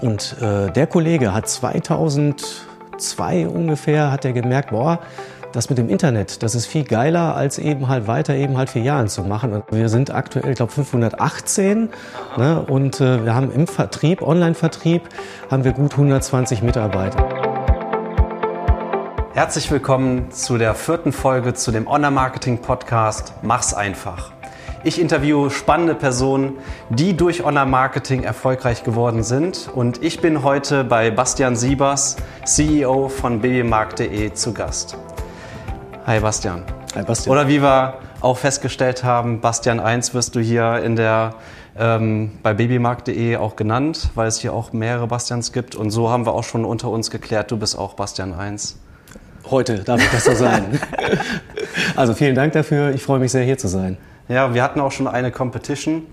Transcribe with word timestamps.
Und 0.00 0.36
äh, 0.40 0.70
der 0.70 0.86
Kollege 0.86 1.34
hat 1.34 1.48
2002 1.48 3.46
ungefähr, 3.48 4.10
hat 4.10 4.24
er 4.24 4.32
gemerkt, 4.32 4.70
boah, 4.70 4.98
das 5.52 5.68
mit 5.68 5.78
dem 5.78 5.90
Internet, 5.90 6.42
das 6.42 6.54
ist 6.54 6.66
viel 6.66 6.84
geiler, 6.84 7.36
als 7.36 7.58
eben 7.58 7.88
halt 7.88 8.06
weiter 8.06 8.34
eben 8.34 8.56
halt 8.56 8.70
Filialen 8.70 9.08
zu 9.08 9.22
machen. 9.22 9.52
Und 9.52 9.64
wir 9.70 9.88
sind 9.90 10.12
aktuell, 10.12 10.50
ich 10.50 10.56
glaube, 10.56 10.72
518 10.72 11.90
ne? 12.38 12.64
und 12.66 13.00
äh, 13.00 13.24
wir 13.24 13.34
haben 13.34 13.52
im 13.52 13.66
Vertrieb, 13.66 14.22
Online-Vertrieb, 14.22 15.02
haben 15.50 15.64
wir 15.64 15.72
gut 15.72 15.92
120 15.92 16.62
Mitarbeiter. 16.62 17.28
Herzlich 19.34 19.70
willkommen 19.70 20.30
zu 20.30 20.58
der 20.58 20.74
vierten 20.74 21.12
Folge 21.12 21.54
zu 21.54 21.70
dem 21.70 21.86
Online-Marketing-Podcast 21.86 23.34
Mach's 23.42 23.74
einfach. 23.74 24.32
Ich 24.84 25.00
interviewe 25.00 25.48
spannende 25.52 25.94
Personen, 25.94 26.54
die 26.90 27.16
durch 27.16 27.44
Online-Marketing 27.44 28.24
erfolgreich 28.24 28.82
geworden 28.82 29.22
sind. 29.22 29.70
Und 29.72 30.02
ich 30.02 30.20
bin 30.20 30.42
heute 30.42 30.82
bei 30.82 31.12
Bastian 31.12 31.54
Siebers, 31.54 32.16
CEO 32.44 33.08
von 33.08 33.40
babymarkt.de, 33.40 34.32
zu 34.32 34.52
Gast. 34.52 34.96
Hi 36.04 36.18
Bastian. 36.18 36.64
Hi 36.96 37.04
Bastian. 37.04 37.32
Oder 37.32 37.46
wie 37.46 37.62
wir 37.62 37.98
auch 38.20 38.38
festgestellt 38.38 39.04
haben, 39.04 39.40
Bastian 39.40 39.78
1 39.78 40.14
wirst 40.14 40.34
du 40.34 40.40
hier 40.40 40.82
in 40.82 40.96
der, 40.96 41.36
ähm, 41.78 42.32
bei 42.42 42.52
babymarkt.de 42.52 43.36
auch 43.36 43.54
genannt, 43.54 44.10
weil 44.16 44.26
es 44.26 44.40
hier 44.40 44.52
auch 44.52 44.72
mehrere 44.72 45.06
Bastians 45.06 45.52
gibt. 45.52 45.76
Und 45.76 45.92
so 45.92 46.10
haben 46.10 46.26
wir 46.26 46.32
auch 46.32 46.44
schon 46.44 46.64
unter 46.64 46.88
uns 46.88 47.12
geklärt, 47.12 47.52
du 47.52 47.56
bist 47.56 47.78
auch 47.78 47.94
Bastian 47.94 48.32
1. 48.32 48.80
Heute 49.48 49.78
darf 49.84 50.02
ich 50.02 50.10
das 50.10 50.24
so 50.24 50.34
sein. 50.34 50.80
also 51.96 52.14
vielen 52.14 52.34
Dank 52.34 52.52
dafür. 52.52 52.90
Ich 52.90 53.02
freue 53.04 53.20
mich 53.20 53.30
sehr, 53.30 53.44
hier 53.44 53.58
zu 53.58 53.68
sein. 53.68 53.96
Ja, 54.28 54.54
wir 54.54 54.62
hatten 54.62 54.80
auch 54.80 54.92
schon 54.92 55.06
eine 55.06 55.30
Competition, 55.30 56.06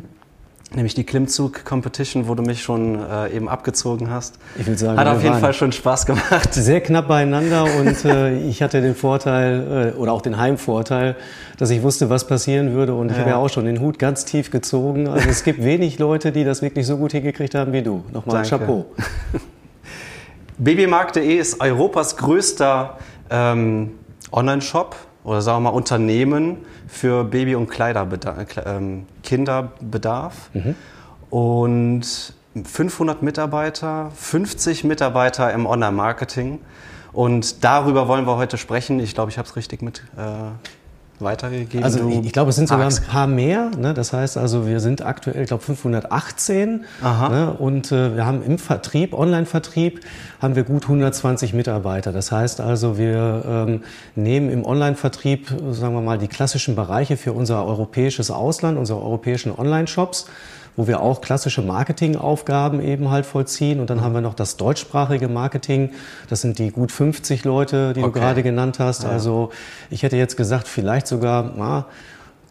nämlich 0.73 0.93
die 0.93 1.03
Klimmzug-Competition, 1.03 2.27
wo 2.27 2.35
du 2.35 2.43
mich 2.43 2.61
schon 2.61 2.99
äh, 3.01 3.29
eben 3.35 3.47
abgezogen 3.47 4.09
hast. 4.09 4.39
Ich 4.57 4.65
will 4.65 4.77
sagen, 4.77 4.99
Hat 4.99 5.07
auf 5.07 5.23
jeden 5.23 5.39
Fall 5.39 5.53
schon 5.53 5.71
Spaß 5.71 6.05
gemacht. 6.05 6.53
Sehr 6.53 6.81
knapp 6.81 7.07
beieinander 7.07 7.65
und 7.79 8.05
äh, 8.05 8.37
ich 8.47 8.61
hatte 8.61 8.81
den 8.81 8.95
Vorteil 8.95 9.93
äh, 9.95 9.97
oder 9.97 10.11
auch 10.13 10.21
den 10.21 10.37
Heimvorteil, 10.37 11.15
dass 11.57 11.69
ich 11.69 11.81
wusste, 11.83 12.09
was 12.09 12.27
passieren 12.27 12.73
würde 12.73 12.93
und 12.93 13.11
ich 13.11 13.17
habe 13.17 13.29
ja 13.29 13.37
auch 13.37 13.49
schon 13.49 13.65
den 13.65 13.79
Hut 13.79 13.99
ganz 13.99 14.25
tief 14.25 14.51
gezogen. 14.51 15.07
Also 15.07 15.29
es 15.29 15.43
gibt 15.43 15.63
wenig 15.63 15.99
Leute, 15.99 16.31
die 16.31 16.43
das 16.43 16.61
wirklich 16.61 16.85
so 16.85 16.97
gut 16.97 17.11
hingekriegt 17.11 17.55
haben 17.55 17.73
wie 17.73 17.81
du. 17.81 18.03
Nochmal 18.11 18.43
Danke. 18.43 18.49
Chapeau. 18.49 18.85
Babymarkt.de 20.57 21.35
ist 21.37 21.61
Europas 21.61 22.17
größter 22.17 22.97
ähm, 23.29 23.91
Online-Shop 24.31 24.95
oder 25.23 25.41
sagen 25.41 25.57
wir 25.57 25.71
mal 25.71 25.75
Unternehmen 25.75 26.57
für 26.87 27.23
Baby- 27.23 27.55
und 27.55 27.69
Kleiderbedarf, 27.69 28.47
ähm, 28.65 29.05
Kinderbedarf. 29.23 30.49
Mhm. 30.53 30.75
Und 31.29 32.33
500 32.63 33.21
Mitarbeiter, 33.21 34.11
50 34.15 34.83
Mitarbeiter 34.83 35.53
im 35.53 35.65
Online-Marketing. 35.65 36.59
Und 37.11 37.63
darüber 37.63 38.07
wollen 38.07 38.25
wir 38.25 38.37
heute 38.37 38.57
sprechen. 38.57 38.99
Ich 38.99 39.13
glaube, 39.13 39.31
ich 39.31 39.37
habe 39.37 39.47
es 39.47 39.55
richtig 39.55 39.81
mit 39.81 40.03
äh, 40.17 40.51
weitergegeben. 41.21 41.83
Also 41.83 42.07
ich, 42.09 42.25
ich 42.25 42.33
glaube, 42.33 42.49
es 42.49 42.55
sind 42.55 42.67
sogar 42.67 42.87
ein 42.87 43.03
paar 43.09 43.27
mehr. 43.27 43.71
Ne? 43.77 43.93
Das 43.93 44.13
heißt 44.13 44.37
also, 44.37 44.67
wir 44.67 44.79
sind 44.79 45.05
aktuell, 45.05 45.41
ich 45.41 45.47
glaube, 45.47 45.63
518. 45.63 46.85
Aha. 47.01 47.29
Ne? 47.29 47.53
Und 47.53 47.91
äh, 47.91 48.15
wir 48.15 48.25
haben 48.25 48.43
im 48.43 48.57
Vertrieb, 48.57 49.13
Online-Vertrieb, 49.13 50.01
haben 50.41 50.55
wir 50.55 50.63
gut 50.63 50.83
120 50.83 51.53
Mitarbeiter. 51.53 52.11
Das 52.11 52.31
heißt 52.31 52.61
also, 52.61 52.97
wir 52.97 53.43
ähm, 53.47 53.83
nehmen 54.15 54.49
im 54.49 54.65
Online-Vertrieb, 54.65 55.47
sagen 55.71 55.93
wir 55.93 56.01
mal, 56.01 56.17
die 56.17 56.27
klassischen 56.27 56.75
Bereiche 56.75 57.17
für 57.17 57.33
unser 57.33 57.65
europäisches 57.65 58.31
Ausland, 58.31 58.77
unsere 58.77 59.01
europäischen 59.01 59.57
Online-Shops 59.57 60.27
wo 60.79 60.87
wir 60.87 61.01
auch 61.01 61.19
klassische 61.19 61.61
Marketingaufgaben 61.61 62.81
eben 62.81 63.11
halt 63.11 63.25
vollziehen. 63.25 63.81
Und 63.81 63.89
dann 63.89 63.99
haben 63.99 64.13
wir 64.13 64.21
noch 64.21 64.33
das 64.33 64.55
deutschsprachige 64.55 65.27
Marketing. 65.27 65.89
Das 66.29 66.39
sind 66.39 66.57
die 66.57 66.71
gut 66.71 66.93
50 66.93 67.43
Leute, 67.43 67.91
die 67.91 67.99
Okay. 67.99 68.07
du 68.13 68.19
gerade 68.19 68.43
genannt 68.43 68.79
hast. 68.79 69.03
Also 69.03 69.51
ich 69.89 70.03
hätte 70.03 70.15
jetzt 70.15 70.37
gesagt, 70.37 70.69
vielleicht 70.69 71.05
sogar 71.05 71.51
na, 71.57 71.85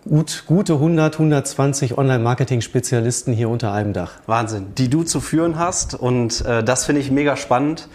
gut, 0.06 0.44
gute 0.46 0.74
100, 0.74 1.14
120 1.14 1.96
Online-Marketing-Spezialisten 1.96 3.32
hier 3.32 3.48
unter 3.48 3.72
einem 3.72 3.94
Dach. 3.94 4.12
Wahnsinn, 4.26 4.74
die 4.76 4.90
du 4.90 5.04
zu 5.04 5.20
führen 5.22 5.58
hast. 5.58 5.94
Und 5.94 6.44
äh, 6.44 6.62
das 6.62 6.84
finde 6.84 7.00
ich 7.00 7.10
mega 7.10 7.34
spannend. 7.34 7.88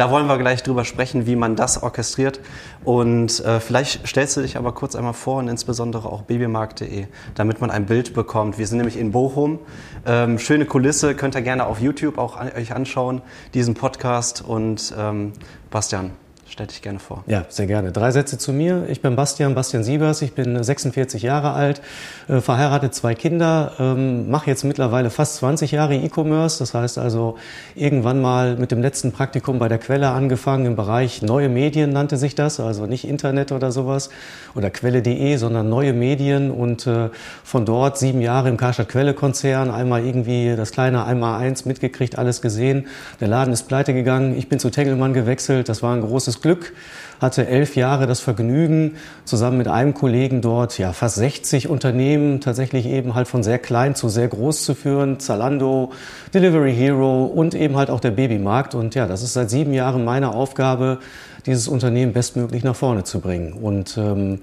Da 0.00 0.10
wollen 0.10 0.28
wir 0.28 0.38
gleich 0.38 0.62
drüber 0.62 0.86
sprechen, 0.86 1.26
wie 1.26 1.36
man 1.36 1.56
das 1.56 1.82
orchestriert. 1.82 2.40
Und 2.84 3.44
äh, 3.44 3.60
vielleicht 3.60 4.08
stellst 4.08 4.34
du 4.34 4.40
dich 4.40 4.56
aber 4.56 4.72
kurz 4.72 4.96
einmal 4.96 5.12
vor 5.12 5.36
und 5.36 5.48
insbesondere 5.48 6.10
auch 6.10 6.22
babymarkt.de, 6.22 7.04
damit 7.34 7.60
man 7.60 7.70
ein 7.70 7.84
Bild 7.84 8.14
bekommt. 8.14 8.56
Wir 8.56 8.66
sind 8.66 8.78
nämlich 8.78 8.96
in 8.96 9.12
Bochum. 9.12 9.58
Ähm, 10.06 10.38
schöne 10.38 10.64
Kulisse, 10.64 11.14
könnt 11.14 11.34
ihr 11.34 11.42
gerne 11.42 11.66
auf 11.66 11.82
YouTube 11.82 12.16
auch 12.16 12.38
an, 12.38 12.50
euch 12.56 12.74
anschauen, 12.74 13.20
diesen 13.52 13.74
Podcast. 13.74 14.40
Und 14.40 14.94
ähm, 14.98 15.34
Bastian, 15.70 16.12
stell 16.50 16.66
dich 16.66 16.82
gerne 16.82 16.98
vor. 16.98 17.22
Ja, 17.26 17.44
sehr 17.48 17.66
gerne. 17.66 17.92
Drei 17.92 18.10
Sätze 18.10 18.36
zu 18.36 18.52
mir. 18.52 18.86
Ich 18.88 19.00
bin 19.00 19.16
Bastian, 19.16 19.54
Bastian 19.54 19.84
Siebers. 19.84 20.20
Ich 20.22 20.34
bin 20.34 20.62
46 20.62 21.22
Jahre 21.22 21.52
alt, 21.52 21.80
äh, 22.28 22.40
verheiratet, 22.40 22.94
zwei 22.94 23.14
Kinder, 23.14 23.72
ähm, 23.78 24.28
mache 24.30 24.50
jetzt 24.50 24.64
mittlerweile 24.64 25.10
fast 25.10 25.36
20 25.36 25.70
Jahre 25.70 25.94
E-Commerce. 25.94 26.58
Das 26.58 26.74
heißt 26.74 26.98
also 26.98 27.36
irgendwann 27.74 28.20
mal 28.20 28.56
mit 28.56 28.72
dem 28.72 28.82
letzten 28.82 29.12
Praktikum 29.12 29.58
bei 29.58 29.68
der 29.68 29.78
Quelle 29.78 30.10
angefangen 30.10 30.66
im 30.66 30.76
Bereich 30.76 31.22
neue 31.22 31.48
Medien 31.48 31.92
nannte 31.92 32.16
sich 32.16 32.34
das, 32.34 32.58
also 32.58 32.86
nicht 32.86 33.06
Internet 33.06 33.52
oder 33.52 33.70
sowas 33.70 34.10
oder 34.54 34.70
Quelle.de, 34.70 35.36
sondern 35.36 35.68
neue 35.68 35.92
Medien 35.92 36.50
und 36.50 36.86
äh, 36.86 37.10
von 37.44 37.64
dort 37.64 37.98
sieben 37.98 38.20
Jahre 38.20 38.48
im 38.48 38.56
Karstadt 38.56 38.88
Quelle 38.88 39.14
Konzern, 39.14 39.70
einmal 39.70 40.04
irgendwie 40.04 40.54
das 40.56 40.72
kleine 40.72 41.04
einmal 41.04 41.40
eins 41.40 41.64
mitgekriegt, 41.64 42.18
alles 42.18 42.42
gesehen. 42.42 42.88
Der 43.20 43.28
Laden 43.28 43.52
ist 43.52 43.68
pleite 43.68 43.94
gegangen. 43.94 44.36
Ich 44.36 44.48
bin 44.48 44.58
zu 44.58 44.70
Tengelmann 44.70 45.14
gewechselt. 45.14 45.68
Das 45.68 45.82
war 45.82 45.94
ein 45.94 46.00
großes 46.00 46.39
Glück. 46.40 46.72
Hatte 47.20 47.46
elf 47.46 47.76
Jahre 47.76 48.06
das 48.06 48.20
Vergnügen, 48.20 48.96
zusammen 49.26 49.58
mit 49.58 49.68
einem 49.68 49.92
Kollegen 49.92 50.40
dort 50.40 50.78
ja 50.78 50.94
fast 50.94 51.16
60 51.16 51.68
Unternehmen 51.68 52.40
tatsächlich 52.40 52.86
eben 52.86 53.14
halt 53.14 53.28
von 53.28 53.42
sehr 53.42 53.58
klein 53.58 53.94
zu 53.94 54.08
sehr 54.08 54.28
groß 54.28 54.64
zu 54.64 54.74
führen. 54.74 55.20
Zalando, 55.20 55.92
Delivery 56.32 56.74
Hero 56.74 57.26
und 57.26 57.54
eben 57.54 57.76
halt 57.76 57.90
auch 57.90 58.00
der 58.00 58.12
Babymarkt. 58.12 58.74
Und 58.74 58.94
ja, 58.94 59.06
das 59.06 59.22
ist 59.22 59.34
seit 59.34 59.50
sieben 59.50 59.74
Jahren 59.74 60.04
meine 60.04 60.32
Aufgabe, 60.32 60.98
dieses 61.44 61.68
Unternehmen 61.68 62.14
bestmöglich 62.14 62.64
nach 62.64 62.76
vorne 62.76 63.04
zu 63.04 63.20
bringen. 63.20 63.52
Und 63.52 63.98
ähm, 63.98 64.40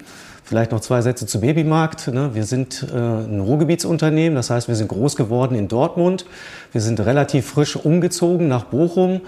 Vielleicht 0.48 0.72
noch 0.72 0.80
zwei 0.80 1.02
Sätze 1.02 1.26
zu 1.26 1.42
Babymarkt. 1.42 2.08
ne? 2.08 2.30
Wir 2.34 2.46
sind 2.46 2.88
äh, 2.90 2.96
ein 2.96 3.42
Ruhrgebietsunternehmen, 3.42 4.34
das 4.34 4.50
heißt, 4.50 4.70
wir 4.70 4.76
sind 4.76 4.88
groß 4.88 5.18
geworden 5.18 5.56
in 5.56 5.68
Dortmund. 5.68 6.26
Wir 6.72 6.80
sind 6.80 7.02
relativ 7.02 7.48
frisch 7.48 7.76
umgezogen 7.76 8.48
nach 8.48 8.64
Bochum. 8.64 9.20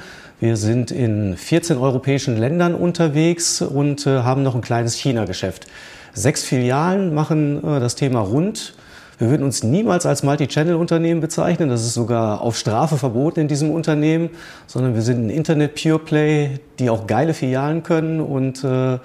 Wir 0.41 0.55
sind 0.55 0.89
in 0.91 1.35
14 1.35 1.77
europäischen 1.77 2.37
Ländern 2.37 2.73
unterwegs 2.73 3.61
und 3.61 4.07
äh, 4.07 4.19
haben 4.19 4.41
noch 4.41 4.55
ein 4.55 4.61
kleines 4.61 4.95
China-Geschäft. 4.95 5.67
Sechs 6.13 6.45
Filialen 6.45 7.13
machen 7.13 7.57
äh, 7.57 7.81
das 7.81 7.95
Thema 7.95 8.21
rund. 8.21 8.73
Wir 9.17 9.29
würden 9.29 9.43
uns 9.43 9.63
niemals 9.63 10.05
als 10.05 10.23
Multi-Channel-Unternehmen 10.23 11.19
bezeichnen. 11.19 11.67
Das 11.67 11.83
ist 11.83 11.93
sogar 11.93 12.39
auf 12.39 12.57
Strafe 12.57 12.97
verboten 12.97 13.41
in 13.41 13.47
diesem 13.49 13.69
Unternehmen, 13.69 14.29
sondern 14.65 14.95
wir 14.95 15.01
sind 15.01 15.25
ein 15.25 15.29
Internet-Pure-Play, 15.29 16.61
die 16.79 16.89
auch 16.89 17.05
geile 17.05 17.33
Filialen 17.33 17.83
können 17.83 18.21
und 18.21 18.63
äh, 18.63 18.97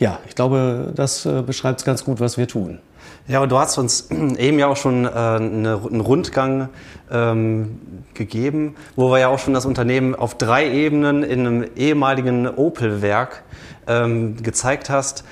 ja, 0.00 0.18
ich 0.26 0.34
glaube, 0.34 0.92
das 0.96 1.24
äh, 1.26 1.42
beschreibt 1.42 1.78
es 1.78 1.84
ganz 1.84 2.04
gut, 2.04 2.18
was 2.18 2.36
wir 2.38 2.48
tun. 2.48 2.80
Ja, 3.28 3.38
aber 3.38 3.46
du 3.46 3.58
hast 3.58 3.78
uns 3.78 4.10
eben 4.10 4.58
ja 4.58 4.66
auch 4.66 4.76
schon 4.76 5.04
äh, 5.04 5.08
eine, 5.08 5.80
einen 5.88 6.00
Rundgang 6.00 6.70
ähm, 7.10 7.78
gegeben, 8.14 8.74
wo 8.96 9.10
wir 9.10 9.20
ja 9.20 9.28
auch 9.28 9.38
schon 9.38 9.54
das 9.54 9.64
Unternehmen 9.64 10.14
auf 10.14 10.36
drei 10.36 10.68
Ebenen 10.68 11.22
in 11.22 11.46
einem 11.46 11.64
ehemaligen 11.76 12.48
Opel-Werk 12.48 13.44
ähm, 13.86 14.42
gezeigt 14.42 14.90
hast. 14.90 15.24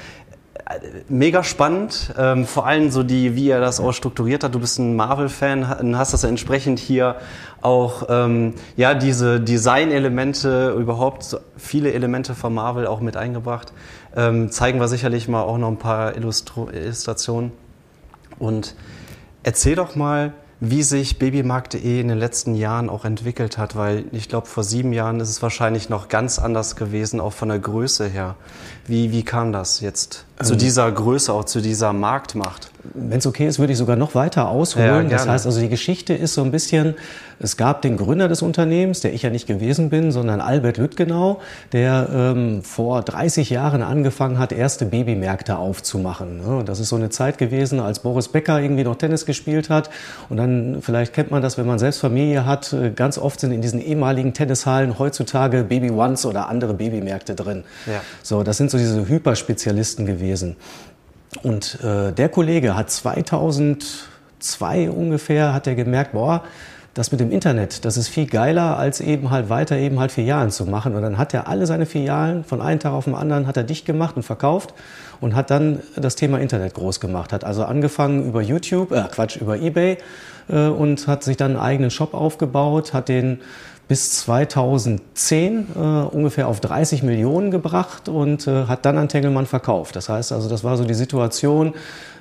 Äh, 0.54 1.02
Mega 1.08 1.42
spannend, 1.42 2.14
ähm, 2.16 2.46
vor 2.46 2.64
allem 2.64 2.92
so 2.92 3.02
die, 3.02 3.34
wie 3.34 3.50
er 3.50 3.60
das 3.60 3.80
auch 3.80 3.92
strukturiert 3.92 4.44
hat. 4.44 4.54
Du 4.54 4.60
bist 4.60 4.78
ein 4.78 4.94
Marvel-Fan, 4.94 5.98
hast 5.98 6.12
das 6.12 6.22
entsprechend 6.22 6.78
hier 6.78 7.16
auch 7.60 8.04
ähm, 8.08 8.54
ja 8.76 8.94
diese 8.94 9.40
Design-Elemente 9.40 10.76
überhaupt 10.78 11.40
viele 11.56 11.92
Elemente 11.92 12.36
von 12.36 12.54
Marvel 12.54 12.86
auch 12.86 13.00
mit 13.00 13.16
eingebracht. 13.16 13.72
Zeigen 14.12 14.80
wir 14.80 14.88
sicherlich 14.88 15.28
mal 15.28 15.42
auch 15.42 15.56
noch 15.56 15.68
ein 15.68 15.78
paar 15.78 16.16
Illustro 16.16 16.68
Illustrationen. 16.68 17.52
Und 18.40 18.74
erzähl 19.44 19.76
doch 19.76 19.94
mal, 19.94 20.32
wie 20.60 20.82
sich 20.82 21.18
babymarkt.de 21.18 22.00
in 22.00 22.08
den 22.08 22.18
letzten 22.18 22.54
Jahren 22.54 22.90
auch 22.90 23.06
entwickelt 23.06 23.56
hat, 23.56 23.76
weil 23.76 24.04
ich 24.12 24.28
glaube, 24.28 24.46
vor 24.46 24.62
sieben 24.62 24.92
Jahren 24.92 25.18
ist 25.20 25.30
es 25.30 25.42
wahrscheinlich 25.42 25.88
noch 25.88 26.08
ganz 26.08 26.38
anders 26.38 26.76
gewesen, 26.76 27.18
auch 27.18 27.32
von 27.32 27.48
der 27.48 27.58
Größe 27.58 28.06
her. 28.08 28.36
Wie, 28.90 29.12
wie 29.12 29.22
kam 29.22 29.52
das 29.52 29.80
jetzt? 29.80 30.24
zu 30.42 30.56
dieser 30.56 30.90
Größe, 30.90 31.32
auch 31.32 31.44
zu 31.44 31.60
dieser 31.60 31.92
Marktmacht? 31.92 32.70
Wenn 32.94 33.18
es 33.18 33.26
okay 33.26 33.46
ist, 33.46 33.58
würde 33.58 33.74
ich 33.74 33.78
sogar 33.78 33.96
noch 33.96 34.14
weiter 34.14 34.48
ausholen. 34.48 35.10
Ja, 35.10 35.16
das 35.18 35.28
heißt 35.28 35.44
also, 35.44 35.60
die 35.60 35.68
Geschichte 35.68 36.14
ist 36.14 36.32
so 36.32 36.42
ein 36.42 36.50
bisschen, 36.50 36.94
es 37.38 37.58
gab 37.58 37.82
den 37.82 37.98
Gründer 37.98 38.26
des 38.26 38.40
Unternehmens, 38.40 39.00
der 39.00 39.12
ich 39.12 39.22
ja 39.22 39.28
nicht 39.28 39.46
gewesen 39.46 39.90
bin, 39.90 40.12
sondern 40.12 40.40
Albert 40.40 40.78
Lüttgenau, 40.78 41.40
der 41.72 42.08
ähm, 42.10 42.62
vor 42.62 43.02
30 43.02 43.50
Jahren 43.50 43.82
angefangen 43.82 44.38
hat, 44.38 44.52
erste 44.52 44.86
Babymärkte 44.86 45.58
aufzumachen. 45.58 46.40
Ja, 46.46 46.62
das 46.62 46.80
ist 46.80 46.88
so 46.88 46.96
eine 46.96 47.10
Zeit 47.10 47.36
gewesen, 47.36 47.80
als 47.80 47.98
Boris 47.98 48.28
Becker 48.28 48.60
irgendwie 48.60 48.84
noch 48.84 48.96
Tennis 48.96 49.26
gespielt 49.26 49.68
hat. 49.68 49.90
Und 50.30 50.38
dann, 50.38 50.78
vielleicht 50.80 51.12
kennt 51.12 51.30
man 51.30 51.42
das, 51.42 51.58
wenn 51.58 51.66
man 51.66 51.78
selbst 51.78 52.00
Familie 52.00 52.46
hat, 52.46 52.72
äh, 52.72 52.90
ganz 52.90 53.18
oft 53.18 53.40
sind 53.40 53.52
in 53.52 53.60
diesen 53.60 53.80
ehemaligen 53.80 54.32
Tennishallen 54.32 54.98
heutzutage 54.98 55.64
Baby 55.64 55.90
Ones 55.90 56.24
oder 56.24 56.48
andere 56.48 56.72
Babymärkte 56.72 57.34
drin. 57.34 57.64
Ja. 57.86 58.00
So, 58.22 58.42
das 58.42 58.56
sind 58.56 58.70
so 58.70 58.78
diese 58.80 59.08
Hyperspezialisten 59.08 60.06
gewesen. 60.06 60.56
Und 61.42 61.78
äh, 61.82 62.12
der 62.12 62.28
Kollege 62.28 62.76
hat 62.76 62.90
2002 62.90 64.90
ungefähr, 64.90 65.54
hat 65.54 65.66
er 65.66 65.74
gemerkt, 65.74 66.12
boah, 66.12 66.42
das 66.94 67.12
mit 67.12 67.20
dem 67.20 67.30
Internet, 67.30 67.84
das 67.84 67.96
ist 67.96 68.08
viel 68.08 68.26
geiler, 68.26 68.76
als 68.76 69.00
eben 69.00 69.30
halt 69.30 69.48
weiter 69.48 69.76
eben 69.76 70.00
halt 70.00 70.10
Filialen 70.10 70.50
zu 70.50 70.66
machen. 70.66 70.96
Und 70.96 71.02
dann 71.02 71.18
hat 71.18 71.32
er 71.32 71.46
alle 71.46 71.66
seine 71.66 71.86
Filialen 71.86 72.42
von 72.42 72.60
einem 72.60 72.80
Tag 72.80 72.92
auf 72.92 73.04
den 73.04 73.14
anderen 73.14 73.46
hat 73.46 73.56
er 73.56 73.62
dicht 73.62 73.86
gemacht 73.86 74.16
und 74.16 74.24
verkauft 74.24 74.74
und 75.20 75.36
hat 75.36 75.50
dann 75.50 75.78
das 75.94 76.16
Thema 76.16 76.40
Internet 76.40 76.74
groß 76.74 76.98
gemacht. 76.98 77.32
Hat 77.32 77.44
also 77.44 77.64
angefangen 77.64 78.26
über 78.26 78.42
YouTube, 78.42 78.90
äh 78.90 79.04
Quatsch, 79.08 79.36
über 79.36 79.58
Ebay 79.58 79.98
äh, 80.48 80.66
und 80.66 81.06
hat 81.06 81.22
sich 81.22 81.36
dann 81.36 81.52
einen 81.52 81.60
eigenen 81.60 81.90
Shop 81.92 82.12
aufgebaut, 82.12 82.92
hat 82.92 83.08
den 83.08 83.38
bis 83.90 84.12
2010 84.12 85.66
äh, 85.74 85.78
ungefähr 85.80 86.46
auf 86.46 86.60
30 86.60 87.02
Millionen 87.02 87.50
gebracht 87.50 88.08
und 88.08 88.46
äh, 88.46 88.66
hat 88.66 88.84
dann 88.84 88.96
an 88.96 89.08
Tengelmann 89.08 89.46
verkauft. 89.46 89.96
Das 89.96 90.08
heißt 90.08 90.30
also, 90.30 90.48
das 90.48 90.62
war 90.62 90.76
so 90.76 90.84
die 90.84 90.94
Situation, 90.94 91.74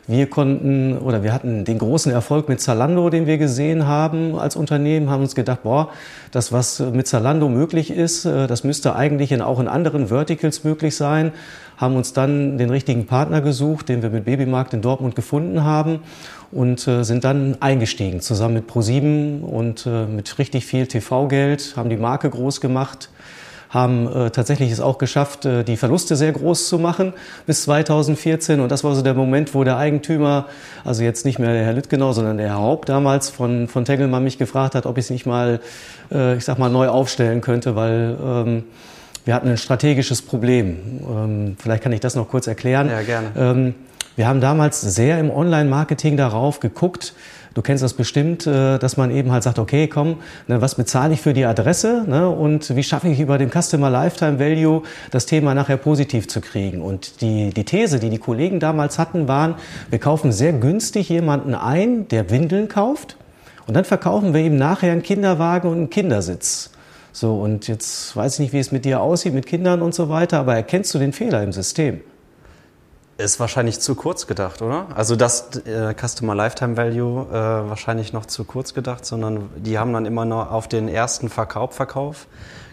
wir 0.07 0.25
konnten 0.27 0.97
oder 0.97 1.21
wir 1.21 1.31
hatten 1.31 1.65
den 1.65 1.77
großen 1.77 2.11
Erfolg 2.11 2.49
mit 2.49 2.59
Zalando, 2.59 3.11
den 3.11 3.27
wir 3.27 3.37
gesehen 3.37 3.85
haben 3.85 4.39
als 4.39 4.55
Unternehmen, 4.55 5.11
haben 5.11 5.21
uns 5.21 5.35
gedacht, 5.35 5.61
boah, 5.61 5.89
das, 6.31 6.51
was 6.51 6.79
mit 6.79 7.05
Zalando 7.05 7.49
möglich 7.49 7.91
ist, 7.91 8.25
äh, 8.25 8.47
das 8.47 8.63
müsste 8.63 8.95
eigentlich 8.95 9.31
in, 9.31 9.43
auch 9.43 9.59
in 9.59 9.67
anderen 9.67 10.07
Verticals 10.07 10.63
möglich 10.63 10.95
sein. 10.95 11.33
Haben 11.77 11.95
uns 11.95 12.13
dann 12.13 12.57
den 12.57 12.71
richtigen 12.71 13.05
Partner 13.05 13.41
gesucht, 13.41 13.89
den 13.89 14.01
wir 14.01 14.09
mit 14.09 14.25
Babymarkt 14.25 14.73
in 14.73 14.81
Dortmund 14.81 15.15
gefunden 15.15 15.63
haben 15.63 15.99
und 16.51 16.87
äh, 16.87 17.03
sind 17.03 17.23
dann 17.23 17.57
eingestiegen, 17.61 18.21
zusammen 18.21 18.55
mit 18.55 18.67
ProSieben 18.67 19.43
und 19.43 19.85
äh, 19.85 20.05
mit 20.05 20.37
richtig 20.39 20.65
viel 20.65 20.87
TV-Geld, 20.87 21.73
haben 21.75 21.89
die 21.89 21.97
Marke 21.97 22.29
groß 22.29 22.61
gemacht 22.61 23.09
haben 23.69 24.11
äh, 24.11 24.31
tatsächlich 24.31 24.71
es 24.71 24.79
auch 24.79 24.97
geschafft, 24.97 25.45
äh, 25.45 25.63
die 25.63 25.77
Verluste 25.77 26.15
sehr 26.15 26.31
groß 26.31 26.67
zu 26.67 26.79
machen 26.79 27.13
bis 27.45 27.63
2014. 27.63 28.59
Und 28.59 28.71
das 28.71 28.83
war 28.83 28.95
so 28.95 29.01
der 29.01 29.13
Moment, 29.13 29.53
wo 29.53 29.63
der 29.63 29.77
Eigentümer, 29.77 30.47
also 30.83 31.03
jetzt 31.03 31.23
nicht 31.23 31.39
mehr 31.39 31.53
der 31.53 31.63
Herr 31.63 31.73
Lüttgenau, 31.73 32.11
sondern 32.11 32.37
der 32.37 32.47
Herr 32.47 32.57
Haupt 32.57 32.89
damals 32.89 33.29
von, 33.29 33.67
von 33.67 33.85
Tengelmann 33.85 34.23
mich 34.23 34.37
gefragt 34.37 34.73
hat, 34.73 34.85
ob 34.85 34.97
ich 34.97 35.05
es 35.05 35.09
nicht 35.11 35.25
mal, 35.25 35.59
äh, 36.11 36.35
ich 36.35 36.45
sag 36.45 36.57
mal, 36.57 36.69
neu 36.69 36.87
aufstellen 36.87 37.41
könnte, 37.41 37.75
weil 37.75 38.17
ähm, 38.21 38.63
wir 39.25 39.35
hatten 39.35 39.49
ein 39.49 39.57
strategisches 39.57 40.23
Problem. 40.23 40.77
Ähm, 41.07 41.57
vielleicht 41.59 41.83
kann 41.83 41.91
ich 41.91 41.99
das 41.99 42.15
noch 42.15 42.27
kurz 42.27 42.47
erklären. 42.47 42.89
Ja, 42.89 43.03
gerne. 43.03 43.27
Ähm, 43.37 43.75
wir 44.19 44.27
haben 44.27 44.41
damals 44.41 44.81
sehr 44.81 45.17
im 45.17 45.31
Online-Marketing 45.31 46.17
darauf 46.17 46.59
geguckt, 46.59 47.13
Du 47.55 47.63
kennst 47.63 47.83
das 47.83 47.93
bestimmt, 47.93 48.45
äh, 48.45 48.77
dass 48.77 48.95
man 48.95 49.09
eben 49.09 49.31
halt 49.31 49.41
sagt, 49.41 49.57
okay, 49.57 49.87
komm, 49.87 50.17
ne, 50.47 50.61
was 50.61 50.75
bezahle 50.75 51.15
ich 51.15 51.21
für 51.21 51.33
die 51.33 51.45
Adresse 51.45 52.05
ne, 52.07 52.29
und 52.29 52.75
wie 52.75 52.83
schaffe 52.83 53.07
ich 53.07 53.19
über 53.19 53.39
den 53.39 53.49
Customer 53.49 53.89
Lifetime 53.89 54.39
Value 54.39 54.83
das 55.09 55.25
Thema 55.25 55.55
nachher 55.55 55.77
positiv 55.77 56.27
zu 56.27 56.41
kriegen. 56.41 56.81
Und 56.81 57.21
die, 57.21 57.49
die 57.49 57.63
These, 57.65 57.99
die 57.99 58.11
die 58.11 58.19
Kollegen 58.19 58.59
damals 58.59 58.99
hatten, 58.99 59.27
waren, 59.27 59.55
wir 59.89 59.97
kaufen 59.97 60.31
sehr 60.31 60.53
günstig 60.53 61.09
jemanden 61.09 61.55
ein, 61.55 62.07
der 62.09 62.29
Windeln 62.29 62.67
kauft 62.67 63.17
und 63.65 63.73
dann 63.73 63.83
verkaufen 63.83 64.35
wir 64.35 64.41
ihm 64.41 64.57
nachher 64.57 64.91
einen 64.91 65.01
Kinderwagen 65.01 65.69
und 65.69 65.77
einen 65.77 65.89
Kindersitz. 65.89 66.69
So, 67.11 67.41
und 67.41 67.67
jetzt 67.67 68.15
weiß 68.15 68.35
ich 68.35 68.39
nicht, 68.39 68.53
wie 68.53 68.59
es 68.59 68.71
mit 68.71 68.85
dir 68.85 69.01
aussieht, 69.01 69.33
mit 69.33 69.47
Kindern 69.47 69.81
und 69.81 69.95
so 69.95 70.07
weiter, 70.07 70.39
aber 70.39 70.55
erkennst 70.55 70.93
du 70.93 70.99
den 70.99 71.13
Fehler 71.13 71.41
im 71.41 71.51
System? 71.51 72.01
Ist 73.19 73.37
wahrscheinlich 73.41 73.81
zu 73.81 73.95
kurz 73.95 74.27
gedacht, 74.27 74.61
oder? 74.61 74.85
Also 74.95 75.17
das 75.17 75.49
äh, 75.65 75.93
Customer 75.93 76.35
Lifetime 76.35 76.77
Value 76.77 77.27
äh, 77.29 77.33
wahrscheinlich 77.33 78.13
noch 78.13 78.25
zu 78.25 78.45
kurz 78.45 78.73
gedacht, 78.73 79.05
sondern 79.05 79.49
die 79.57 79.77
haben 79.77 79.91
dann 79.91 80.05
immer 80.05 80.23
noch 80.23 80.51
auf 80.51 80.69
den 80.69 80.87
ersten 80.87 81.27
Verkauf, 81.27 81.75
Verkauf 81.75 82.27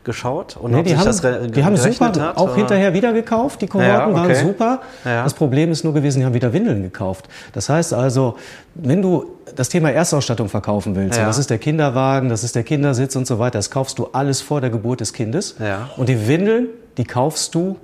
geschaut 0.04 0.56
und 0.56 0.70
nee, 0.70 0.84
die, 0.84 0.96
haben, 0.96 1.50
die 1.50 1.64
haben 1.64 1.76
super 1.76 2.06
hat, 2.06 2.36
auch 2.36 2.44
oder? 2.44 2.54
hinterher 2.54 2.94
wieder 2.94 3.12
gekauft. 3.12 3.60
Die 3.60 3.66
Kohorten 3.66 3.92
ja, 3.92 4.06
okay. 4.06 4.14
waren 4.14 4.34
super. 4.36 4.80
Ja. 5.04 5.24
Das 5.24 5.34
Problem 5.34 5.72
ist 5.72 5.82
nur 5.82 5.94
gewesen, 5.94 6.20
die 6.20 6.24
haben 6.24 6.34
wieder 6.34 6.52
Windeln 6.52 6.84
gekauft. 6.84 7.28
Das 7.52 7.68
heißt 7.68 7.92
also, 7.92 8.36
wenn 8.76 9.02
du 9.02 9.26
das 9.56 9.68
Thema 9.68 9.90
Erstausstattung 9.90 10.48
verkaufen 10.48 10.94
willst, 10.94 11.18
ja. 11.18 11.26
das 11.26 11.38
ist 11.38 11.50
der 11.50 11.58
Kinderwagen, 11.58 12.28
das 12.28 12.44
ist 12.44 12.54
der 12.54 12.62
Kindersitz 12.62 13.16
und 13.16 13.26
so 13.26 13.40
weiter, 13.40 13.58
das 13.58 13.70
kaufst 13.70 13.98
du 13.98 14.10
alles 14.12 14.40
vor 14.42 14.60
der 14.60 14.70
Geburt 14.70 15.00
des 15.00 15.12
Kindes. 15.12 15.56
Und 15.96 16.08
die 16.08 16.28
Windeln, 16.28 16.68
die 16.98 17.04
kaufst 17.04 17.56
du 17.56 17.76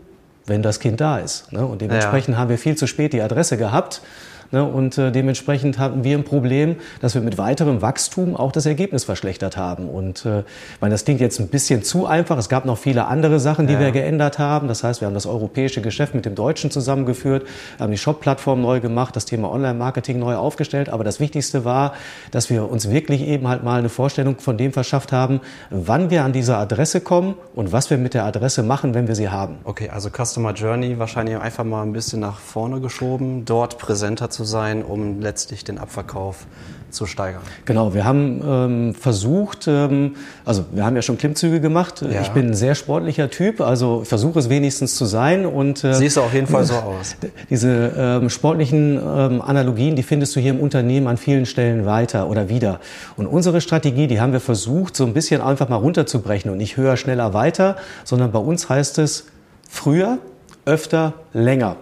wenn 0.46 0.62
das 0.62 0.80
Kind 0.80 1.00
da 1.00 1.18
ist. 1.18 1.52
Ne? 1.52 1.64
Und 1.64 1.80
dementsprechend 1.82 2.34
ja. 2.34 2.40
haben 2.40 2.50
wir 2.50 2.58
viel 2.58 2.76
zu 2.76 2.86
spät 2.86 3.12
die 3.12 3.22
Adresse 3.22 3.56
gehabt. 3.56 4.02
Ne? 4.52 4.64
Und 4.64 4.98
äh, 4.98 5.10
dementsprechend 5.10 5.78
hatten 5.78 6.04
wir 6.04 6.16
ein 6.16 6.24
Problem, 6.24 6.76
dass 7.00 7.14
wir 7.14 7.22
mit 7.22 7.38
weiterem 7.38 7.82
Wachstum 7.82 8.36
auch 8.36 8.52
das 8.52 8.66
Ergebnis 8.66 9.04
verschlechtert 9.04 9.56
haben. 9.56 9.88
Und 9.88 10.24
äh, 10.26 10.44
weil 10.78 10.90
das 10.90 11.04
klingt 11.04 11.20
jetzt 11.20 11.40
ein 11.40 11.48
bisschen 11.48 11.82
zu 11.82 12.06
einfach. 12.06 12.38
Es 12.38 12.48
gab 12.48 12.64
noch 12.64 12.78
viele 12.78 13.06
andere 13.06 13.40
Sachen, 13.40 13.66
die 13.66 13.74
ja. 13.74 13.80
wir 13.80 13.90
geändert 13.90 14.38
haben. 14.38 14.68
Das 14.68 14.84
heißt, 14.84 15.00
wir 15.00 15.06
haben 15.06 15.14
das 15.14 15.26
europäische 15.26 15.80
Geschäft 15.80 16.14
mit 16.14 16.26
dem 16.26 16.34
deutschen 16.34 16.70
zusammengeführt, 16.70 17.46
haben 17.80 17.90
die 17.90 17.98
Shop-Plattform 17.98 18.60
neu 18.60 18.80
gemacht, 18.80 19.16
das 19.16 19.24
Thema 19.24 19.50
Online-Marketing 19.50 20.18
neu 20.18 20.36
aufgestellt. 20.36 20.90
Aber 20.90 21.02
das 21.02 21.18
Wichtigste 21.18 21.64
war, 21.64 21.94
dass 22.30 22.50
wir 22.50 22.70
uns 22.70 22.90
wirklich 22.90 23.22
eben 23.22 23.48
halt 23.48 23.64
mal 23.64 23.78
eine 23.78 23.88
Vorstellung 23.88 24.38
von 24.38 24.56
dem 24.58 24.72
verschafft 24.72 25.12
haben, 25.12 25.40
wann 25.70 26.10
wir 26.10 26.24
an 26.24 26.32
diese 26.32 26.56
Adresse 26.56 27.00
kommen 27.00 27.34
und 27.54 27.72
was 27.72 27.90
wir 27.90 27.96
mit 27.96 28.14
der 28.14 28.24
Adresse 28.24 28.62
machen, 28.62 28.94
wenn 28.94 29.08
wir 29.08 29.14
sie 29.14 29.30
haben. 29.30 29.56
Okay, 29.64 29.88
also 29.88 30.10
Customer 30.10 30.52
Journey 30.52 30.98
wahrscheinlich 30.98 31.36
einfach 31.38 31.64
mal 31.64 31.82
ein 31.82 31.92
bisschen 31.92 32.20
nach 32.20 32.38
vorne 32.38 32.80
geschoben, 32.80 33.44
dort 33.44 33.78
präsenter 33.78 34.30
zu 34.30 34.41
sein, 34.44 34.82
um 34.82 35.20
letztlich 35.20 35.64
den 35.64 35.78
Abverkauf 35.78 36.46
zu 36.92 37.06
steigern. 37.06 37.40
Genau, 37.64 37.94
wir 37.94 38.04
haben 38.04 38.42
ähm, 38.46 38.94
versucht, 38.94 39.66
ähm, 39.66 40.16
also 40.44 40.64
wir 40.72 40.84
haben 40.84 40.94
ja 40.94 41.02
schon 41.02 41.18
Klimmzüge 41.18 41.60
gemacht. 41.60 42.02
Ja. 42.02 42.20
Ich 42.20 42.28
bin 42.28 42.48
ein 42.48 42.54
sehr 42.54 42.74
sportlicher 42.74 43.30
Typ, 43.30 43.60
also 43.60 44.04
versuche 44.04 44.38
es 44.38 44.48
wenigstens 44.48 44.96
zu 44.96 45.06
sein. 45.06 45.46
Und, 45.46 45.82
äh, 45.84 45.94
Siehst 45.94 46.18
du 46.18 46.20
auf 46.20 46.34
jeden 46.34 46.46
Fall 46.46 46.64
so 46.64 46.74
aus. 46.74 47.16
Diese 47.50 47.92
ähm, 47.96 48.30
sportlichen 48.30 48.96
ähm, 48.96 49.42
Analogien, 49.42 49.96
die 49.96 50.02
findest 50.02 50.36
du 50.36 50.40
hier 50.40 50.50
im 50.50 50.60
Unternehmen 50.60 51.06
an 51.06 51.16
vielen 51.16 51.46
Stellen 51.46 51.86
weiter 51.86 52.28
oder 52.28 52.48
wieder. 52.48 52.80
Und 53.16 53.26
unsere 53.26 53.60
Strategie, 53.60 54.06
die 54.06 54.20
haben 54.20 54.32
wir 54.32 54.40
versucht, 54.40 54.94
so 54.96 55.04
ein 55.04 55.14
bisschen 55.14 55.40
einfach 55.40 55.68
mal 55.68 55.76
runterzubrechen 55.76 56.50
und 56.50 56.58
nicht 56.58 56.76
höher, 56.76 56.96
schneller, 56.96 57.32
weiter, 57.34 57.76
sondern 58.04 58.32
bei 58.32 58.38
uns 58.38 58.68
heißt 58.68 58.98
es 58.98 59.26
früher, 59.68 60.18
öfter, 60.66 61.14
länger. 61.32 61.76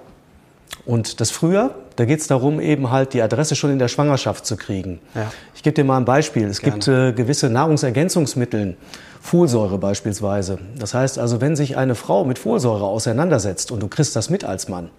Und 0.86 1.20
das 1.20 1.30
früher, 1.30 1.74
da 1.96 2.04
geht 2.04 2.20
es 2.20 2.26
darum, 2.26 2.60
eben 2.60 2.90
halt 2.90 3.14
die 3.14 3.22
Adresse 3.22 3.56
schon 3.56 3.70
in 3.70 3.78
der 3.78 3.88
Schwangerschaft 3.88 4.46
zu 4.46 4.56
kriegen. 4.56 5.00
Ja. 5.14 5.30
Ich 5.54 5.62
gebe 5.62 5.74
dir 5.74 5.84
mal 5.84 5.96
ein 5.96 6.04
Beispiel. 6.04 6.46
Es 6.46 6.60
Gerne. 6.60 6.74
gibt 6.74 6.88
äh, 6.88 7.12
gewisse 7.12 7.50
Nahrungsergänzungsmittel, 7.50 8.76
Folsäure 9.20 9.78
beispielsweise. 9.78 10.58
Das 10.78 10.94
heißt 10.94 11.18
also, 11.18 11.40
wenn 11.40 11.56
sich 11.56 11.76
eine 11.76 11.94
Frau 11.94 12.24
mit 12.24 12.38
Folsäure 12.38 12.84
auseinandersetzt 12.84 13.70
und 13.70 13.82
du 13.82 13.88
kriegst 13.88 14.16
das 14.16 14.30
mit 14.30 14.44
als 14.44 14.68
Mann, 14.68 14.90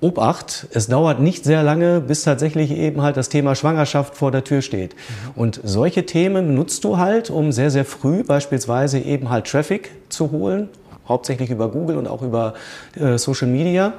Obacht, 0.00 0.68
es 0.72 0.86
dauert 0.86 1.18
nicht 1.18 1.44
sehr 1.44 1.64
lange, 1.64 2.00
bis 2.00 2.22
tatsächlich 2.22 2.70
eben 2.70 3.02
halt 3.02 3.16
das 3.16 3.30
Thema 3.30 3.56
Schwangerschaft 3.56 4.14
vor 4.14 4.30
der 4.30 4.44
Tür 4.44 4.62
steht. 4.62 4.94
Mhm. 4.94 5.30
Und 5.34 5.60
solche 5.64 6.06
Themen 6.06 6.54
nutzt 6.54 6.84
du 6.84 6.98
halt, 6.98 7.30
um 7.30 7.50
sehr, 7.50 7.70
sehr 7.70 7.84
früh 7.84 8.22
beispielsweise 8.22 9.00
eben 9.00 9.28
halt 9.28 9.48
Traffic 9.48 9.90
zu 10.08 10.30
holen, 10.30 10.68
hauptsächlich 11.08 11.50
über 11.50 11.68
Google 11.68 11.96
und 11.96 12.06
auch 12.06 12.22
über 12.22 12.54
äh, 12.94 13.18
Social 13.18 13.48
Media. 13.48 13.94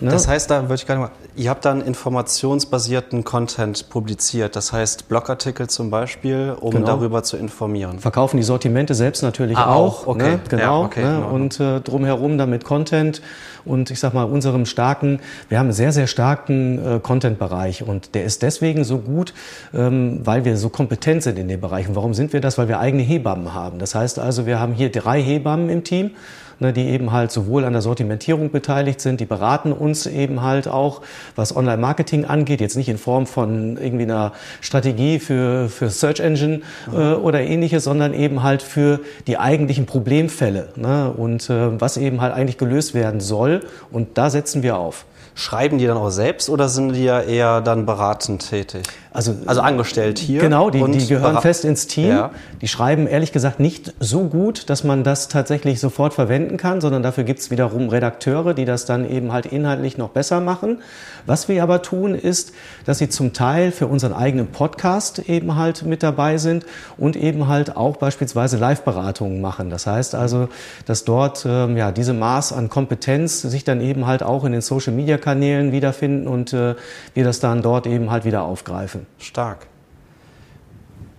Ne? 0.00 0.10
Das 0.10 0.28
heißt, 0.28 0.50
da 0.50 0.62
würde 0.62 0.74
ich 0.74 0.86
gerne 0.86 1.00
mal, 1.02 1.10
ihr 1.34 1.50
habt 1.50 1.64
dann 1.64 1.80
informationsbasierten 1.80 3.24
Content 3.24 3.88
publiziert, 3.88 4.54
das 4.54 4.72
heißt 4.72 5.08
Blogartikel 5.08 5.68
zum 5.68 5.90
Beispiel, 5.90 6.56
um 6.60 6.70
genau. 6.70 6.86
darüber 6.86 7.22
zu 7.22 7.36
informieren. 7.36 7.98
Verkaufen 7.98 8.36
die 8.36 8.42
Sortimente 8.42 8.94
selbst 8.94 9.22
natürlich 9.22 9.56
ah, 9.58 9.74
auch. 9.74 10.06
Okay. 10.06 10.32
Ne? 10.32 10.40
Genau. 10.48 10.62
Ja, 10.62 10.86
okay. 10.86 11.02
Ne? 11.02 11.26
Und 11.26 11.58
äh, 11.58 11.80
drumherum 11.80 12.38
dann 12.38 12.50
mit 12.50 12.64
Content 12.64 13.22
und 13.68 13.90
ich 13.90 14.00
sag 14.00 14.14
mal 14.14 14.24
unserem 14.24 14.66
starken, 14.66 15.20
wir 15.48 15.58
haben 15.58 15.66
einen 15.66 15.72
sehr, 15.72 15.92
sehr 15.92 16.06
starken 16.06 16.78
äh, 16.78 17.00
Content-Bereich 17.00 17.82
und 17.82 18.14
der 18.14 18.24
ist 18.24 18.42
deswegen 18.42 18.84
so 18.84 18.98
gut, 18.98 19.34
ähm, 19.74 20.20
weil 20.24 20.44
wir 20.44 20.56
so 20.56 20.68
kompetent 20.68 21.22
sind 21.22 21.38
in 21.38 21.48
dem 21.48 21.60
Bereich. 21.60 21.88
Und 21.88 21.96
warum 21.96 22.14
sind 22.14 22.32
wir 22.32 22.40
das? 22.40 22.58
Weil 22.58 22.68
wir 22.68 22.80
eigene 22.80 23.02
Hebammen 23.02 23.54
haben. 23.54 23.78
Das 23.78 23.94
heißt 23.94 24.18
also, 24.18 24.46
wir 24.46 24.58
haben 24.58 24.72
hier 24.72 24.90
drei 24.90 25.22
Hebammen 25.22 25.68
im 25.68 25.84
Team 25.84 26.12
ne, 26.60 26.72
die 26.72 26.88
eben 26.88 27.12
halt 27.12 27.30
sowohl 27.30 27.64
an 27.64 27.72
der 27.72 27.82
Sortimentierung 27.82 28.50
beteiligt 28.50 29.00
sind, 29.00 29.20
die 29.20 29.26
beraten 29.26 29.72
uns 29.72 30.06
eben 30.06 30.42
halt 30.42 30.68
auch, 30.68 31.02
was 31.36 31.54
Online-Marketing 31.54 32.24
angeht, 32.24 32.60
jetzt 32.60 32.76
nicht 32.76 32.88
in 32.88 32.98
Form 32.98 33.26
von 33.26 33.76
irgendwie 33.76 34.04
einer 34.04 34.32
Strategie 34.60 35.18
für, 35.18 35.68
für 35.68 35.90
Search 35.90 36.20
Engine 36.20 36.60
äh, 36.92 37.12
oder 37.14 37.40
ähnliches, 37.40 37.84
sondern 37.84 38.14
eben 38.14 38.42
halt 38.42 38.62
für 38.62 39.00
die 39.26 39.38
eigentlichen 39.38 39.86
Problemfälle 39.86 40.68
ne, 40.76 41.12
und 41.16 41.48
äh, 41.50 41.80
was 41.80 41.96
eben 41.96 42.20
halt 42.20 42.34
eigentlich 42.34 42.58
gelöst 42.58 42.94
werden 42.94 43.20
soll 43.20 43.57
und 43.90 44.18
da 44.18 44.30
setzen 44.30 44.62
wir 44.62 44.76
auf. 44.76 45.04
schreiben 45.34 45.78
die 45.78 45.86
dann 45.86 45.96
auch 45.96 46.10
selbst 46.10 46.50
oder 46.50 46.68
sind 46.68 46.94
die 46.94 47.04
ja 47.04 47.20
eher 47.20 47.60
dann 47.60 47.86
beratend 47.86 48.48
tätig? 48.50 48.82
Also, 49.18 49.34
also 49.46 49.62
angestellt 49.62 50.20
hier? 50.20 50.40
Genau, 50.40 50.70
die, 50.70 50.80
die 50.92 51.08
gehören 51.08 51.40
fest 51.40 51.64
ins 51.64 51.88
Team. 51.88 52.10
Ja. 52.10 52.30
Die 52.60 52.68
schreiben 52.68 53.08
ehrlich 53.08 53.32
gesagt 53.32 53.58
nicht 53.58 53.92
so 53.98 54.28
gut, 54.28 54.70
dass 54.70 54.84
man 54.84 55.02
das 55.02 55.26
tatsächlich 55.26 55.80
sofort 55.80 56.14
verwenden 56.14 56.56
kann, 56.56 56.80
sondern 56.80 57.02
dafür 57.02 57.24
gibt 57.24 57.40
es 57.40 57.50
wiederum 57.50 57.88
Redakteure, 57.88 58.54
die 58.54 58.64
das 58.64 58.84
dann 58.84 59.10
eben 59.10 59.32
halt 59.32 59.46
inhaltlich 59.46 59.98
noch 59.98 60.10
besser 60.10 60.40
machen. 60.40 60.78
Was 61.26 61.48
wir 61.48 61.64
aber 61.64 61.82
tun, 61.82 62.14
ist, 62.14 62.52
dass 62.86 62.98
sie 62.98 63.08
zum 63.08 63.32
Teil 63.32 63.72
für 63.72 63.88
unseren 63.88 64.12
eigenen 64.12 64.46
Podcast 64.46 65.28
eben 65.28 65.56
halt 65.56 65.82
mit 65.82 66.04
dabei 66.04 66.38
sind 66.38 66.64
und 66.96 67.16
eben 67.16 67.48
halt 67.48 67.76
auch 67.76 67.96
beispielsweise 67.96 68.56
Live-Beratungen 68.56 69.40
machen. 69.40 69.68
Das 69.68 69.88
heißt 69.88 70.14
also, 70.14 70.48
dass 70.86 71.02
dort 71.02 71.44
ähm, 71.44 71.76
ja 71.76 71.90
diese 71.90 72.12
Maß 72.12 72.52
an 72.52 72.68
Kompetenz 72.68 73.42
sich 73.42 73.64
dann 73.64 73.80
eben 73.80 74.06
halt 74.06 74.22
auch 74.22 74.44
in 74.44 74.52
den 74.52 74.60
Social-Media-Kanälen 74.60 75.72
wiederfinden 75.72 76.28
und 76.28 76.52
äh, 76.52 76.76
wir 77.14 77.24
das 77.24 77.40
dann 77.40 77.62
dort 77.62 77.88
eben 77.88 78.12
halt 78.12 78.24
wieder 78.24 78.42
aufgreifen. 78.42 79.07
Stark. 79.18 79.66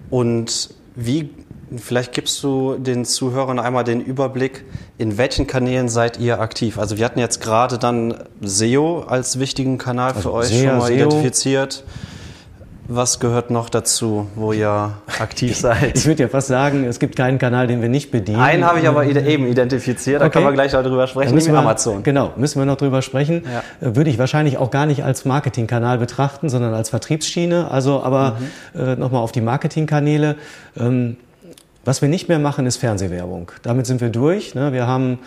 Und 0.10 0.74
wie, 0.96 1.29
vielleicht 1.77 2.13
gibst 2.13 2.43
du 2.43 2.77
den 2.77 3.05
Zuhörern 3.05 3.60
einmal 3.60 3.84
den 3.84 4.01
Überblick, 4.01 4.65
in 4.98 5.17
welchen 5.17 5.48
Kanälen 5.48 5.88
seid 5.89 6.19
ihr 6.19 6.39
aktiv? 6.39 6.77
Also 6.77 6.98
wir 6.98 7.05
hatten 7.05 7.19
jetzt 7.19 7.41
gerade 7.41 7.77
dann 7.77 8.15
SEO 8.41 9.01
als 9.01 9.39
wichtigen 9.39 9.77
Kanal 9.77 10.13
also 10.13 10.22
für 10.22 10.34
euch 10.34 10.48
SEO, 10.48 10.69
schon 10.69 10.77
mal 10.77 10.88
SEO. 10.88 10.96
identifiziert. 10.96 11.84
Was 12.91 13.19
gehört 13.19 13.51
noch 13.51 13.69
dazu, 13.69 14.25
wo 14.34 14.51
ihr 14.51 14.93
aktiv 15.19 15.55
seid? 15.55 15.96
Ich 15.96 16.05
würde 16.08 16.24
ja 16.24 16.27
fast 16.27 16.48
sagen, 16.48 16.86
es 16.86 16.98
gibt 16.98 17.15
keinen 17.15 17.38
Kanal, 17.38 17.67
den 17.67 17.84
wir 17.84 17.88
nicht 17.88 18.10
bedienen. 18.10 18.39
Einen 18.39 18.65
habe 18.65 18.79
ich 18.79 18.88
aber 18.88 19.05
eben 19.05 19.46
identifiziert, 19.46 20.22
da 20.22 20.25
okay. 20.25 20.34
können 20.34 20.48
wir 20.48 20.53
gleich 20.53 20.72
darüber 20.72 21.05
sprechen, 21.05 21.36
müssen 21.36 21.53
wir, 21.53 21.60
Amazon. 21.60 22.01
Genau, 22.01 22.34
müssen 22.36 22.60
wir 22.60 22.65
noch 22.65 22.77
drüber 22.77 23.03
sprechen. 23.03 23.43
Ja. 23.46 23.88
Äh, 23.88 23.96
würde 23.96 24.10
ich 24.10 24.17
wahrscheinlich 24.17 24.58
auch 24.58 24.72
gar 24.72 24.88
nicht 24.88 25.03
als 25.03 25.24
Marketingkanal 25.24 26.00
betrachten, 26.00 26.50
sondern 26.50 26.74
als 26.74 26.89
Vertriebsschiene. 26.89 27.69
Also 27.69 28.01
aber 28.01 28.38
mhm. 28.74 28.81
äh, 28.81 28.96
nochmal 28.96 29.22
auf 29.22 29.31
die 29.31 29.41
Marketingkanäle. 29.41 30.36
Ähm, 30.75 31.17
was 31.86 32.01
wir 32.01 32.10
nicht 32.10 32.27
mehr 32.27 32.39
machen, 32.39 32.65
ist 32.65 32.77
Fernsehwerbung. 32.77 33.51
Damit 33.62 33.86
sind 33.86 34.01
wir 34.01 34.10
durch. 34.10 34.55
Ne? 34.55 34.74
Wir 34.74 34.88
haben 34.88 35.19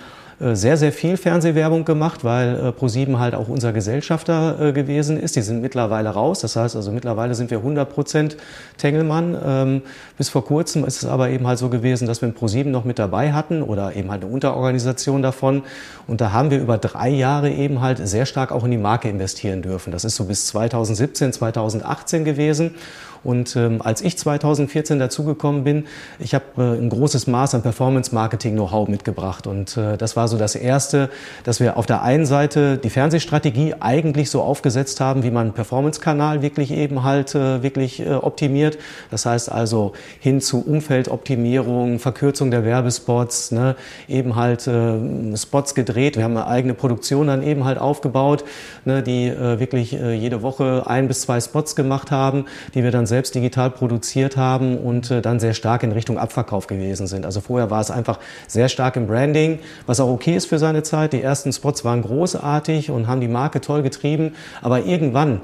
sehr, 0.54 0.76
sehr 0.76 0.92
viel 0.92 1.16
Fernsehwerbung 1.16 1.84
gemacht, 1.84 2.24
weil 2.24 2.56
äh, 2.56 2.72
ProSieben 2.72 3.20
halt 3.20 3.34
auch 3.34 3.48
unser 3.48 3.72
Gesellschafter 3.72 4.60
äh, 4.60 4.72
gewesen 4.72 5.18
ist. 5.18 5.36
Die 5.36 5.42
sind 5.42 5.62
mittlerweile 5.62 6.08
raus. 6.10 6.40
Das 6.40 6.56
heißt 6.56 6.74
also, 6.74 6.90
mittlerweile 6.90 7.34
sind 7.34 7.50
wir 7.50 7.58
100 7.58 7.88
Prozent 7.88 8.36
Tengelmann. 8.76 9.36
Ähm, 9.44 9.82
bis 10.18 10.28
vor 10.28 10.44
kurzem 10.44 10.84
ist 10.84 11.02
es 11.02 11.08
aber 11.08 11.30
eben 11.30 11.46
halt 11.46 11.58
so 11.58 11.68
gewesen, 11.68 12.08
dass 12.08 12.22
wir 12.22 12.28
ProSieben 12.30 12.72
noch 12.72 12.84
mit 12.84 12.98
dabei 12.98 13.32
hatten 13.32 13.62
oder 13.62 13.94
eben 13.94 14.10
halt 14.10 14.24
eine 14.24 14.32
Unterorganisation 14.32 15.22
davon. 15.22 15.62
Und 16.08 16.20
da 16.20 16.32
haben 16.32 16.50
wir 16.50 16.60
über 16.60 16.76
drei 16.76 17.10
Jahre 17.10 17.50
eben 17.50 17.80
halt 17.80 18.06
sehr 18.06 18.26
stark 18.26 18.50
auch 18.50 18.64
in 18.64 18.72
die 18.72 18.78
Marke 18.78 19.08
investieren 19.08 19.62
dürfen. 19.62 19.92
Das 19.92 20.04
ist 20.04 20.16
so 20.16 20.24
bis 20.24 20.46
2017, 20.48 21.32
2018 21.32 22.24
gewesen. 22.24 22.74
Und 23.24 23.54
ähm, 23.56 23.80
als 23.82 24.02
ich 24.02 24.18
2014 24.18 24.98
dazugekommen 24.98 25.64
bin, 25.64 25.84
ich 26.18 26.34
habe 26.34 26.44
äh, 26.58 26.78
ein 26.78 26.88
großes 26.88 27.26
Maß 27.26 27.54
an 27.54 27.62
Performance-Marketing-Know-how 27.62 28.88
mitgebracht. 28.88 29.46
Und 29.46 29.76
äh, 29.76 29.96
das 29.96 30.16
war 30.16 30.28
so 30.28 30.38
das 30.38 30.54
Erste, 30.54 31.08
dass 31.44 31.60
wir 31.60 31.76
auf 31.76 31.86
der 31.86 32.02
einen 32.02 32.26
Seite 32.26 32.78
die 32.78 32.90
Fernsehstrategie 32.90 33.74
eigentlich 33.80 34.30
so 34.30 34.42
aufgesetzt 34.42 35.00
haben, 35.00 35.22
wie 35.22 35.30
man 35.30 35.42
einen 35.42 35.52
Performance-Kanal 35.52 36.42
wirklich 36.42 36.72
eben 36.72 37.04
halt 37.04 37.34
äh, 37.34 37.62
wirklich 37.62 38.00
äh, 38.00 38.14
optimiert. 38.14 38.78
Das 39.10 39.26
heißt 39.26 39.50
also 39.50 39.92
hin 40.20 40.40
zu 40.40 40.64
Umfeldoptimierung, 40.66 41.98
Verkürzung 41.98 42.50
der 42.50 42.64
Werbespots, 42.64 43.52
ne, 43.52 43.76
eben 44.08 44.36
halt 44.36 44.66
äh, 44.66 45.36
Spots 45.36 45.74
gedreht. 45.74 46.16
Wir 46.16 46.24
haben 46.24 46.36
eine 46.36 46.46
eigene 46.46 46.74
Produktion 46.74 47.28
dann 47.28 47.42
eben 47.42 47.64
halt 47.64 47.78
aufgebaut, 47.78 48.44
ne, 48.84 49.02
die 49.02 49.28
äh, 49.28 49.60
wirklich 49.60 49.92
äh, 49.94 50.14
jede 50.14 50.42
Woche 50.42 50.84
ein 50.86 51.08
bis 51.08 51.22
zwei 51.22 51.40
Spots 51.40 51.76
gemacht 51.76 52.10
haben, 52.10 52.46
die 52.74 52.82
wir 52.82 52.90
dann 52.90 53.06
selbst 53.12 53.34
digital 53.34 53.70
produziert 53.70 54.38
haben 54.38 54.78
und 54.78 55.10
äh, 55.10 55.20
dann 55.20 55.38
sehr 55.38 55.52
stark 55.52 55.82
in 55.82 55.92
Richtung 55.92 56.16
Abverkauf 56.16 56.66
gewesen 56.66 57.06
sind. 57.06 57.26
Also 57.26 57.42
vorher 57.42 57.70
war 57.70 57.82
es 57.82 57.90
einfach 57.90 58.18
sehr 58.48 58.70
stark 58.70 58.96
im 58.96 59.06
Branding, 59.06 59.58
was 59.84 60.00
auch 60.00 60.08
okay 60.08 60.34
ist 60.34 60.46
für 60.46 60.58
seine 60.58 60.82
Zeit. 60.82 61.12
Die 61.12 61.20
ersten 61.20 61.52
Spots 61.52 61.84
waren 61.84 62.00
großartig 62.00 62.90
und 62.90 63.08
haben 63.08 63.20
die 63.20 63.28
Marke 63.28 63.60
toll 63.60 63.82
getrieben, 63.82 64.34
aber 64.62 64.86
irgendwann 64.86 65.42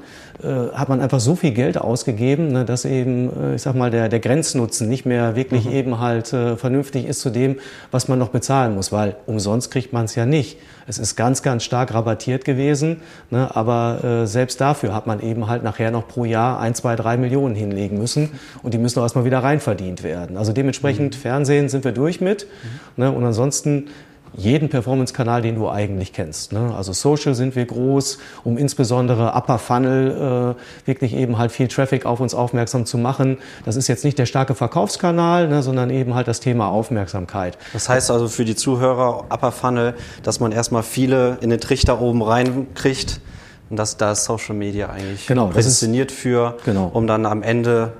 hat 0.73 0.87
man 0.87 1.01
einfach 1.01 1.19
so 1.19 1.35
viel 1.35 1.51
Geld 1.51 1.77
ausgegeben, 1.77 2.51
ne, 2.51 2.63
dass 2.63 2.85
eben, 2.85 3.29
äh, 3.37 3.55
ich 3.55 3.61
sag 3.61 3.75
mal, 3.75 3.91
der, 3.91 4.07
der 4.07 4.19
Grenznutzen 4.19 4.87
nicht 4.87 5.05
mehr 5.05 5.35
wirklich 5.35 5.65
mhm. 5.65 5.73
eben 5.73 5.99
halt 5.99 6.31
äh, 6.31 6.55
vernünftig 6.55 7.05
ist 7.05 7.21
zu 7.21 7.29
dem, 7.29 7.57
was 7.91 8.07
man 8.07 8.19
noch 8.19 8.29
bezahlen 8.29 8.75
muss, 8.75 8.91
weil 8.91 9.15
umsonst 9.25 9.71
kriegt 9.71 9.91
man 9.91 10.05
es 10.05 10.15
ja 10.15 10.25
nicht. 10.25 10.57
Es 10.87 10.97
ist 10.97 11.15
ganz, 11.15 11.43
ganz 11.43 11.63
stark 11.63 11.93
rabattiert 11.93 12.45
gewesen, 12.45 13.01
ne, 13.29 13.55
aber 13.55 14.03
äh, 14.03 14.27
selbst 14.27 14.61
dafür 14.61 14.93
hat 14.93 15.07
man 15.07 15.19
eben 15.19 15.47
halt 15.47 15.63
nachher 15.63 15.91
noch 15.91 16.07
pro 16.07 16.25
Jahr 16.25 16.59
ein, 16.59 16.73
zwei, 16.73 16.95
drei 16.95 17.17
Millionen 17.17 17.55
hinlegen 17.55 17.97
müssen 17.97 18.31
und 18.63 18.73
die 18.73 18.77
müssen 18.77 18.99
auch 18.99 19.03
erstmal 19.03 19.25
wieder 19.25 19.39
reinverdient 19.39 20.03
werden. 20.03 20.37
Also 20.37 20.53
dementsprechend 20.53 21.15
mhm. 21.15 21.19
Fernsehen 21.19 21.69
sind 21.69 21.83
wir 21.83 21.91
durch 21.91 22.21
mit 22.21 22.47
mhm. 22.95 23.03
ne, 23.03 23.11
und 23.11 23.25
ansonsten 23.25 23.87
jeden 24.35 24.69
Performance-Kanal, 24.69 25.41
den 25.41 25.55
du 25.55 25.69
eigentlich 25.69 26.13
kennst. 26.13 26.53
Ne? 26.53 26.73
Also 26.75 26.93
Social 26.93 27.35
sind 27.35 27.55
wir 27.55 27.65
groß, 27.65 28.19
um 28.43 28.57
insbesondere 28.57 29.33
Upper 29.33 29.59
Funnel 29.59 30.55
äh, 30.55 30.87
wirklich 30.87 31.15
eben 31.15 31.37
halt 31.37 31.51
viel 31.51 31.67
Traffic 31.67 32.05
auf 32.05 32.19
uns 32.19 32.33
aufmerksam 32.33 32.85
zu 32.85 32.97
machen. 32.97 33.37
Das 33.65 33.75
ist 33.75 33.87
jetzt 33.87 34.03
nicht 34.03 34.19
der 34.19 34.25
starke 34.25 34.55
Verkaufskanal, 34.55 35.47
ne, 35.47 35.63
sondern 35.63 35.89
eben 35.89 36.15
halt 36.15 36.27
das 36.27 36.39
Thema 36.39 36.69
Aufmerksamkeit. 36.69 37.57
Das 37.73 37.89
heißt 37.89 38.11
also 38.11 38.27
für 38.27 38.45
die 38.45 38.55
Zuhörer 38.55 39.25
Upper 39.29 39.51
Funnel, 39.51 39.95
dass 40.23 40.39
man 40.39 40.51
erstmal 40.51 40.83
viele 40.83 41.37
in 41.41 41.49
den 41.49 41.59
Trichter 41.59 42.01
oben 42.01 42.21
reinkriegt. 42.21 43.21
Und 43.69 43.77
dass 43.77 43.97
da 43.97 44.15
Social 44.15 44.55
Media 44.55 44.89
eigentlich 44.89 45.27
genau, 45.27 45.45
prädestiniert 45.47 46.11
für, 46.11 46.57
genau. 46.65 46.89
um 46.91 47.05
dann 47.05 47.27
am 47.27 47.43
Ende 47.43 47.93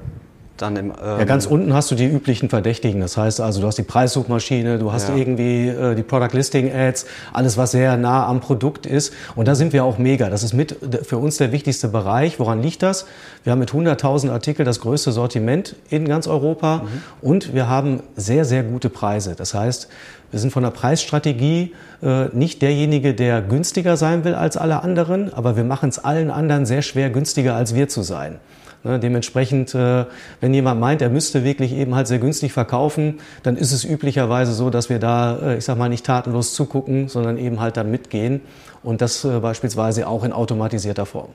dann 0.62 0.76
im, 0.76 0.92
ähm 0.92 1.20
ja, 1.20 1.24
ganz 1.26 1.46
unten 1.46 1.74
hast 1.74 1.92
du 1.92 1.96
die 1.96 2.06
üblichen 2.06 2.50
Verdächtigen. 2.50 3.02
Das 3.02 3.18
heißt 3.18 3.42
also, 3.42 3.62
du 3.62 3.68
hast 3.68 3.78
die 3.78 3.84
Preissuchmaschine, 3.84 4.78
du 4.78 4.92
hast 4.92 5.10
ja. 5.10 5.16
irgendwie 5.16 5.68
äh, 5.68 5.96
die 5.96 6.04
Product 6.04 6.34
Listing 6.34 6.72
Ads, 6.74 7.06
alles 7.34 7.58
was 7.58 7.72
sehr 7.72 7.98
nah 7.98 8.28
am 8.28 8.40
Produkt 8.40 8.86
ist. 8.86 9.14
Und 9.36 9.48
da 9.48 9.56
sind 9.56 9.74
wir 9.74 9.84
auch 9.84 9.98
mega. 9.98 10.30
Das 10.30 10.44
ist 10.44 10.54
mit 10.54 10.76
für 11.04 11.18
uns 11.18 11.38
der 11.38 11.52
wichtigste 11.52 11.88
Bereich. 11.88 12.40
Woran 12.40 12.62
liegt 12.62 12.84
das? 12.84 13.06
Wir 13.44 13.52
haben 13.52 13.60
mit 13.60 13.72
100.000 13.72 14.32
Artikeln 14.32 14.66
das 14.66 14.80
größte 14.80 15.12
Sortiment 15.12 15.76
in 15.90 16.08
ganz 16.08 16.28
Europa 16.28 16.84
mhm. 16.84 16.88
und 17.22 17.54
wir 17.54 17.68
haben 17.68 18.02
sehr, 18.16 18.46
sehr 18.46 18.64
gute 18.64 18.90
Preise. 18.90 19.36
Das 19.36 19.54
heißt, 19.54 19.90
wir 20.32 20.40
sind 20.40 20.52
von 20.52 20.64
der 20.64 20.70
Preisstrategie 20.70 21.74
äh, 22.04 22.26
nicht 22.34 22.62
derjenige, 22.62 23.14
der 23.14 23.42
günstiger 23.42 23.98
sein 23.98 24.24
will 24.24 24.36
als 24.36 24.58
alle 24.58 24.84
anderen, 24.84 25.34
aber 25.34 25.56
wir 25.56 25.64
machen 25.64 25.90
es 25.90 25.98
allen 26.00 26.30
anderen 26.30 26.66
sehr 26.66 26.82
schwer, 26.82 27.10
günstiger 27.10 27.56
als 27.56 27.74
wir 27.74 27.90
zu 27.90 28.04
sein. 28.04 28.40
Ne, 28.82 28.98
dementsprechend, 28.98 29.76
äh, 29.76 30.06
wenn 30.40 30.54
jemand 30.54 30.80
meint, 30.80 31.02
er 31.02 31.10
müsste 31.10 31.44
wirklich 31.44 31.74
eben 31.74 31.96
halt 31.96 32.08
sehr 32.08 32.20
günstig 32.20 32.54
verkaufen, 32.54 33.20
dann 33.44 33.58
ist 33.58 33.74
es 33.74 33.84
üblicherweise 33.84 34.54
so, 34.54 34.70
dass 34.70 34.90
wir 34.90 35.00
da, 35.00 35.38
äh, 35.38 35.58
ich 35.58 35.66
sag 35.66 35.78
mal, 35.78 35.90
nicht 35.90 36.06
tatenlos 36.06 36.54
zugucken, 36.54 37.10
sondern 37.10 37.38
eben 37.38 37.60
halt 37.60 37.76
dann 37.76 37.92
mitgehen 37.92 38.40
und 38.82 39.02
das 39.02 39.26
äh, 39.26 39.40
beispielsweise 39.42 40.08
auch 40.08 40.24
in 40.24 40.32
automatisierter 40.32 41.06
Form. 41.06 41.30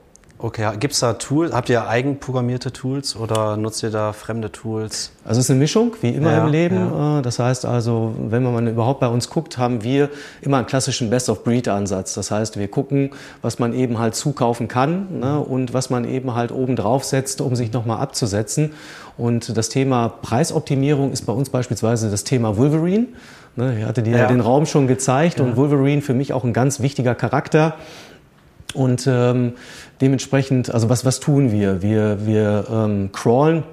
Okay, 0.45 0.71
gibt 0.79 0.93
es 0.93 1.01
da 1.01 1.15
Tools? 1.15 1.55
Habt 1.55 1.71
ihr 1.71 1.89
eigenprogrammierte 1.89 2.71
Tools 2.71 3.17
oder 3.17 3.57
nutzt 3.57 3.83
ihr 3.83 3.89
da 3.89 4.13
fremde 4.13 4.53
Tools? 4.53 5.11
Also 5.25 5.39
es 5.39 5.47
ist 5.47 5.51
eine 5.51 5.59
Mischung, 5.59 5.97
wie 6.03 6.11
immer 6.11 6.33
ja, 6.33 6.45
im 6.45 6.53
Leben. 6.53 6.77
Ja. 6.77 7.21
Äh, 7.21 7.23
das 7.23 7.39
heißt 7.39 7.65
also, 7.65 8.15
wenn 8.19 8.43
man 8.43 8.69
überhaupt 8.69 9.01
bei 9.01 9.09
uns 9.09 9.31
guckt, 9.31 9.57
haben 9.57 9.83
wir 9.83 10.11
immer 10.43 10.59
einen 10.59 10.67
klassischen 10.67 11.09
Best-of-Breed-Ansatz. 11.09 12.13
Das 12.13 12.31
heißt, 12.31 12.59
wir 12.59 12.69
gucken, 12.69 13.13
was 13.41 13.59
man 13.59 13.73
eben 13.73 13.99
halt 13.99 14.17
zukaufen 14.17 14.69
kann 14.69 15.21
ne, 15.21 15.41
und 15.41 15.73
was 15.73 15.89
man 15.89 16.05
eben 16.05 16.35
halt 16.35 16.53
oben 16.53 16.77
drauf 16.77 17.05
setzt, 17.05 17.41
um 17.41 17.57
sich 17.57 17.73
nochmal 17.73 18.01
abzusetzen. 18.01 18.75
Und 19.17 19.57
das 19.57 19.71
Thema 19.71 20.11
Preisoptimierung 20.11 21.11
ist 21.11 21.23
bei 21.23 21.33
uns 21.33 21.49
beispielsweise 21.49 22.11
das 22.11 22.25
Thema 22.25 22.59
Wolverine. 22.59 23.07
Ne, 23.57 23.79
ich 23.79 23.87
hatte 23.87 24.03
dir 24.03 24.19
ja. 24.19 24.27
den 24.27 24.41
Raum 24.41 24.67
schon 24.67 24.89
gezeigt 24.89 25.41
und 25.41 25.57
Wolverine 25.57 26.03
für 26.03 26.13
mich 26.13 26.35
auch 26.35 26.45
ein 26.45 26.53
ganz 26.53 26.81
wichtiger 26.81 27.15
Charakter. 27.15 27.77
Und 28.75 29.07
ähm, 29.07 29.55
dementsprechend, 30.05 30.73
also 30.73 30.91
was, 30.91 31.05
was 31.05 31.19
tun 31.19 31.51
wir? 31.51 31.81
Wir, 31.81 32.27
wir 32.27 32.67
ähm, 32.71 33.11
crawlen, 33.11 33.65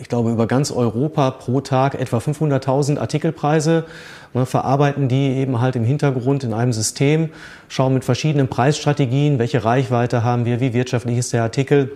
ich 0.00 0.08
glaube, 0.08 0.30
über 0.30 0.46
ganz 0.46 0.70
Europa 0.70 1.30
pro 1.30 1.60
Tag 1.60 1.94
etwa 1.94 2.16
500.000 2.16 2.98
Artikelpreise, 2.98 3.84
ne, 4.32 4.46
verarbeiten 4.46 5.08
die 5.08 5.36
eben 5.36 5.60
halt 5.60 5.76
im 5.76 5.84
Hintergrund 5.84 6.42
in 6.42 6.54
einem 6.54 6.72
System, 6.72 7.28
schauen 7.68 7.92
mit 7.92 8.04
verschiedenen 8.04 8.48
Preisstrategien, 8.48 9.38
welche 9.38 9.62
Reichweite 9.62 10.24
haben 10.24 10.46
wir, 10.46 10.60
wie 10.60 10.72
wirtschaftlich 10.72 11.18
ist 11.18 11.34
der 11.34 11.42
Artikel 11.42 11.92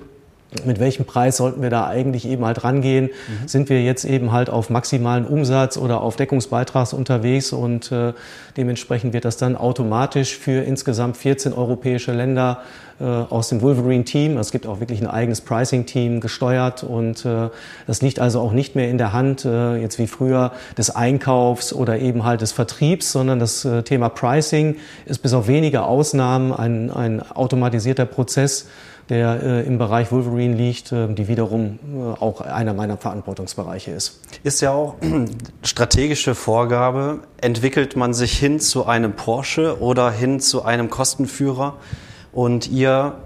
mit 0.64 0.80
welchem 0.80 1.04
Preis 1.04 1.36
sollten 1.36 1.62
wir 1.62 1.70
da 1.70 1.86
eigentlich 1.86 2.26
eben 2.26 2.44
halt 2.44 2.64
rangehen? 2.64 3.06
Mhm. 3.06 3.48
Sind 3.48 3.68
wir 3.68 3.82
jetzt 3.82 4.04
eben 4.04 4.32
halt 4.32 4.50
auf 4.50 4.68
maximalen 4.70 5.24
Umsatz 5.24 5.76
oder 5.76 6.00
auf 6.00 6.16
Deckungsbeitrags 6.16 6.92
unterwegs 6.92 7.52
und 7.52 7.92
äh, 7.92 8.12
dementsprechend 8.56 9.12
wird 9.12 9.24
das 9.24 9.36
dann 9.36 9.56
automatisch 9.56 10.36
für 10.36 10.62
insgesamt 10.62 11.16
14 11.16 11.52
europäische 11.52 12.12
Länder 12.12 12.62
äh, 13.00 13.04
aus 13.04 13.48
dem 13.48 13.62
Wolverine-Team. 13.62 14.36
Es 14.38 14.50
gibt 14.50 14.66
auch 14.66 14.80
wirklich 14.80 15.00
ein 15.00 15.06
eigenes 15.06 15.40
Pricing-Team 15.40 16.20
gesteuert 16.20 16.82
und 16.82 17.24
äh, 17.24 17.48
das 17.86 18.02
liegt 18.02 18.18
also 18.18 18.40
auch 18.40 18.52
nicht 18.52 18.74
mehr 18.74 18.90
in 18.90 18.98
der 18.98 19.12
Hand, 19.12 19.44
äh, 19.44 19.76
jetzt 19.76 19.98
wie 19.98 20.06
früher, 20.06 20.52
des 20.76 20.90
Einkaufs 20.90 21.72
oder 21.72 21.98
eben 21.98 22.24
halt 22.24 22.40
des 22.40 22.52
Vertriebs, 22.52 23.12
sondern 23.12 23.38
das 23.38 23.64
äh, 23.64 23.84
Thema 23.84 24.08
Pricing 24.08 24.76
ist 25.06 25.20
bis 25.20 25.32
auf 25.32 25.48
wenige 25.48 25.84
Ausnahmen 25.84 26.52
ein, 26.52 26.90
ein 26.90 27.22
automatisierter 27.22 28.04
Prozess, 28.04 28.66
der 29.10 29.42
äh, 29.42 29.66
im 29.66 29.76
Bereich 29.76 30.12
Wolverine 30.12 30.54
liegt, 30.54 30.92
äh, 30.92 31.12
die 31.12 31.28
wiederum 31.28 31.78
äh, 31.82 32.20
auch 32.20 32.40
einer 32.40 32.72
meiner 32.72 32.96
Verantwortungsbereiche 32.96 33.90
ist. 33.90 34.20
Ist 34.44 34.60
ja 34.62 34.70
auch 34.70 34.94
strategische 35.62 36.34
Vorgabe. 36.34 37.20
Entwickelt 37.40 37.96
man 37.96 38.14
sich 38.14 38.38
hin 38.38 38.60
zu 38.60 38.86
einem 38.86 39.12
Porsche 39.12 39.80
oder 39.80 40.10
hin 40.10 40.40
zu 40.40 40.64
einem 40.64 40.88
Kostenführer? 40.88 41.76
Und 42.32 42.70
ihr 42.70 43.16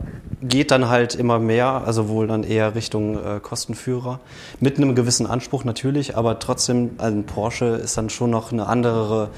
geht 0.40 0.70
dann 0.70 0.88
halt 0.88 1.14
immer 1.14 1.38
mehr, 1.38 1.82
also 1.86 2.08
wohl 2.08 2.26
dann 2.26 2.42
eher 2.42 2.74
Richtung 2.74 3.16
äh, 3.16 3.40
Kostenführer, 3.40 4.20
mit 4.60 4.78
einem 4.78 4.94
gewissen 4.94 5.26
Anspruch 5.26 5.64
natürlich, 5.64 6.16
aber 6.16 6.38
trotzdem, 6.38 6.92
ein 6.98 7.24
Porsche 7.24 7.66
ist 7.66 7.98
dann 7.98 8.08
schon 8.08 8.30
noch 8.30 8.52
eine 8.52 8.66
andere 8.66 9.28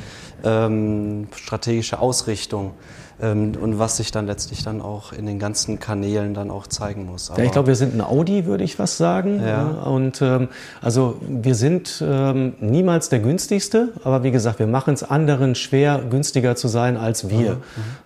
ähm, 0.45 1.29
strategische 1.35 1.99
Ausrichtung 1.99 2.73
und 3.19 3.79
was 3.79 3.97
sich 3.97 4.11
dann 4.11 4.27
letztlich 4.27 4.63
dann 4.63 4.83
auch 4.83 5.13
in 5.13 5.25
den 5.25 5.39
ganzen 5.39 5.79
Kanälen 5.79 6.35
dann 6.35 6.51
auch 6.51 6.67
zeigen 6.67 7.07
muss. 7.07 7.31
Aber 7.31 7.41
ja, 7.41 7.47
ich 7.47 7.53
glaube, 7.53 7.69
wir 7.69 7.77
sind 7.77 7.95
ein 7.95 8.03
Audi, 8.03 8.45
würde 8.45 8.63
ich 8.63 8.79
was 8.79 8.99
sagen. 8.99 9.41
Ja. 9.43 9.63
Und 9.69 10.21
ähm, 10.21 10.49
also 10.83 11.17
wir 11.27 11.55
sind 11.55 12.05
ähm, 12.07 12.55
niemals 12.61 13.09
der 13.09 13.21
günstigste, 13.21 13.93
aber 14.05 14.23
wie 14.23 14.33
gesagt, 14.33 14.59
wir 14.59 14.67
machen 14.67 14.93
es 14.93 15.03
anderen 15.03 15.55
schwer, 15.55 16.03
günstiger 16.11 16.57
zu 16.57 16.69
sein 16.69 16.99
als 16.99 17.31
wir. 17.31 17.55
Mhm. 17.55 17.61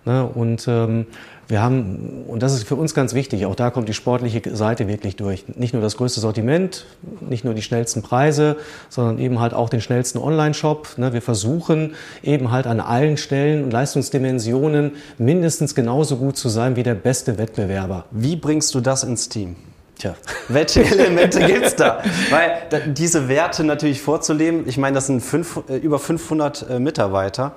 Ne? 0.05 0.25
Und 0.25 0.67
ähm, 0.69 1.07
wir 1.47 1.61
haben, 1.61 2.23
und 2.27 2.41
das 2.41 2.53
ist 2.53 2.67
für 2.67 2.75
uns 2.75 2.93
ganz 2.93 3.13
wichtig, 3.13 3.45
auch 3.45 3.55
da 3.55 3.69
kommt 3.69 3.89
die 3.89 3.93
sportliche 3.93 4.41
Seite 4.55 4.87
wirklich 4.87 5.15
durch. 5.15 5.45
Nicht 5.55 5.73
nur 5.73 5.81
das 5.81 5.97
größte 5.97 6.21
Sortiment, 6.21 6.85
nicht 7.19 7.43
nur 7.43 7.53
die 7.53 7.61
schnellsten 7.61 8.01
Preise, 8.01 8.57
sondern 8.89 9.19
eben 9.19 9.39
halt 9.39 9.53
auch 9.53 9.69
den 9.69 9.81
schnellsten 9.81 10.17
Online-Shop. 10.17 10.97
Ne, 10.97 11.13
wir 11.13 11.21
versuchen 11.21 11.95
eben 12.23 12.51
halt 12.51 12.67
an 12.67 12.79
allen 12.79 13.17
Stellen 13.17 13.63
und 13.63 13.71
Leistungsdimensionen 13.71 14.91
mindestens 15.17 15.75
genauso 15.75 16.17
gut 16.17 16.37
zu 16.37 16.49
sein 16.49 16.75
wie 16.75 16.83
der 16.83 16.95
beste 16.95 17.37
Wettbewerber. 17.37 18.05
Wie 18.11 18.35
bringst 18.35 18.73
du 18.73 18.79
das 18.79 19.03
ins 19.03 19.29
Team? 19.29 19.55
Tja, 20.01 20.15
welche 20.47 20.83
Elemente 20.83 21.39
gibt 21.45 21.63
es 21.63 21.75
da? 21.75 22.01
Weil 22.31 22.63
da, 22.71 22.79
diese 22.79 23.27
Werte 23.27 23.63
natürlich 23.63 24.01
vorzuleben, 24.01 24.67
ich 24.67 24.77
meine, 24.77 24.95
das 24.95 25.07
sind 25.07 25.21
fünf, 25.21 25.61
äh, 25.69 25.77
über 25.77 25.99
500 25.99 26.69
äh, 26.69 26.79
Mitarbeiter. 26.79 27.51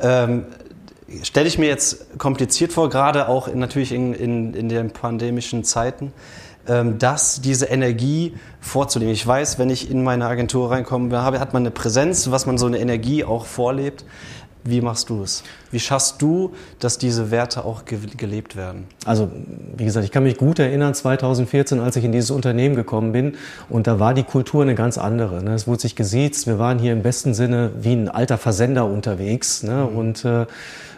Ähm, 0.00 0.46
stelle 1.22 1.48
ich 1.48 1.58
mir 1.58 1.66
jetzt 1.66 2.18
kompliziert 2.18 2.72
vor, 2.72 2.88
gerade 2.88 3.28
auch 3.28 3.48
in, 3.48 3.58
natürlich 3.58 3.92
in, 3.92 4.14
in, 4.14 4.54
in 4.54 4.68
den 4.68 4.90
pandemischen 4.90 5.64
Zeiten, 5.64 6.12
ähm, 6.66 6.98
dass 6.98 7.40
diese 7.40 7.66
Energie 7.66 8.34
vorzunehmen. 8.60 9.12
Ich 9.12 9.26
weiß, 9.26 9.58
wenn 9.58 9.70
ich 9.70 9.90
in 9.90 10.02
meine 10.02 10.26
Agentur 10.26 10.70
reinkomme, 10.70 11.20
habe, 11.20 11.40
hat 11.40 11.52
man 11.52 11.62
eine 11.62 11.70
Präsenz, 11.70 12.30
was 12.30 12.46
man 12.46 12.58
so 12.58 12.66
eine 12.66 12.78
Energie 12.78 13.24
auch 13.24 13.46
vorlebt. 13.46 14.04
Wie 14.64 14.80
machst 14.80 15.10
du 15.10 15.22
es? 15.22 15.42
Wie 15.74 15.80
schaffst 15.80 16.22
du, 16.22 16.52
dass 16.78 16.98
diese 16.98 17.32
Werte 17.32 17.64
auch 17.64 17.82
gelebt 17.84 18.54
werden? 18.54 18.86
Also, 19.04 19.28
wie 19.76 19.84
gesagt, 19.84 20.04
ich 20.04 20.12
kann 20.12 20.22
mich 20.22 20.36
gut 20.36 20.60
erinnern, 20.60 20.94
2014, 20.94 21.80
als 21.80 21.96
ich 21.96 22.04
in 22.04 22.12
dieses 22.12 22.30
Unternehmen 22.30 22.76
gekommen 22.76 23.10
bin, 23.10 23.34
und 23.68 23.88
da 23.88 23.98
war 23.98 24.14
die 24.14 24.22
Kultur 24.22 24.62
eine 24.62 24.76
ganz 24.76 24.98
andere. 24.98 25.42
Ne? 25.42 25.52
Es 25.52 25.66
wurde 25.66 25.80
sich 25.80 25.96
gesiezt, 25.96 26.46
wir 26.46 26.60
waren 26.60 26.78
hier 26.78 26.92
im 26.92 27.02
besten 27.02 27.34
Sinne 27.34 27.72
wie 27.80 27.92
ein 27.92 28.08
alter 28.08 28.38
Versender 28.38 28.84
unterwegs. 28.84 29.64
Ne? 29.64 29.88
Mhm. 29.90 29.98
Und 29.98 30.24
äh, 30.24 30.46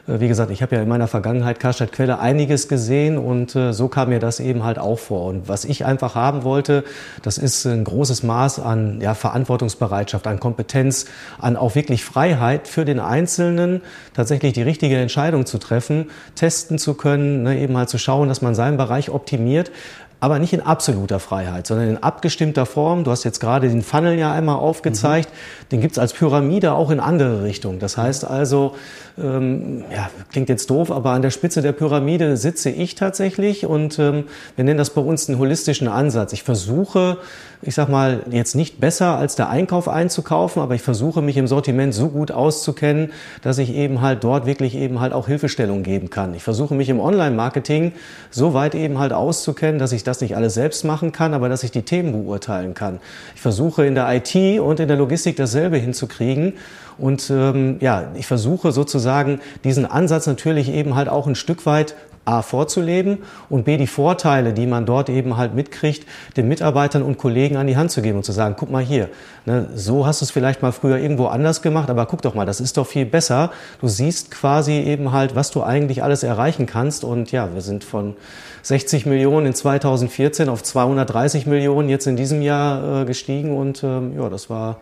wie 0.09 0.29
gesagt, 0.29 0.53
ich 0.53 0.63
habe 0.63 0.77
ja 0.77 0.83
in 0.83 0.89
meiner 0.89 1.09
Vergangenheit 1.09 1.59
Karstadt 1.59 1.91
Quelle 1.91 2.21
einiges 2.21 2.69
gesehen 2.69 3.19
und 3.19 3.57
äh, 3.57 3.73
so 3.73 3.89
kam 3.89 4.11
mir 4.11 4.21
das 4.21 4.39
eben 4.39 4.63
halt 4.63 4.79
auch 4.79 5.01
vor. 5.01 5.27
Und 5.27 5.49
was 5.49 5.65
ich 5.65 5.85
einfach 5.85 6.15
haben 6.15 6.45
wollte, 6.45 6.85
das 7.23 7.39
ist 7.39 7.67
ein 7.67 7.83
großes 7.83 8.23
Maß 8.23 8.61
an 8.61 9.01
ja, 9.01 9.15
Verantwortungsbereitschaft, 9.15 10.29
an 10.29 10.39
Kompetenz, 10.39 11.07
an 11.39 11.57
auch 11.57 11.75
wirklich 11.75 12.05
Freiheit 12.05 12.69
für 12.69 12.85
den 12.85 13.01
Einzelnen, 13.01 13.83
tatsächlich 14.15 14.53
die 14.53 14.63
richtige 14.67 14.97
Entscheidung 14.99 15.47
zu 15.47 15.59
treffen, 15.59 16.11
testen 16.35 16.79
zu 16.79 16.95
können, 16.95 17.45
ne, 17.45 17.59
eben 17.59 17.77
halt 17.77 17.89
zu 17.89 17.99
schauen, 17.99 18.29
dass 18.29 18.43
man 18.43 18.55
seinen 18.55 18.77
Bereich 18.77 19.09
optimiert 19.11 19.71
aber 20.19 20.39
nicht 20.39 20.53
in 20.53 20.63
absoluter 20.63 21.21
Freiheit, 21.21 21.67
sondern 21.67 21.91
in 21.91 22.03
abgestimmter 22.03 22.65
Form. 22.65 23.05
Du 23.05 23.11
hast 23.11 23.25
jetzt 23.25 23.39
gerade 23.39 23.69
den 23.69 23.83
Funnel 23.83 24.19
ja 24.19 24.33
einmal 24.33 24.57
aufgezeigt. 24.57 25.29
Mhm. 25.29 25.69
Den 25.73 25.81
gibt's 25.83 25.99
als 25.99 26.15
Pyramide 26.15 26.73
auch 26.73 26.91
in 26.91 27.01
andere 27.01 27.43
Richtungen. 27.43 27.79
Das 27.81 27.99
heißt 27.99 28.25
also, 28.25 28.75
ähm, 29.19 29.85
ja, 29.93 30.09
klingt 30.33 30.49
jetzt 30.49 30.71
doof, 30.71 30.91
aber 30.91 31.11
an 31.11 31.21
der 31.21 31.31
Spitze 31.31 31.61
der 31.61 31.73
Pyramide 31.73 32.37
sitze 32.39 32.71
ich 32.71 32.95
tatsächlich 32.95 33.67
und 33.67 33.99
ähm, 33.99 34.25
wir 34.57 34.65
nennen 34.65 34.79
das 34.79 34.91
bei 34.91 35.03
uns 35.03 35.29
einen 35.29 35.39
holistischen 35.39 35.87
Ansatz. 35.87 36.33
Ich 36.33 36.43
versuche, 36.43 37.19
ich 37.67 37.75
sag 37.75 37.89
mal, 37.89 38.23
jetzt 38.31 38.55
nicht 38.55 38.81
besser 38.81 39.19
als 39.19 39.35
der 39.35 39.51
Einkauf 39.51 39.89
einzukaufen, 39.89 40.63
aber 40.63 40.77
ich 40.77 40.83
versuche 40.83 41.21
mich 41.21 41.37
im 41.37 41.49
Sortiment 41.49 41.93
so 41.93 42.09
gut 42.09 42.31
auszukennen, 42.31 43.11
dass 43.43 43.59
ich 43.59 43.75
eben 43.75 44.01
halt 44.01 44.23
dort 44.23 44.47
wirklich 44.47 44.77
eben 44.77 45.01
halt 45.01 45.13
auch 45.13 45.27
Hilfestellung 45.27 45.83
geben 45.83 46.09
kann. 46.09 46.35
Ich 46.35 46.45
versuche 46.45 46.75
mich 46.75 46.89
im 46.89 47.01
Online-Marketing 47.01 47.93
so 48.31 48.55
weit 48.55 48.77
eben 48.77 49.01
halt 49.01 49.13
auszukennen, 49.13 49.81
dass 49.81 49.91
ich 49.91 50.05
das 50.05 50.21
nicht 50.21 50.37
alles 50.37 50.55
selbst 50.55 50.85
machen 50.85 51.11
kann, 51.11 51.35
aber 51.35 51.49
dass 51.49 51.65
ich 51.65 51.73
die 51.73 51.83
Themen 51.83 52.13
beurteilen 52.13 52.75
kann. 52.75 53.01
Ich 53.35 53.41
versuche 53.41 53.85
in 53.85 53.97
der 53.97 54.15
IT 54.15 54.61
und 54.61 54.79
in 54.79 54.87
der 54.87 54.97
Logistik 54.97 55.35
dasselbe 55.35 55.77
hinzukriegen. 55.77 56.53
Und 56.99 57.31
ähm, 57.31 57.77
ja, 57.81 58.09
ich 58.15 58.27
versuche 58.27 58.73
sozusagen 58.73 59.41
diesen 59.65 59.87
Ansatz 59.87 60.27
natürlich 60.27 60.71
eben 60.71 60.95
halt 60.95 61.09
auch 61.09 61.27
ein 61.27 61.35
Stück 61.35 61.67
weit 61.67 61.95
A 62.27 62.43
vorzuleben 62.43 63.19
und 63.49 63.65
B 63.65 63.77
die 63.77 63.87
Vorteile, 63.87 64.53
die 64.53 64.67
man 64.67 64.85
dort 64.85 65.09
eben 65.09 65.37
halt 65.37 65.55
mitkriegt, 65.55 66.09
den 66.37 66.49
Mitarbeitern 66.49 67.03
und 67.03 67.19
Kollegen 67.19 67.57
an 67.57 67.69
die 67.69 67.77
Hand 67.77 67.93
zu 67.93 68.03
geben 68.03 68.17
und 68.19 68.25
zu 68.25 68.33
sagen, 68.33 68.57
guck 68.59 68.69
mal 68.69 68.83
hier, 68.83 69.09
ne, 69.45 69.69
so 69.77 70.07
hast 70.07 70.21
du 70.21 70.25
es 70.25 70.33
vielleicht 70.33 70.61
mal 70.61 70.73
früher 70.73 70.99
irgendwo 70.99 71.27
anders 71.27 71.63
gemacht, 71.63 71.89
aber 71.89 72.05
guck 72.07 72.23
doch 72.23 72.35
mal, 72.35 72.45
das 72.45 72.61
ist 72.61 72.79
doch 72.79 72.87
viel 72.87 73.07
besser. 73.07 73.53
Du 73.81 73.87
siehst 73.87 74.33
quasi 74.33 74.73
eben 74.73 75.13
halt, 75.13 75.37
was 75.37 75.53
du 75.53 75.63
eigentlich 75.63 76.03
alles 76.03 76.25
erreichen 76.25 76.67
kannst 76.67 77.05
und 77.05 77.31
ja, 77.31 77.55
wir 77.55 77.61
sind 77.61 77.85
von 77.85 78.17
60 78.63 79.07
Millionen 79.07 79.47
in 79.47 79.55
2014 79.55 80.49
auf 80.49 80.65
230 80.65 81.47
Millionen 81.47 81.89
jetzt 81.89 82.09
in 82.09 82.17
diesem 82.17 82.43
Jahr 82.43 83.03
äh, 83.03 83.05
gestiegen 83.05 83.57
und 83.57 83.85
ähm, 83.85 84.19
ja, 84.19 84.29
das 84.29 84.51
war 84.51 84.79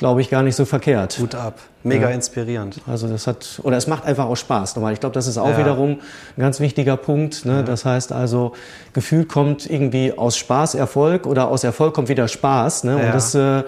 glaube 0.00 0.22
ich, 0.22 0.30
gar 0.30 0.42
nicht 0.42 0.56
so 0.56 0.64
verkehrt. 0.64 1.18
Gut 1.18 1.34
ab. 1.34 1.60
Mega 1.82 2.10
ja. 2.10 2.14
inspirierend. 2.14 2.76
Also 2.86 3.08
das 3.08 3.26
hat, 3.26 3.58
oder 3.62 3.78
es 3.78 3.86
macht 3.86 4.04
einfach 4.04 4.26
auch 4.26 4.36
Spaß. 4.36 4.76
Nochmal, 4.76 4.92
ich 4.92 5.00
glaube, 5.00 5.14
das 5.14 5.26
ist 5.26 5.38
auch 5.38 5.48
ja. 5.50 5.58
wiederum 5.58 5.92
ein 5.92 6.40
ganz 6.40 6.60
wichtiger 6.60 6.98
Punkt. 6.98 7.46
Ne? 7.46 7.56
Ja. 7.56 7.62
Das 7.62 7.86
heißt 7.86 8.12
also, 8.12 8.52
Gefühl 8.92 9.24
kommt 9.24 9.68
irgendwie 9.68 10.12
aus 10.12 10.36
Spaß 10.36 10.74
Erfolg 10.74 11.26
oder 11.26 11.48
aus 11.48 11.64
Erfolg 11.64 11.94
kommt 11.94 12.10
wieder 12.10 12.28
Spaß. 12.28 12.84
Ne? 12.84 12.96
Und 12.96 13.14
das, 13.14 13.34
äh, 13.34 13.62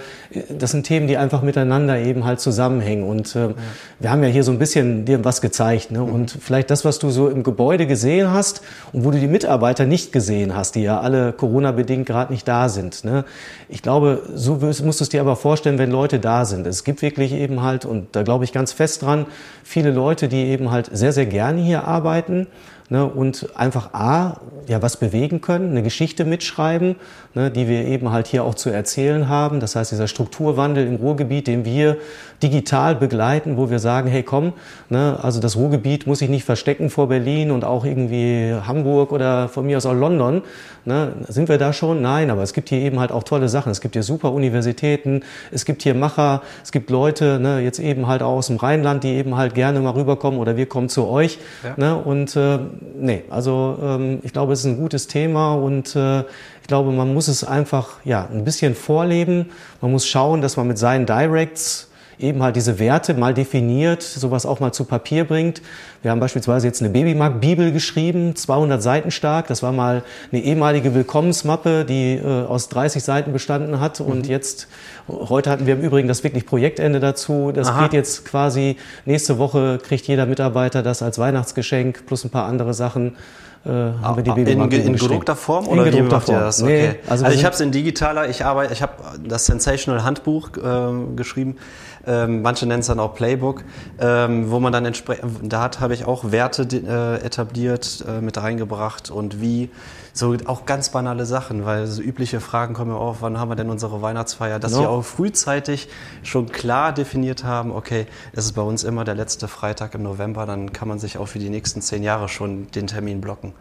das 0.51 0.73
sind 0.73 0.85
Themen, 0.85 1.07
die 1.07 1.17
einfach 1.17 1.41
miteinander 1.41 1.99
eben 1.99 2.27
halt 2.27 2.41
zusammenhängen. 2.41 3.05
Und 3.05 3.35
äh, 3.35 3.55
wir 3.99 4.11
haben 4.11 4.23
ja 4.23 4.29
hier 4.29 4.45
so 4.45 4.53
ein 4.53 4.59
bisschen 4.59 5.07
dir 5.07 5.25
was 5.25 5.41
gezeigt. 5.41 5.91
Ne? 5.91 6.01
Mhm. 6.01 6.13
Und 6.13 6.39
vielleicht 6.39 6.71
das, 6.71 6.85
was 6.85 6.99
du 6.99 7.09
so 7.09 7.31
im 7.31 7.43
Gebäude 7.43 7.87
gesehen 7.87 8.31
hast 8.31 8.61
und 8.93 9.05
wo 9.07 9.11
du 9.11 9.19
die 9.19 9.27
Mitarbeiter 9.27 9.87
nicht 9.87 10.13
gesehen 10.13 10.55
hast, 10.55 10.75
die 10.75 10.83
ja 10.83 11.01
alle 11.01 11.33
Corona-bedingt 11.33 12.05
gerade 12.05 12.31
nicht 12.31 12.47
da 12.47 12.69
sind. 12.69 13.05
Ne? 13.05 13.25
Ich 13.71 13.81
glaube, 13.81 14.23
so 14.35 14.57
musst 14.57 15.01
du 15.01 15.05
es 15.05 15.09
dir 15.09 15.23
aber 15.23 15.37
vorstellen, 15.37 15.79
wenn 15.79 15.91
Leute 15.91 16.19
da 16.19 16.45
sind. 16.45 16.67
Es 16.67 16.85
gibt 16.85 17.01
wirklich 17.01 17.33
eben 17.33 17.63
halt, 17.63 17.87
und 17.87 18.02
da 18.13 18.23
glaube 18.23 18.45
ich 18.45 18.53
ganz 18.53 18.73
fest 18.73 19.03
dran, 19.03 19.27
viele 19.63 19.91
Leute, 19.91 20.29
die 20.29 20.47
eben 20.47 20.71
halt 20.71 20.91
sehr, 20.93 21.13
sehr 21.13 21.27
gerne 21.27 21.61
hier 21.61 21.85
arbeiten 21.85 22.47
ne, 22.93 23.07
und 23.07 23.49
einfach 23.57 23.95
A, 23.95 24.37
ja, 24.69 24.83
was 24.83 24.99
bewegen 24.99 25.41
können, 25.41 25.71
eine 25.71 25.83
Geschichte 25.83 26.27
mitschreiben, 26.27 26.97
ne, 27.35 27.51
die 27.51 27.67
wir 27.67 27.87
eben 27.87 28.13
halt 28.13 28.27
hier 28.27 28.45
auch 28.45 28.55
zu 28.55 28.69
erzählen 28.69 29.29
haben. 29.29 29.61
Das 29.61 29.75
heißt, 29.75 29.91
dieser 29.91 30.07
Strukturwandel 30.07 30.87
im 30.87 30.97
Ruhrgebiet, 30.97 31.47
den 31.47 31.65
wir 31.65 31.97
digital 32.43 32.95
begleiten, 32.95 33.57
wo 33.57 33.71
wir 33.71 33.79
sagen, 33.79 34.09
hey 34.09 34.23
komm, 34.23 34.53
ne, 34.91 35.19
also 35.23 35.41
das 35.41 35.57
Ruhrgebiet 35.57 36.07
muss 36.07 36.19
sich 36.19 36.29
nicht 36.29 36.45
verstecken 36.45 36.91
vor 36.91 37.09
Berlin 37.09 37.51
und 37.51 37.65
auch 37.65 37.87
irgendwie 37.87 38.55
Hamburg 38.67 39.13
oder 39.13 39.49
von 39.49 39.65
mir 39.65 39.79
aus 39.79 39.87
auch 39.87 39.95
London. 39.95 40.43
Ne, 40.85 41.13
sind 41.29 41.49
wir 41.49 41.59
da 41.59 41.73
schon? 41.73 42.03
Nein, 42.03 42.31
aber 42.31 42.43
es 42.43 42.53
gibt 42.53 42.69
hier 42.69 42.79
eben 42.79 43.01
halt 43.01 43.13
auch 43.13 43.23
tolle 43.23 43.49
Sachen. 43.49 43.71
Es 43.71 43.81
gibt 43.81 43.95
hier 43.95 44.03
super 44.03 44.33
Universitäten, 44.33 45.23
es 45.51 45.65
gibt 45.65 45.83
hier 45.83 45.95
Macher, 45.95 46.43
es 46.63 46.73
gibt 46.73 46.91
Leute, 46.91 47.39
ne, 47.41 47.61
jetzt 47.61 47.79
eben 47.79 48.07
halt 48.07 48.23
auch 48.23 48.33
aus 48.33 48.49
dem 48.49 48.57
Rheinland, 48.57 49.05
die 49.05 49.15
eben 49.15 49.37
halt 49.37 49.55
gerne 49.55 49.81
mal 49.81 49.93
rüberkommen 49.93 50.39
oder 50.41 50.57
wir 50.57 50.67
kommen 50.67 50.89
zu 50.89 51.07
euch. 51.07 51.39
Ja. 51.63 51.75
Ne, 51.77 51.97
und 51.97 52.37
äh, 52.37 52.59
nee, 52.99 53.25
also 53.31 53.79
ähm, 53.83 54.21
ich 54.23 54.33
glaube, 54.33 54.53
es 54.53 54.61
ist 54.61 54.67
ein 54.67 54.77
gutes 54.77 55.07
Thema 55.07 55.55
und 55.55 55.95
äh, 55.97 56.21
ich 56.21 56.69
glaube, 56.69 56.93
man 56.93 57.13
muss 57.13 57.29
es 57.29 57.45
einfach 57.45 57.99
ja 58.05 58.29
ein 58.33 58.45
bisschen 58.45 58.75
vorleben. 58.75 59.51
Man 59.81 59.91
muss 59.91 60.07
schauen, 60.07 60.41
dass 60.43 60.57
man 60.57 60.69
mit 60.69 60.79
seinen 60.79 61.07
Directs 61.07 61.89
eben 62.19 62.43
halt 62.43 62.57
diese 62.57 62.79
Werte 62.79 63.15
mal 63.15 63.35
definiert, 63.35 64.03
sowas 64.03 64.47
auch 64.47 64.61
mal 64.61 64.73
zu 64.73 64.85
Papier 64.85 65.25
bringt. 65.25 65.63
Wir 66.03 66.11
haben 66.11 66.19
beispielsweise 66.19 66.67
jetzt 66.67 66.83
eine 66.83 66.91
Babymarkt-Bibel 66.91 67.71
geschrieben, 67.71 68.35
200 68.35 68.83
Seiten 68.83 69.13
stark. 69.13 69.47
Das 69.47 69.63
war 69.63 69.71
mal 69.71 70.03
eine 70.33 70.43
ehemalige 70.43 70.95
Willkommensmappe, 70.95 71.85
die 71.85 72.15
äh, 72.15 72.45
aus 72.45 72.69
30 72.69 73.05
Seiten 73.05 73.33
bestanden 73.33 73.79
hat. 73.79 74.01
Mhm. 74.01 74.07
Und 74.07 74.27
jetzt, 74.27 74.67
heute 75.09 75.49
hatten 75.49 75.67
wir 75.67 75.75
im 75.75 75.81
Übrigen 75.81 76.09
das 76.09 76.25
wirklich 76.25 76.45
Projektende 76.45 76.99
dazu. 76.99 77.53
Das 77.53 77.69
Aha. 77.69 77.85
geht 77.85 77.93
jetzt 77.93 78.25
quasi, 78.25 78.77
nächste 79.05 79.39
Woche 79.39 79.79
kriegt 79.79 80.09
jeder 80.09 80.27
Mitarbeiter 80.27 80.83
das 80.83 81.03
als 81.03 81.21
Weihnachtsgeschenk 81.21 82.05
plus 82.05 82.25
ein 82.25 82.31
paar 82.31 82.47
andere 82.47 82.75
Sachen. 82.75 83.17
äh, 83.65 83.69
haben 83.69 84.17
wir 84.17 84.25
die 84.25 84.33
Babymarke 84.33 84.77
in, 84.77 84.89
in 84.89 84.93
gedruckter 84.97 85.37
Form 85.37 85.69
oder 85.69 85.87
in 85.87 85.93
gedruckter 85.93 86.21
Form. 86.21 86.41
Das? 86.41 86.63
Okay. 86.63 86.89
Nee, 86.95 86.99
also, 87.09 87.25
also 87.25 87.39
ich 87.39 87.45
habe 87.45 87.55
es 87.55 87.61
in 87.61 87.71
digitaler. 87.71 88.29
Ich 88.29 88.45
arbeite, 88.45 88.73
ich 88.73 88.83
habe 88.83 88.95
das 89.25 89.47
Sensational 89.47 90.03
Handbuch 90.03 90.51
äh, 90.57 91.15
geschrieben. 91.15 91.59
Ähm, 92.05 92.43
manche 92.43 92.67
nennen 92.67 92.81
es 92.81 92.89
dann 92.89 92.99
auch 92.99 93.15
Playbook, 93.15 93.63
ähm, 94.01 94.51
wo 94.51 94.59
man 94.59 94.73
dann 94.73 94.85
entsprechend, 94.85 95.53
da 95.53 95.71
habe 95.79 95.92
ich 95.95 96.05
auch 96.05 96.33
Werte 96.33 96.63
äh, 96.63 97.25
etabliert, 97.25 98.05
äh, 98.07 98.21
mit 98.21 98.37
reingebracht 98.37 99.11
und 99.11 99.41
wie 99.41 99.71
so 100.15 100.37
auch 100.45 100.67
ganz 100.67 100.91
banale 100.91 101.25
Sachen, 101.25 101.65
weil 101.65 101.87
so 101.87 102.03
übliche 102.03 102.41
Fragen 102.41 102.75
kommen 102.75 102.91
ja 102.91 102.97
auf, 102.97 103.19
wann 103.23 103.39
haben 103.39 103.51
wir 103.51 103.57
denn 103.57 103.71
unsere 103.71 104.03
Weihnachtsfeier, 104.03 104.59
dass 104.59 104.73
no. 104.73 104.81
wir 104.81 104.91
auch 104.91 105.03
frühzeitig 105.03 105.89
schon 106.23 106.53
klar 106.53 106.93
definiert 106.93 107.45
haben, 107.45 107.73
okay, 107.73 108.07
es 108.33 108.45
ist 108.45 108.53
bei 108.53 108.63
uns 108.63 108.85
immer 108.85 109.05
der 109.05 109.15
letzte 109.15 109.49
Freitag 109.49 109.95
im 109.95 110.03
November, 110.03 110.45
dann 110.45 110.73
kann 110.73 110.87
man 110.89 110.99
sich 110.99 111.17
auch 111.17 111.27
für 111.27 111.39
die 111.39 111.49
nächsten 111.49 111.81
zehn 111.81 112.03
Jahre 112.03 112.29
schon 112.29 112.71
den 112.73 112.87
Termin 112.87 113.23
blocken. 113.23 113.55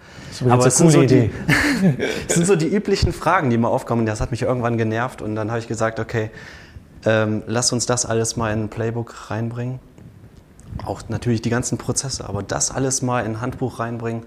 Aber 0.50 0.66
es 0.66 0.78
sind, 0.78 0.92
so 0.92 1.04
die, 1.04 1.32
es 2.28 2.36
sind 2.36 2.46
so 2.46 2.58
die 2.58 2.68
üblichen 2.68 3.14
Fragen, 3.14 3.50
die 3.50 3.58
mal 3.58 3.70
aufkommen. 3.70 4.06
Das 4.06 4.20
hat 4.20 4.32
mich 4.32 4.42
irgendwann 4.42 4.78
genervt 4.78 5.22
und 5.22 5.36
dann 5.36 5.50
habe 5.50 5.60
ich 5.60 5.70
gesagt, 5.70 6.00
okay, 6.00 6.32
ähm, 7.06 7.44
lass 7.48 7.72
uns 7.72 7.86
das 7.86 8.06
alles 8.06 8.36
mal 8.36 8.52
in 8.52 8.64
ein 8.64 8.70
Playbook 8.70 9.32
reinbringen. 9.32 9.80
Auch 10.86 11.02
natürlich 11.10 11.42
die 11.42 11.50
ganzen 11.50 11.78
Prozesse, 11.78 12.28
aber 12.28 12.44
das 12.44 12.72
alles 12.72 13.02
mal 13.02 13.26
in 13.26 13.34
ein 13.34 13.42
Handbuch 13.42 13.80
reinbringen, 13.80 14.24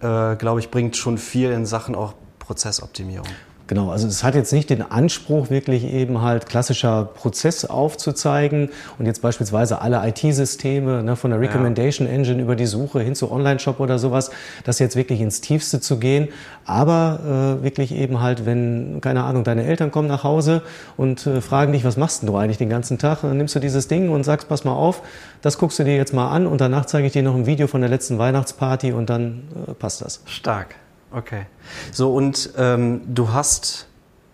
äh, 0.00 0.36
glaube 0.36 0.60
ich, 0.60 0.70
bringt 0.70 0.96
schon 0.96 1.18
viel 1.18 1.50
in 1.50 1.66
Sachen 1.66 1.94
auch 1.94 2.14
Prozessoptimierung. 2.38 3.28
Genau, 3.70 3.92
also 3.92 4.08
es 4.08 4.24
hat 4.24 4.34
jetzt 4.34 4.52
nicht 4.52 4.68
den 4.68 4.82
Anspruch, 4.82 5.48
wirklich 5.48 5.84
eben 5.84 6.22
halt 6.22 6.46
klassischer 6.46 7.04
Prozess 7.04 7.64
aufzuzeigen 7.64 8.70
und 8.98 9.06
jetzt 9.06 9.22
beispielsweise 9.22 9.80
alle 9.80 10.04
IT-Systeme 10.08 11.04
ne, 11.04 11.14
von 11.14 11.30
der 11.30 11.38
Recommendation 11.38 12.08
Engine 12.08 12.42
über 12.42 12.56
die 12.56 12.66
Suche 12.66 12.98
hin 12.98 13.14
zu 13.14 13.30
Online-Shop 13.30 13.78
oder 13.78 14.00
sowas, 14.00 14.32
das 14.64 14.80
jetzt 14.80 14.96
wirklich 14.96 15.20
ins 15.20 15.40
Tiefste 15.40 15.80
zu 15.80 16.00
gehen. 16.00 16.30
Aber 16.64 17.60
äh, 17.60 17.62
wirklich 17.62 17.94
eben 17.94 18.20
halt, 18.20 18.44
wenn, 18.44 19.00
keine 19.00 19.22
Ahnung, 19.22 19.44
deine 19.44 19.62
Eltern 19.62 19.92
kommen 19.92 20.08
nach 20.08 20.24
Hause 20.24 20.62
und 20.96 21.24
äh, 21.28 21.40
fragen 21.40 21.72
dich, 21.72 21.84
was 21.84 21.96
machst 21.96 22.24
du 22.24 22.36
eigentlich 22.36 22.58
den 22.58 22.70
ganzen 22.70 22.98
Tag? 22.98 23.20
Dann 23.22 23.36
nimmst 23.36 23.54
du 23.54 23.60
dieses 23.60 23.86
Ding 23.86 24.10
und 24.10 24.24
sagst, 24.24 24.48
pass 24.48 24.64
mal 24.64 24.74
auf, 24.74 25.02
das 25.42 25.58
guckst 25.58 25.78
du 25.78 25.84
dir 25.84 25.94
jetzt 25.94 26.12
mal 26.12 26.28
an 26.30 26.48
und 26.48 26.60
danach 26.60 26.86
zeige 26.86 27.06
ich 27.06 27.12
dir 27.12 27.22
noch 27.22 27.36
ein 27.36 27.46
Video 27.46 27.68
von 27.68 27.82
der 27.82 27.90
letzten 27.90 28.18
Weihnachtsparty 28.18 28.90
und 28.90 29.08
dann 29.08 29.44
äh, 29.68 29.74
passt 29.74 30.02
das. 30.02 30.22
Stark. 30.26 30.74
Okay. 31.12 31.46
So, 31.92 32.14
und 32.14 32.50
ähm, 32.56 33.02
du 33.06 33.32
hast, 33.32 33.86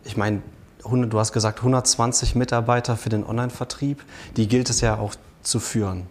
ich 0.04 0.16
meine, 0.16 0.42
du 0.84 1.18
hast 1.18 1.32
gesagt 1.32 1.58
120 1.58 2.34
Mitarbeiter 2.34 2.96
für 2.96 3.08
den 3.08 3.24
Online-Vertrieb. 3.24 4.02
Die 4.36 4.46
gilt 4.46 4.70
es 4.70 4.80
ja 4.80 4.98
auch 4.98 5.14
zu 5.42 5.58
führen. 5.58 6.06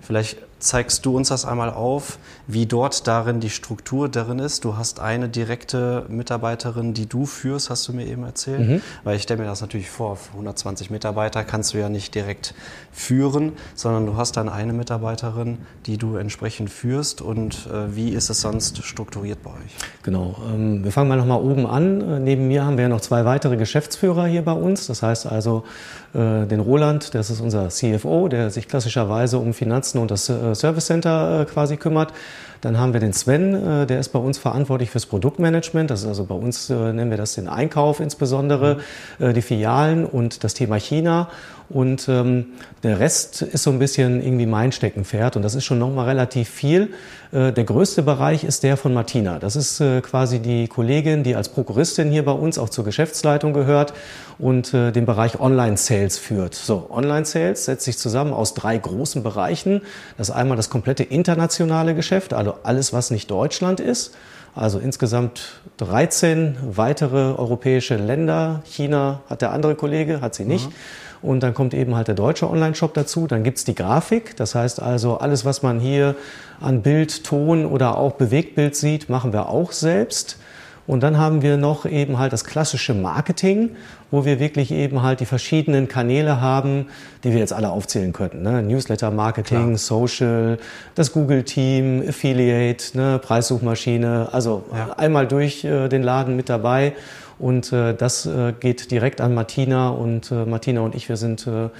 Vielleicht 0.00 0.38
zeigst 0.60 1.04
du 1.06 1.16
uns 1.16 1.28
das 1.28 1.44
einmal 1.44 1.70
auf, 1.70 2.18
wie 2.46 2.66
dort 2.66 3.06
darin 3.06 3.40
die 3.40 3.50
Struktur 3.50 4.08
darin 4.08 4.38
ist. 4.38 4.64
Du 4.64 4.76
hast 4.76 5.00
eine 5.00 5.28
direkte 5.28 6.04
Mitarbeiterin, 6.08 6.94
die 6.94 7.06
du 7.06 7.26
führst, 7.26 7.70
hast 7.70 7.88
du 7.88 7.92
mir 7.92 8.06
eben 8.06 8.24
erzählt. 8.24 8.68
Mhm. 8.68 8.82
Weil 9.02 9.16
ich 9.16 9.22
stelle 9.22 9.40
mir 9.40 9.48
das 9.48 9.60
natürlich 9.60 9.90
vor, 9.90 10.18
120 10.32 10.90
Mitarbeiter 10.90 11.44
kannst 11.44 11.74
du 11.74 11.78
ja 11.78 11.88
nicht 11.88 12.14
direkt 12.14 12.54
führen, 12.92 13.52
sondern 13.74 14.06
du 14.06 14.16
hast 14.16 14.36
dann 14.36 14.48
eine 14.48 14.72
Mitarbeiterin, 14.72 15.58
die 15.86 15.96
du 15.96 16.16
entsprechend 16.16 16.70
führst. 16.70 17.22
Und 17.22 17.66
äh, 17.66 17.94
wie 17.96 18.10
ist 18.10 18.30
es 18.30 18.40
sonst 18.40 18.84
strukturiert 18.84 19.42
bei 19.42 19.50
euch? 19.50 19.76
Genau, 20.02 20.36
ähm, 20.52 20.84
wir 20.84 20.92
fangen 20.92 21.08
mal 21.08 21.16
nochmal 21.16 21.40
oben 21.40 21.66
an. 21.66 22.00
Äh, 22.00 22.20
neben 22.20 22.48
mir 22.48 22.64
haben 22.64 22.76
wir 22.76 22.82
ja 22.82 22.88
noch 22.88 23.00
zwei 23.00 23.24
weitere 23.24 23.56
Geschäftsführer 23.56 24.26
hier 24.26 24.42
bei 24.42 24.52
uns. 24.52 24.86
Das 24.86 25.02
heißt 25.02 25.26
also 25.26 25.64
den 26.12 26.60
Roland, 26.60 27.14
das 27.14 27.30
ist 27.30 27.40
unser 27.40 27.68
CFO, 27.68 28.28
der 28.28 28.50
sich 28.50 28.66
klassischerweise 28.66 29.38
um 29.38 29.54
Finanzen 29.54 29.98
und 29.98 30.10
das 30.10 30.28
äh, 30.28 30.54
Service 30.54 30.86
Center 30.86 31.42
äh, 31.42 31.44
quasi 31.44 31.76
kümmert. 31.76 32.12
Dann 32.60 32.78
haben 32.78 32.92
wir 32.92 33.00
den 33.00 33.12
Sven, 33.12 33.54
äh, 33.54 33.86
der 33.86 34.00
ist 34.00 34.10
bei 34.10 34.18
uns 34.18 34.38
verantwortlich 34.38 34.90
fürs 34.90 35.06
Produktmanagement. 35.06 35.90
Das 35.90 36.02
ist 36.02 36.06
also 36.06 36.24
bei 36.24 36.34
uns, 36.34 36.70
äh, 36.70 36.92
nennen 36.92 37.10
wir 37.10 37.16
das 37.16 37.34
den 37.34 37.48
Einkauf 37.48 38.00
insbesondere, 38.00 38.78
mhm. 39.18 39.34
die 39.34 39.42
Filialen 39.42 40.04
und 40.04 40.44
das 40.44 40.54
Thema 40.54 40.76
China. 40.76 41.28
Und 41.70 42.08
ähm, 42.08 42.46
der 42.82 42.98
Rest 42.98 43.42
ist 43.42 43.62
so 43.62 43.70
ein 43.70 43.78
bisschen 43.78 44.20
irgendwie 44.20 44.46
mein 44.46 44.72
Steckenpferd 44.72 45.36
und 45.36 45.42
das 45.42 45.54
ist 45.54 45.64
schon 45.64 45.78
nochmal 45.78 46.08
relativ 46.08 46.48
viel. 46.48 46.88
Äh, 47.30 47.52
der 47.52 47.62
größte 47.62 48.02
Bereich 48.02 48.42
ist 48.42 48.64
der 48.64 48.76
von 48.76 48.92
Martina. 48.92 49.38
Das 49.38 49.54
ist 49.54 49.80
äh, 49.80 50.00
quasi 50.00 50.40
die 50.40 50.66
Kollegin, 50.66 51.22
die 51.22 51.36
als 51.36 51.48
Prokuristin 51.48 52.10
hier 52.10 52.24
bei 52.24 52.32
uns 52.32 52.58
auch 52.58 52.70
zur 52.70 52.84
Geschäftsleitung 52.84 53.52
gehört 53.52 53.92
und 54.40 54.74
äh, 54.74 54.90
den 54.90 55.06
Bereich 55.06 55.38
Online-Sales 55.38 56.18
führt. 56.18 56.56
So, 56.56 56.88
Online-Sales 56.90 57.66
setzt 57.66 57.84
sich 57.84 57.98
zusammen 57.98 58.32
aus 58.32 58.54
drei 58.54 58.76
großen 58.76 59.22
Bereichen. 59.22 59.82
Das 60.18 60.30
ist 60.30 60.34
einmal 60.34 60.56
das 60.56 60.70
komplette 60.70 61.04
internationale 61.04 61.94
Geschäft, 61.94 62.34
also 62.50 62.62
alles, 62.64 62.92
was 62.92 63.10
nicht 63.10 63.30
Deutschland 63.30 63.80
ist. 63.80 64.14
Also 64.54 64.78
insgesamt 64.78 65.60
13 65.76 66.56
weitere 66.62 67.34
europäische 67.34 67.96
Länder. 67.96 68.62
China 68.64 69.20
hat 69.28 69.42
der 69.42 69.52
andere 69.52 69.76
Kollege, 69.76 70.20
hat 70.20 70.34
sie 70.34 70.44
nicht. 70.44 70.68
Mhm. 70.68 70.74
Und 71.22 71.42
dann 71.42 71.54
kommt 71.54 71.74
eben 71.74 71.94
halt 71.94 72.08
der 72.08 72.14
deutsche 72.14 72.48
Online-Shop 72.48 72.94
dazu. 72.94 73.26
Dann 73.26 73.44
gibt's 73.44 73.64
die 73.64 73.74
Grafik. 73.74 74.36
Das 74.36 74.54
heißt 74.54 74.80
also, 74.80 75.18
alles, 75.18 75.44
was 75.44 75.62
man 75.62 75.78
hier 75.78 76.16
an 76.60 76.82
Bild, 76.82 77.24
Ton 77.24 77.66
oder 77.66 77.98
auch 77.98 78.12
Bewegtbild 78.12 78.74
sieht, 78.74 79.08
machen 79.08 79.32
wir 79.32 79.48
auch 79.48 79.72
selbst. 79.72 80.38
Und 80.86 81.02
dann 81.02 81.18
haben 81.18 81.42
wir 81.42 81.56
noch 81.56 81.86
eben 81.86 82.18
halt 82.18 82.32
das 82.32 82.44
klassische 82.44 82.94
Marketing, 82.94 83.76
wo 84.10 84.24
wir 84.24 84.40
wirklich 84.40 84.70
eben 84.72 85.02
halt 85.02 85.20
die 85.20 85.26
verschiedenen 85.26 85.88
Kanäle 85.88 86.40
haben, 86.40 86.86
die 87.24 87.32
wir 87.32 87.38
jetzt 87.38 87.52
alle 87.52 87.70
aufzählen 87.70 88.12
könnten. 88.12 88.42
Ne? 88.42 88.62
Newsletter-Marketing, 88.62 89.76
Social, 89.76 90.58
das 90.94 91.12
Google-Team, 91.12 92.04
Affiliate, 92.08 92.96
ne? 92.96 93.18
Preissuchmaschine. 93.18 94.28
Also 94.32 94.64
ja. 94.72 94.94
einmal 94.96 95.26
durch 95.26 95.64
äh, 95.64 95.88
den 95.88 96.02
Laden 96.02 96.36
mit 96.36 96.48
dabei. 96.48 96.94
Und 97.38 97.72
äh, 97.72 97.94
das 97.94 98.26
äh, 98.26 98.52
geht 98.52 98.90
direkt 98.90 99.22
an 99.22 99.32
Martina 99.32 99.88
und 99.88 100.30
äh, 100.30 100.44
Martina 100.44 100.82
und 100.82 100.94
ich, 100.94 101.08
wir 101.08 101.16
sind 101.16 101.46
äh, 101.46 101.70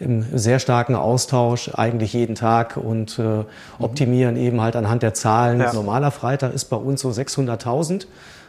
im 0.00 0.24
sehr 0.36 0.58
starken 0.58 0.96
Austausch 0.96 1.70
eigentlich 1.72 2.12
jeden 2.12 2.34
Tag 2.34 2.76
und 2.76 3.20
äh, 3.20 3.44
optimieren 3.78 4.36
eben 4.36 4.60
halt 4.60 4.74
anhand 4.74 5.04
der 5.04 5.14
Zahlen. 5.14 5.60
Ja. 5.60 5.72
Normaler 5.72 6.10
Freitag 6.10 6.52
ist 6.52 6.64
bei 6.64 6.76
uns 6.76 7.00
so 7.00 7.10
600.000. 7.10 8.06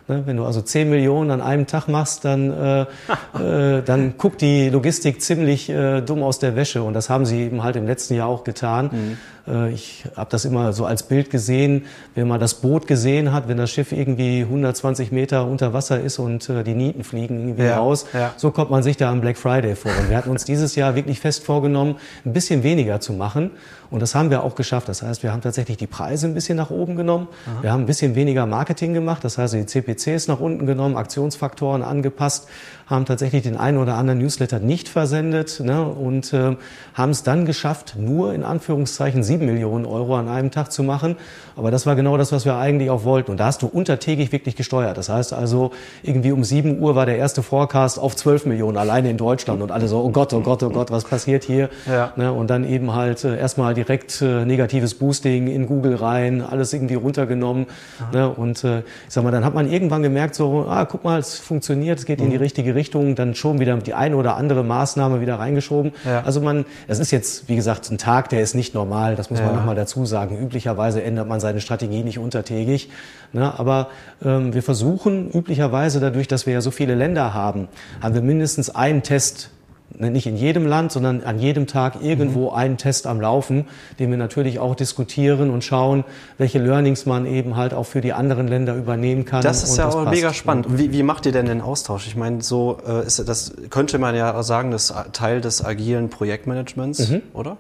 Ne, 0.08 0.22
wenn 0.26 0.38
du 0.38 0.46
also 0.46 0.62
10 0.62 0.88
Millionen 0.88 1.32
an 1.32 1.42
einem 1.42 1.66
Tag 1.66 1.88
machst, 1.88 2.26
dann, 2.26 2.52
äh, 2.52 2.82
äh, 3.80 3.82
dann 3.82 4.18
guckt 4.20 4.42
die 4.42 4.70
Logistik 4.70 5.20
ziemlich 5.20 5.68
äh, 5.70 6.02
dumm 6.02 6.22
aus 6.22 6.38
der 6.38 6.56
Wäsche. 6.56 6.84
Und 6.84 6.94
das 6.94 7.10
haben 7.10 7.26
sie 7.26 7.42
eben 7.42 7.64
halt 7.64 7.76
im 7.76 7.88
letzten 7.88 8.14
Jahr 8.14 8.28
auch 8.28 8.44
getan. 8.44 8.90
Mhm. 8.92 9.18
Äh, 9.48 9.72
ich 9.72 10.04
habe 10.16 10.30
das 10.30 10.46
immer 10.46 10.74
so 10.74 10.86
als 10.86 11.04
Bild 11.04 11.30
gesehen, 11.30 11.86
wenn 12.14 12.28
man 12.28 12.40
das 12.40 12.56
Boot 12.56 12.86
gesehen 12.86 13.32
hat, 13.32 13.48
wenn 13.48 13.58
das 13.58 13.72
Schiff 13.72 13.92
irgendwie 13.92 14.42
120 14.42 15.12
Meter 15.12 15.48
unter 15.48 15.74
Wasser 15.74 16.00
ist 16.00 16.20
und 16.20 16.48
äh, 16.50 16.64
die 16.64 16.76
Nieten 16.76 17.04
fliegen 17.04 17.40
irgendwie 17.40 17.64
ja, 17.64 17.78
raus. 17.78 18.06
Ja. 18.14 18.34
So 18.38 18.52
kommt 18.52 18.70
man 18.70 18.84
sich 18.84 18.98
da 18.98 19.12
am 19.12 19.22
Black 19.22 19.38
Friday 19.38 19.76
vor. 19.76 19.92
Und 20.00 20.10
wir 20.10 20.18
hatten 20.18 20.30
uns 20.30 20.46
dieses 20.46 20.76
Jahr 20.76 20.96
wirklich 20.96 21.20
fest 21.20 21.44
vorgenommen, 21.44 21.96
ein 22.26 22.34
bisschen 22.34 22.62
weniger 22.62 23.00
zu 23.00 23.14
machen. 23.14 23.52
Und 23.92 24.02
das 24.02 24.16
haben 24.16 24.30
wir 24.30 24.44
auch 24.44 24.56
geschafft. 24.56 24.90
Das 24.90 25.02
heißt, 25.02 25.24
wir 25.24 25.32
haben 25.32 25.42
tatsächlich 25.42 25.78
die 25.78 25.88
Preise 25.88 26.28
ein 26.28 26.34
bisschen 26.34 26.58
nach 26.58 26.70
oben 26.70 26.96
genommen. 26.96 27.28
Aha. 27.46 27.64
Wir 27.64 27.72
haben 27.72 27.84
ein 27.84 27.86
bisschen 27.86 28.16
weniger 28.16 28.46
Marketing 28.46 28.94
gemacht. 28.94 29.24
Das 29.24 29.38
heißt, 29.38 29.54
die 29.54 29.66
CPCs 29.66 30.28
nach 30.28 30.40
unten 30.40 30.66
genommen, 30.66 30.98
Aktionsfaktoren 30.98 31.84
angepasst, 31.84 32.48
haben 32.88 33.06
tatsächlich 33.06 33.44
den 33.44 33.58
einen 33.58 33.78
oder 33.78 33.96
anderen 33.96 34.20
Newsletter 34.20 34.60
nicht 34.60 34.88
versendet 34.88 35.60
ne, 35.60 35.84
und 35.86 36.34
äh, 36.34 36.56
haben 36.94 37.12
es 37.12 37.24
dann 37.24 37.46
geschafft, 37.46 37.96
nur 37.98 38.34
in 38.34 38.44
Anführungszeichen 38.44 39.24
sieben 39.24 39.46
Millionen 39.48 39.86
Euro 39.86 40.16
an 40.16 40.28
einem 40.28 40.52
Tag 40.52 40.72
zu 40.72 40.84
machen. 40.84 41.16
Aber 41.56 41.72
das 41.72 41.86
war 41.86 41.96
genau 41.96 42.18
das, 42.18 42.32
was 42.32 42.46
wir 42.46 42.58
eigentlich 42.58 42.90
auch 42.90 43.04
wollten. 43.04 43.32
Und 43.32 43.40
da 43.40 43.46
hast 43.46 43.62
du 43.62 43.68
untertägig 43.68 44.32
wirklich 44.32 44.56
gesteuert. 44.56 44.98
Das 44.98 45.10
heißt 45.10 45.34
also, 45.34 45.72
irgendwie 46.04 46.32
um 46.32 46.44
sieben 46.44 46.80
Uhr 46.80 46.96
war 46.96 47.06
der 47.06 47.18
erste 47.18 47.42
Forecast 47.42 47.98
auf 47.98 48.16
zwölf 48.16 48.46
Millionen 48.46 48.78
alleine 48.78 49.10
in 49.10 49.18
Deutschland 49.18 49.62
und 49.62 49.72
alle 49.72 49.88
so, 49.88 50.02
oh 50.02 50.10
Gott, 50.10 50.34
oh 50.34 50.42
Gott, 50.42 50.62
oh 50.62 50.70
Gott, 50.70 50.92
was 50.92 51.06
passiert 51.06 51.44
hier? 51.44 51.70
Ja. 51.88 52.14
Ne, 52.16 52.32
und 52.32 52.50
dann 52.50 52.70
eben 52.70 52.94
halt 52.94 53.24
äh, 53.24 53.38
erstmal 53.38 53.74
direkt 53.74 54.22
äh, 54.22 54.46
negatives 54.46 54.94
Boosting 54.94 55.48
in 55.48 55.66
Google 55.66 55.96
rein, 55.96 56.42
alles 56.42 56.74
irgendwie 56.74 56.96
runtergenommen. 56.96 57.66
Ne, 58.14 58.30
und 58.30 58.64
äh, 58.64 58.80
ich 58.80 58.86
sag 59.10 59.24
mal, 59.24 59.32
dann 59.32 59.44
hat 59.46 59.56
man 59.56 59.72
irgendwann 59.72 60.04
gemerkt, 60.04 60.36
so, 60.36 60.66
ah, 60.70 60.86
guck 60.86 61.04
mal, 61.04 61.20
es 61.20 61.40
funktioniert, 61.40 62.00
es 62.00 62.06
geht 62.06 62.20
mhm. 62.20 62.26
in 62.26 62.32
die 62.32 62.38
mhm. 62.38 62.44
richtige 62.44 62.75
Richtung, 62.76 63.16
dann 63.16 63.34
schon 63.36 63.60
wieder 63.60 63.76
die 63.78 63.94
eine 63.94 64.16
oder 64.16 64.36
andere 64.36 64.64
Maßnahme 64.64 65.22
wieder 65.22 65.40
reingeschoben. 65.40 65.94
Ja. 66.06 66.22
Also 66.24 66.42
man, 66.42 66.66
es 66.88 67.00
ist 67.00 67.12
jetzt, 67.12 67.50
wie 67.50 67.56
gesagt, 67.56 67.90
ein 67.90 67.98
Tag, 67.98 68.30
der 68.30 68.42
ist 68.42 68.54
nicht 68.54 68.74
normal, 68.74 69.16
das 69.16 69.30
muss 69.30 69.40
ja. 69.40 69.46
man 69.46 69.56
nochmal 69.56 69.76
dazu 69.76 70.06
sagen. 70.06 70.38
Üblicherweise 70.38 71.02
ändert 71.02 71.28
man 71.28 71.40
seine 71.40 71.62
Strategie 71.62 72.04
nicht 72.04 72.20
untertägig. 72.20 72.90
Ne? 73.34 73.58
Aber 73.58 73.90
ähm, 74.24 74.54
wir 74.54 74.64
versuchen 74.64 75.32
üblicherweise 75.32 76.00
dadurch, 76.00 76.28
dass 76.28 76.46
wir 76.46 76.54
ja 76.54 76.62
so 76.62 76.72
viele 76.72 76.96
Länder 76.96 77.34
haben, 77.34 77.68
haben 78.02 78.14
wir 78.14 78.22
mindestens 78.22 78.70
einen 78.70 79.04
Test 79.04 79.50
nicht 80.00 80.28
in 80.28 80.38
jedem 80.38 80.66
Land, 80.66 80.92
sondern 80.92 81.24
an 81.24 81.40
jedem 81.40 81.68
Tag 81.68 82.02
irgendwo 82.02 82.50
mhm. 82.52 82.56
einen 82.56 82.78
Test 82.78 83.08
am 83.08 83.22
Laufen, 83.22 83.66
den 84.00 84.12
wir 84.12 84.18
natürlich 84.18 84.60
auch 84.60 84.76
diskutieren 84.76 85.50
und 85.50 85.64
schauen, 85.64 86.04
welche 86.38 86.60
Learnings 86.60 87.06
man 87.06 87.26
eben 87.26 87.56
halt 87.56 87.74
auch 87.74 87.86
für 87.86 88.02
die 88.02 88.14
anderen 88.14 88.48
Länder 88.48 88.76
übernehmen 88.76 89.26
kann. 89.26 89.42
Das 89.42 89.64
ist 89.64 89.78
ja 89.78 89.86
das 89.86 89.96
auch 89.96 90.04
passt. 90.04 90.16
mega 90.16 90.34
spannend. 90.34 90.68
Wie, 90.78 90.92
wie 90.92 91.04
macht 91.04 91.26
ihr 91.26 91.32
denn 91.32 91.46
den 91.46 91.62
Austausch? 91.62 92.08
Ich 92.08 92.16
meine, 92.16 92.42
so 92.42 92.78
äh, 92.88 93.06
ist 93.06 93.28
das 93.28 93.54
könnte 93.70 93.98
man 93.98 94.16
ja 94.16 94.42
sagen, 94.44 94.72
das 94.72 94.94
Teil 95.14 95.42
des 95.42 95.64
agilen 95.64 96.10
Projektmanagements, 96.10 97.10
mhm. 97.10 97.22
oder? 97.34 97.58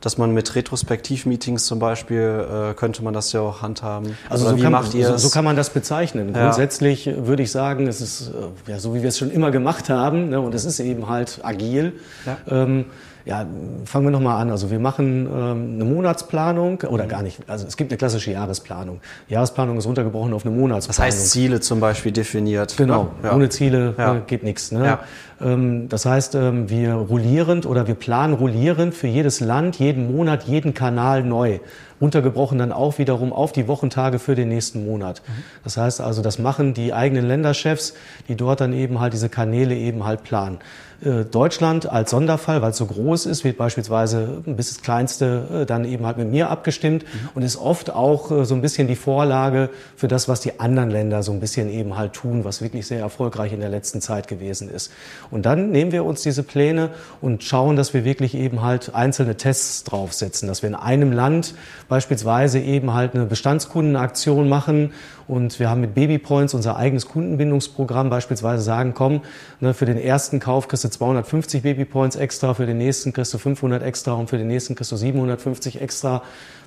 Dass 0.00 0.18
man 0.18 0.32
mit 0.32 0.54
Retrospektiv-Meetings 0.54 1.66
zum 1.66 1.78
Beispiel, 1.78 2.70
äh, 2.70 2.74
könnte 2.74 3.02
man 3.02 3.14
das 3.14 3.32
ja 3.32 3.40
auch 3.40 3.62
handhaben. 3.62 4.16
Also 4.28 4.44
Oder 4.44 4.52
so 4.52 4.58
wie 4.58 4.62
kann, 4.62 4.72
macht 4.72 4.94
ihr 4.94 5.08
so, 5.08 5.16
so 5.16 5.30
kann 5.30 5.44
man 5.44 5.56
das 5.56 5.70
bezeichnen. 5.70 6.34
Ja. 6.34 6.44
Grundsätzlich 6.44 7.10
würde 7.16 7.42
ich 7.42 7.50
sagen, 7.50 7.86
es 7.86 8.00
ist 8.00 8.28
äh, 8.28 8.70
ja 8.70 8.78
so, 8.78 8.94
wie 8.94 9.02
wir 9.02 9.08
es 9.08 9.18
schon 9.18 9.30
immer 9.30 9.50
gemacht 9.50 9.90
haben. 9.90 10.30
Ne, 10.30 10.40
und 10.40 10.54
es 10.54 10.64
ist 10.64 10.80
eben 10.80 11.08
halt 11.08 11.40
agil. 11.42 11.94
Ja. 12.26 12.38
Ähm, 12.48 12.86
ja, 13.28 13.44
fangen 13.84 14.06
wir 14.06 14.10
nochmal 14.10 14.40
an. 14.40 14.50
Also 14.50 14.70
wir 14.70 14.78
machen 14.78 15.26
ähm, 15.26 15.74
eine 15.74 15.84
Monatsplanung 15.84 16.80
oder 16.88 17.06
gar 17.06 17.22
nicht. 17.22 17.38
Also 17.46 17.66
es 17.66 17.76
gibt 17.76 17.90
eine 17.92 17.98
klassische 17.98 18.32
Jahresplanung. 18.32 19.00
Jahresplanung 19.28 19.76
ist 19.76 19.86
runtergebrochen 19.86 20.32
auf 20.32 20.46
eine 20.46 20.54
Das 20.54 20.60
Monatsplanung. 20.60 21.06
heißt 21.12 21.30
Ziele 21.30 21.60
zum 21.60 21.78
Beispiel 21.78 22.10
definiert. 22.12 22.76
Genau, 22.78 23.04
ne? 23.22 23.28
Ja. 23.28 23.34
ohne 23.34 23.50
Ziele 23.50 23.94
Ja. 23.98 24.16
äh, 24.16 24.20
geht 24.26 24.44
nichts. 24.44 24.72
Ne? 24.72 24.84
Ja. 24.84 24.98
Ähm, 25.42 25.88
das 25.90 26.06
heißt, 26.06 26.34
ähm, 26.36 26.70
wir 26.70 26.94
rollierend 26.94 27.66
oder 27.66 27.86
wir 27.86 27.94
planen 27.96 28.32
rollierend 28.32 28.94
für 28.94 29.08
jedes 29.08 29.40
Land, 29.40 29.78
jeden 29.78 30.10
Monat, 30.16 30.44
jeden 30.44 30.72
Kanal 30.72 31.22
neu. 31.22 31.58
Runtergebrochen 32.00 32.58
dann 32.58 32.72
auch 32.72 32.98
wiederum 32.98 33.32
auf 33.32 33.52
die 33.52 33.68
Wochentage 33.68 34.18
für 34.20 34.36
den 34.36 34.48
nächsten 34.48 34.86
Monat. 34.86 35.20
Mhm. 35.26 35.32
Das 35.64 35.76
heißt 35.76 36.00
also, 36.00 36.22
das 36.22 36.38
machen 36.38 36.72
die 36.72 36.94
eigenen 36.94 37.26
Länderchefs, 37.26 37.92
die 38.28 38.36
dort 38.36 38.60
dann 38.60 38.72
eben 38.72 39.00
halt 39.00 39.12
diese 39.12 39.28
Kanäle 39.28 39.74
eben 39.74 40.04
halt 40.06 40.22
planen. 40.22 40.58
Äh, 41.00 41.24
Deutschland 41.24 41.88
als 41.88 42.10
Sonderfall, 42.10 42.60
weil 42.60 42.70
es 42.70 42.76
so 42.76 42.86
groß 42.86 43.26
ist, 43.26 43.44
wird 43.44 43.56
beispielsweise 43.56 44.42
bis 44.46 44.74
das 44.74 44.82
Kleinste 44.82 45.44
äh, 45.62 45.66
dann 45.66 45.84
eben 45.84 46.04
halt 46.04 46.18
mit 46.18 46.28
mir 46.28 46.50
abgestimmt 46.50 47.04
Mhm. 47.04 47.28
und 47.36 47.42
ist 47.42 47.56
oft 47.56 47.90
auch 47.90 48.32
äh, 48.32 48.44
so 48.44 48.56
ein 48.56 48.62
bisschen 48.62 48.88
die 48.88 48.96
Vorlage 48.96 49.70
für 49.94 50.08
das, 50.08 50.28
was 50.28 50.40
die 50.40 50.58
anderen 50.58 50.90
Länder 50.90 51.22
so 51.22 51.30
ein 51.30 51.38
bisschen 51.38 51.70
eben 51.70 51.96
halt 51.96 52.14
tun, 52.14 52.44
was 52.44 52.60
wirklich 52.62 52.88
sehr 52.88 52.98
erfolgreich 52.98 53.52
in 53.52 53.60
der 53.60 53.68
letzten 53.68 54.00
Zeit 54.00 54.26
gewesen 54.26 54.68
ist. 54.68 54.90
Und 55.30 55.46
dann 55.46 55.70
nehmen 55.70 55.92
wir 55.92 56.04
uns 56.04 56.22
diese 56.22 56.42
Pläne 56.42 56.90
und 57.20 57.44
schauen, 57.44 57.76
dass 57.76 57.94
wir 57.94 58.04
wirklich 58.04 58.34
eben 58.34 58.62
halt 58.62 58.92
einzelne 58.94 59.36
Tests 59.36 59.84
draufsetzen, 59.84 60.48
dass 60.48 60.62
wir 60.62 60.68
in 60.68 60.74
einem 60.74 61.12
Land 61.12 61.54
beispielsweise 61.88 62.58
eben 62.58 62.92
halt 62.92 63.14
eine 63.14 63.24
Bestandskundenaktion 63.26 64.48
machen 64.48 64.92
und 65.28 65.60
wir 65.60 65.68
haben 65.68 65.82
mit 65.82 65.94
Babypoints 65.94 66.54
unser 66.54 66.76
eigenes 66.76 67.06
Kundenbindungsprogramm 67.06 68.08
beispielsweise 68.08 68.62
sagen, 68.62 68.94
komm, 68.94 69.20
ne, 69.60 69.74
für 69.74 69.84
den 69.84 69.98
ersten 69.98 70.40
Kauf 70.40 70.68
kriegst 70.68 70.84
du 70.84 70.87
250 70.90 71.62
Babypoints 71.62 72.16
extra, 72.16 72.54
für 72.54 72.66
den 72.66 72.78
nächsten 72.78 73.12
kriegst 73.12 73.32
du 73.34 73.38
500 73.38 73.82
extra 73.82 74.12
und 74.12 74.28
für 74.28 74.38
den 74.38 74.48
nächsten 74.48 74.74
kriegst 74.74 74.92
du 74.92 74.96
750 74.96 75.80
extra. 75.80 76.22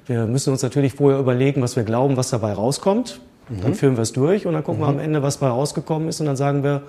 Wir 0.05 0.25
müssen 0.25 0.51
uns 0.51 0.63
natürlich 0.63 0.93
vorher 0.93 1.19
überlegen, 1.19 1.61
was 1.61 1.75
wir 1.75 1.83
glauben, 1.83 2.17
was 2.17 2.29
dabei 2.29 2.53
rauskommt. 2.53 3.19
Dann 3.61 3.75
führen 3.75 3.97
wir 3.97 4.03
es 4.03 4.13
durch 4.13 4.45
und 4.47 4.53
dann 4.53 4.63
gucken 4.63 4.81
wir 4.81 4.87
am 4.87 4.99
Ende, 4.99 5.21
was 5.23 5.39
dabei 5.39 5.51
rausgekommen 5.51 6.07
ist 6.07 6.21
und 6.21 6.25
dann 6.25 6.37
sagen 6.37 6.63
wir, 6.63 6.83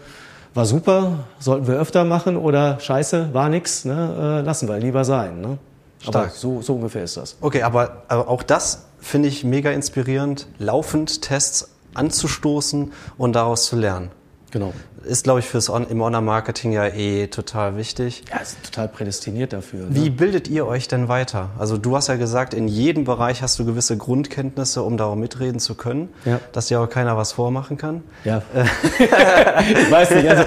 war 0.55 0.65
super, 0.65 1.25
sollten 1.39 1.67
wir 1.67 1.75
öfter 1.75 2.05
machen 2.05 2.37
oder 2.37 2.79
scheiße, 2.79 3.31
war 3.33 3.49
nix, 3.49 3.85
ne, 3.85 4.41
äh, 4.43 4.47
lassen 4.47 4.69
wir 4.69 4.79
lieber 4.79 5.05
sein. 5.05 5.41
Ne? 5.41 5.59
Aber 6.05 6.21
Stark. 6.21 6.31
so, 6.33 6.63
so 6.63 6.75
ungefähr 6.75 7.05
ist 7.05 7.17
das. 7.17 7.37
Okay, 7.41 7.63
aber, 7.63 8.03
aber 8.09 8.29
auch 8.29 8.43
das 8.43 8.87
finde 9.01 9.29
ich 9.29 9.45
mega 9.45 9.71
inspirierend, 9.71 10.47
laufend 10.59 11.23
Tests 11.23 11.71
anzustoßen 11.95 12.93
und 13.19 13.33
daraus 13.33 13.67
zu 13.67 13.77
lernen. 13.77 14.11
Genau. 14.51 14.73
Ist, 15.05 15.25
glaube 15.25 15.41
ich, 15.41 15.47
fürs 15.47 15.69
On 15.69 15.87
im 15.89 16.01
Online-Marketing 16.01 16.73
ja 16.73 16.87
eh 16.87 17.27
total 17.27 17.77
wichtig. 17.77 18.23
Ja, 18.31 18.39
ist 18.39 18.57
total 18.63 18.89
prädestiniert 18.89 19.53
dafür. 19.53 19.87
Wie 19.91 20.05
Ne? 20.05 20.11
bildet 20.11 20.49
ihr 20.49 20.67
euch 20.67 20.87
denn 20.89 21.09
weiter? 21.09 21.51
Also 21.59 21.77
du 21.79 21.97
hast 21.97 22.09
ja 22.09 22.17
gesagt, 22.17 22.55
in 22.55 22.69
jedem 22.69 23.05
Bereich 23.05 23.43
hast 23.43 23.59
du 23.59 23.65
gewisse 23.65 23.97
Grundkenntnisse, 23.97 24.83
um 24.83 24.97
darum 24.97 25.21
mitreden 25.21 25.59
zu 25.61 25.75
können, 25.75 26.09
Ja. 26.25 26.39
dass 26.53 26.67
dir 26.69 26.81
auch 26.81 26.89
keiner 26.89 27.17
was 27.17 27.33
vormachen 27.33 27.77
kann. 27.79 28.03
Ja. 28.25 28.43
ich 28.55 29.11
weiß 29.91 30.11
nicht, 30.13 30.29
also 30.29 30.45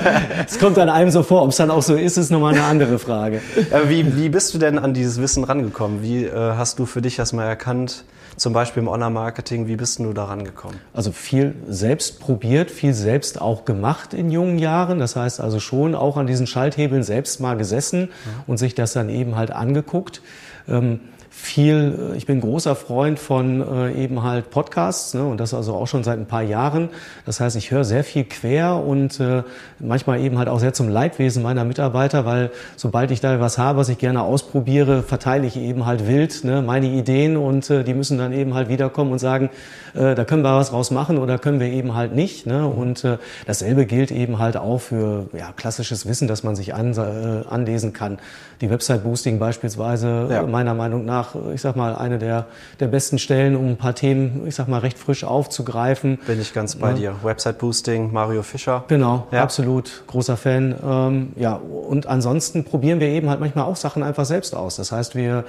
es 0.47 0.59
kommt 0.59 0.77
an 0.77 0.89
einem 0.89 1.11
so 1.11 1.23
vor, 1.23 1.41
ob 1.43 1.49
es 1.49 1.57
dann 1.57 1.71
auch 1.71 1.83
so 1.83 1.95
ist, 1.95 2.17
ist 2.17 2.29
nochmal 2.31 2.53
eine 2.53 2.63
andere 2.63 2.99
Frage. 2.99 3.41
Äh, 3.71 3.89
wie, 3.89 4.15
wie 4.17 4.29
bist 4.29 4.53
du 4.53 4.57
denn 4.57 4.79
an 4.79 4.93
dieses 4.93 5.19
Wissen 5.21 5.43
rangekommen? 5.43 6.01
Wie 6.01 6.25
äh, 6.25 6.31
hast 6.55 6.79
du 6.79 6.85
für 6.85 7.01
dich 7.01 7.19
erstmal 7.19 7.47
erkannt, 7.47 8.05
zum 8.37 8.51
Beispiel 8.51 8.83
im 8.83 8.89
Online-Marketing, 8.89 9.67
wie 9.69 9.77
bist 9.77 9.99
du 9.99 10.11
da 10.11 10.25
rangekommen? 10.25 10.77
Also 10.93 11.13
viel 11.13 11.55
selbst 11.69 12.19
probiert, 12.19 12.69
viel 12.69 12.93
selbst 12.93 13.39
auch 13.39 13.63
gemacht 13.63 14.13
in 14.13 14.29
jungen 14.29 14.44
Jahren. 14.57 14.99
Das 14.99 15.15
heißt 15.15 15.41
also 15.41 15.59
schon 15.59 15.95
auch 15.95 16.17
an 16.17 16.27
diesen 16.27 16.47
Schalthebeln 16.47 17.03
selbst 17.03 17.39
mal 17.39 17.55
gesessen 17.55 18.09
und 18.47 18.57
sich 18.57 18.75
das 18.75 18.93
dann 18.93 19.09
eben 19.09 19.35
halt 19.35 19.51
angeguckt. 19.51 20.21
Ähm, 20.67 20.99
viel, 21.37 22.13
äh, 22.13 22.17
ich 22.17 22.25
bin 22.25 22.39
großer 22.39 22.75
Freund 22.75 23.19
von 23.19 23.61
äh, 23.61 23.91
eben 24.03 24.23
halt 24.23 24.49
Podcasts 24.49 25.13
ne, 25.13 25.23
und 25.25 25.39
das 25.39 25.53
also 25.53 25.73
auch 25.73 25.85
schon 25.87 26.03
seit 26.03 26.17
ein 26.17 26.25
paar 26.25 26.41
Jahren. 26.41 26.89
Das 27.25 27.39
heißt, 27.39 27.55
ich 27.57 27.71
höre 27.71 27.83
sehr 27.83 28.03
viel 28.03 28.23
quer 28.23 28.75
und 28.77 29.19
äh, 29.19 29.43
manchmal 29.79 30.21
eben 30.21 30.37
halt 30.37 30.47
auch 30.47 30.59
sehr 30.59 30.73
zum 30.73 30.87
Leidwesen 30.89 31.43
meiner 31.43 31.65
Mitarbeiter, 31.65 32.25
weil 32.25 32.51
sobald 32.77 33.11
ich 33.11 33.19
da 33.19 33.39
was 33.39 33.57
habe, 33.57 33.79
was 33.79 33.89
ich 33.89 33.97
gerne 33.97 34.21
ausprobiere, 34.21 35.03
verteile 35.03 35.45
ich 35.45 35.57
eben 35.57 35.85
halt 35.85 36.07
wild 36.07 36.43
ne, 36.45 36.61
meine 36.61 36.87
Ideen 36.87 37.35
und 37.37 37.69
äh, 37.69 37.83
die 37.83 37.93
müssen 37.93 38.17
dann 38.17 38.31
eben 38.31 38.53
halt 38.53 38.69
wiederkommen 38.69 39.11
und 39.11 39.19
sagen, 39.19 39.49
äh, 39.93 40.15
da 40.15 40.23
können 40.25 40.43
wir 40.43 40.55
was 40.55 40.71
raus 40.71 40.89
machen 40.91 41.17
oder 41.17 41.37
können 41.37 41.59
wir 41.59 41.67
eben 41.67 41.95
halt 41.95 42.15
nicht. 42.15 42.45
Ne? 42.47 42.67
Und 42.67 43.03
äh, 43.03 43.17
dasselbe 43.45 43.85
gilt 43.85 44.11
eben 44.11 44.39
halt 44.39 44.55
auch 44.57 44.79
für 44.79 45.27
ja, 45.33 45.51
klassisches 45.55 46.05
Wissen, 46.07 46.27
das 46.27 46.43
man 46.43 46.55
sich 46.55 46.73
an, 46.73 46.93
äh, 46.93 47.47
anlesen 47.49 47.91
kann. 47.93 48.19
Die 48.61 48.69
Website-Boosting 48.69 49.37
beispielsweise 49.39 50.27
Ja. 50.29 50.41
äh, 50.43 50.47
meiner 50.47 50.73
Meinung 50.73 51.03
nach, 51.05 51.24
äh, 51.33 51.53
ich 51.55 51.61
sag 51.61 51.75
mal, 51.75 51.95
eine 51.95 52.19
der, 52.19 52.45
der 52.79 52.87
besten 52.87 53.17
Stellen, 53.17 53.55
um 53.55 53.69
ein 53.69 53.77
paar 53.77 53.95
Themen, 53.95 54.43
ich 54.45 54.53
sag 54.55 54.67
mal, 54.67 54.79
recht 54.79 54.99
frisch 54.99 55.23
aufzugreifen. 55.23 56.19
Bin 56.27 56.39
ich 56.39 56.53
ganz 56.53 56.75
bei 56.75 56.93
dir. 56.93 57.15
Website-Boosting, 57.23 58.11
Mario 58.11 58.43
Fischer. 58.43 58.83
Genau, 58.89 59.27
Ja. 59.31 59.41
absolut 59.41 60.03
großer 60.07 60.37
Fan. 60.37 60.75
Ähm, 60.85 61.31
ja, 61.37 61.53
und 61.55 62.05
ansonsten 62.05 62.65
probieren 62.65 62.99
wir 62.99 63.07
eben 63.07 63.29
halt 63.29 63.39
manchmal 63.39 63.65
auch 63.65 63.77
Sachen 63.77 64.03
einfach 64.03 64.25
selbst 64.25 64.55
aus. 64.55 64.75
Das 64.75 64.91
heißt, 64.91 65.15
wir 65.15 65.45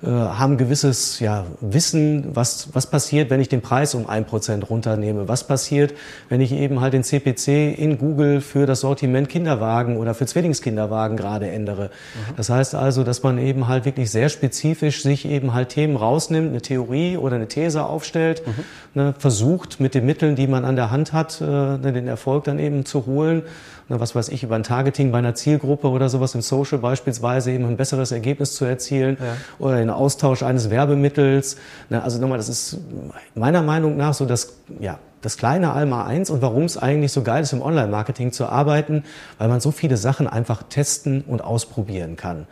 äh, 0.00 0.06
haben 0.06 0.58
gewisses 0.58 1.18
ja, 1.18 1.44
Wissen, 1.60 2.26
was, 2.34 2.68
was 2.72 2.86
passiert, 2.86 3.30
wenn 3.30 3.40
ich 3.40 3.48
den 3.48 3.62
Preis 3.62 3.94
um 3.94 4.08
ein 4.08 4.26
Prozent 4.26 4.70
runternehme. 4.70 5.26
Was 5.26 5.44
passiert, 5.44 5.92
wenn 6.28 6.40
ich 6.40 6.52
eben 6.52 6.80
halt 6.80 6.92
den 6.92 7.02
CPC 7.02 7.76
in 7.76 7.98
Google 7.98 8.40
für 8.40 8.66
das 8.66 8.80
Sortiment 8.80 9.28
Kinderwagen 9.28 9.96
oder 9.96 10.14
für 10.14 10.26
Zwillingskinderwagen 10.26 11.16
gerade 11.16 11.50
ändere. 11.50 11.90
Das 12.36 12.48
heißt 12.48 12.76
also, 12.76 13.02
dass 13.02 13.24
man 13.24 13.38
eben 13.38 13.66
halt 13.66 13.84
wirklich 13.84 14.10
sehr 14.10 14.28
spezifisch 14.28 15.02
sich 15.02 15.24
eben 15.26 15.52
halt 15.52 15.70
Themen 15.70 15.96
rausnimmt, 15.96 16.50
eine 16.50 16.62
Theorie 16.62 17.16
oder 17.16 17.36
eine 17.36 17.48
These 17.48 17.84
aufstellt, 17.84 18.42
ne, 18.94 19.14
versucht 19.18 19.80
mit 19.80 19.94
den 19.94 20.06
Mitteln, 20.06 20.36
die 20.36 20.46
man 20.46 20.64
an 20.64 20.76
der 20.76 20.90
Hand 20.92 21.12
hat, 21.12 21.40
äh, 21.40 21.78
den 21.78 22.06
Erfolg 22.06 22.44
dann 22.44 22.58
eben 22.58 22.84
zu 22.84 23.06
holen. 23.06 23.42
Was 23.88 24.14
weiß 24.14 24.28
ich, 24.28 24.42
über 24.42 24.54
ein 24.54 24.62
Targeting 24.62 25.12
bei 25.12 25.18
einer 25.18 25.34
Zielgruppe 25.34 25.88
oder 25.88 26.08
sowas 26.08 26.34
im 26.34 26.42
Social 26.42 26.78
beispielsweise 26.78 27.52
eben 27.52 27.64
ein 27.64 27.76
besseres 27.78 28.12
Ergebnis 28.12 28.54
zu 28.54 28.66
erzielen 28.66 29.16
oder 29.58 29.76
den 29.78 29.88
Austausch 29.88 30.42
eines 30.42 30.68
Werbemittels. 30.68 31.56
Also 31.90 32.20
nochmal, 32.20 32.36
das 32.36 32.50
ist 32.50 32.78
meiner 33.34 33.62
Meinung 33.62 33.96
nach 33.96 34.12
so 34.12 34.26
das, 34.26 34.58
ja, 34.78 34.98
das 35.22 35.36
kleine 35.36 35.72
Alma 35.72 36.04
1 36.04 36.30
und 36.30 36.42
warum 36.42 36.64
es 36.64 36.76
eigentlich 36.76 37.12
so 37.12 37.22
geil 37.22 37.42
ist, 37.42 37.52
im 37.52 37.62
Online-Marketing 37.62 38.30
zu 38.30 38.46
arbeiten, 38.46 39.04
weil 39.38 39.48
man 39.48 39.60
so 39.60 39.70
viele 39.70 39.96
Sachen 39.96 40.28
einfach 40.28 40.62
testen 40.62 41.22
und 41.22 41.42
ausprobieren 41.42 42.16
kann. 42.16 42.46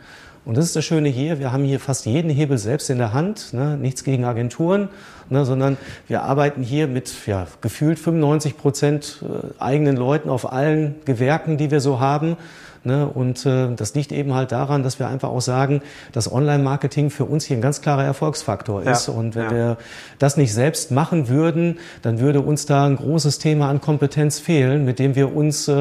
Und 0.47 0.55
das 0.55 0.63
ist 0.63 0.77
das 0.77 0.85
Schöne 0.85 1.09
hier, 1.09 1.39
wir 1.39 1.51
haben 1.51 1.65
hier 1.65 1.77
fast 1.77 2.05
jeden 2.05 2.31
Hebel 2.31 2.57
selbst 2.57 2.89
in 2.89 2.99
der 2.99 3.11
Hand, 3.11 3.51
ne? 3.51 3.75
nichts 3.75 4.05
gegen 4.05 4.23
Agenturen, 4.23 4.87
ne? 5.29 5.43
sondern 5.43 5.75
wir 6.07 6.23
arbeiten 6.23 6.63
hier 6.63 6.87
mit 6.87 7.13
ja, 7.27 7.47
gefühlt 7.59 7.99
95 7.99 8.55
Prozent 8.55 9.23
äh, 9.23 9.61
eigenen 9.61 9.97
Leuten 9.97 10.29
auf 10.29 10.49
allen 10.49 10.95
Gewerken, 11.03 11.57
die 11.57 11.69
wir 11.69 11.81
so 11.81 11.99
haben. 11.99 12.37
Ne? 12.85 13.05
Und 13.05 13.45
äh, 13.45 13.75
das 13.75 13.93
liegt 13.93 14.13
eben 14.13 14.35
halt 14.35 14.53
daran, 14.53 14.83
dass 14.83 14.99
wir 14.99 15.09
einfach 15.09 15.27
auch 15.27 15.41
sagen, 15.41 15.81
dass 16.13 16.31
Online-Marketing 16.31 17.09
für 17.09 17.25
uns 17.25 17.43
hier 17.43 17.57
ein 17.57 17.61
ganz 17.61 17.81
klarer 17.81 18.05
Erfolgsfaktor 18.05 18.85
Ja, 18.85 18.93
ist. 18.93 19.09
Und 19.09 19.35
wenn 19.35 19.43
ja. 19.43 19.51
wir 19.51 19.77
das 20.17 20.37
nicht 20.37 20.53
selbst 20.53 20.91
machen 20.91 21.27
würden, 21.27 21.77
dann 22.03 22.21
würde 22.21 22.39
uns 22.39 22.65
da 22.65 22.85
ein 22.85 22.95
großes 22.95 23.39
Thema 23.39 23.69
an 23.69 23.81
Kompetenz 23.81 24.39
fehlen, 24.39 24.85
mit 24.85 24.99
dem 24.99 25.13
wir 25.15 25.35
uns 25.35 25.67
äh, 25.67 25.73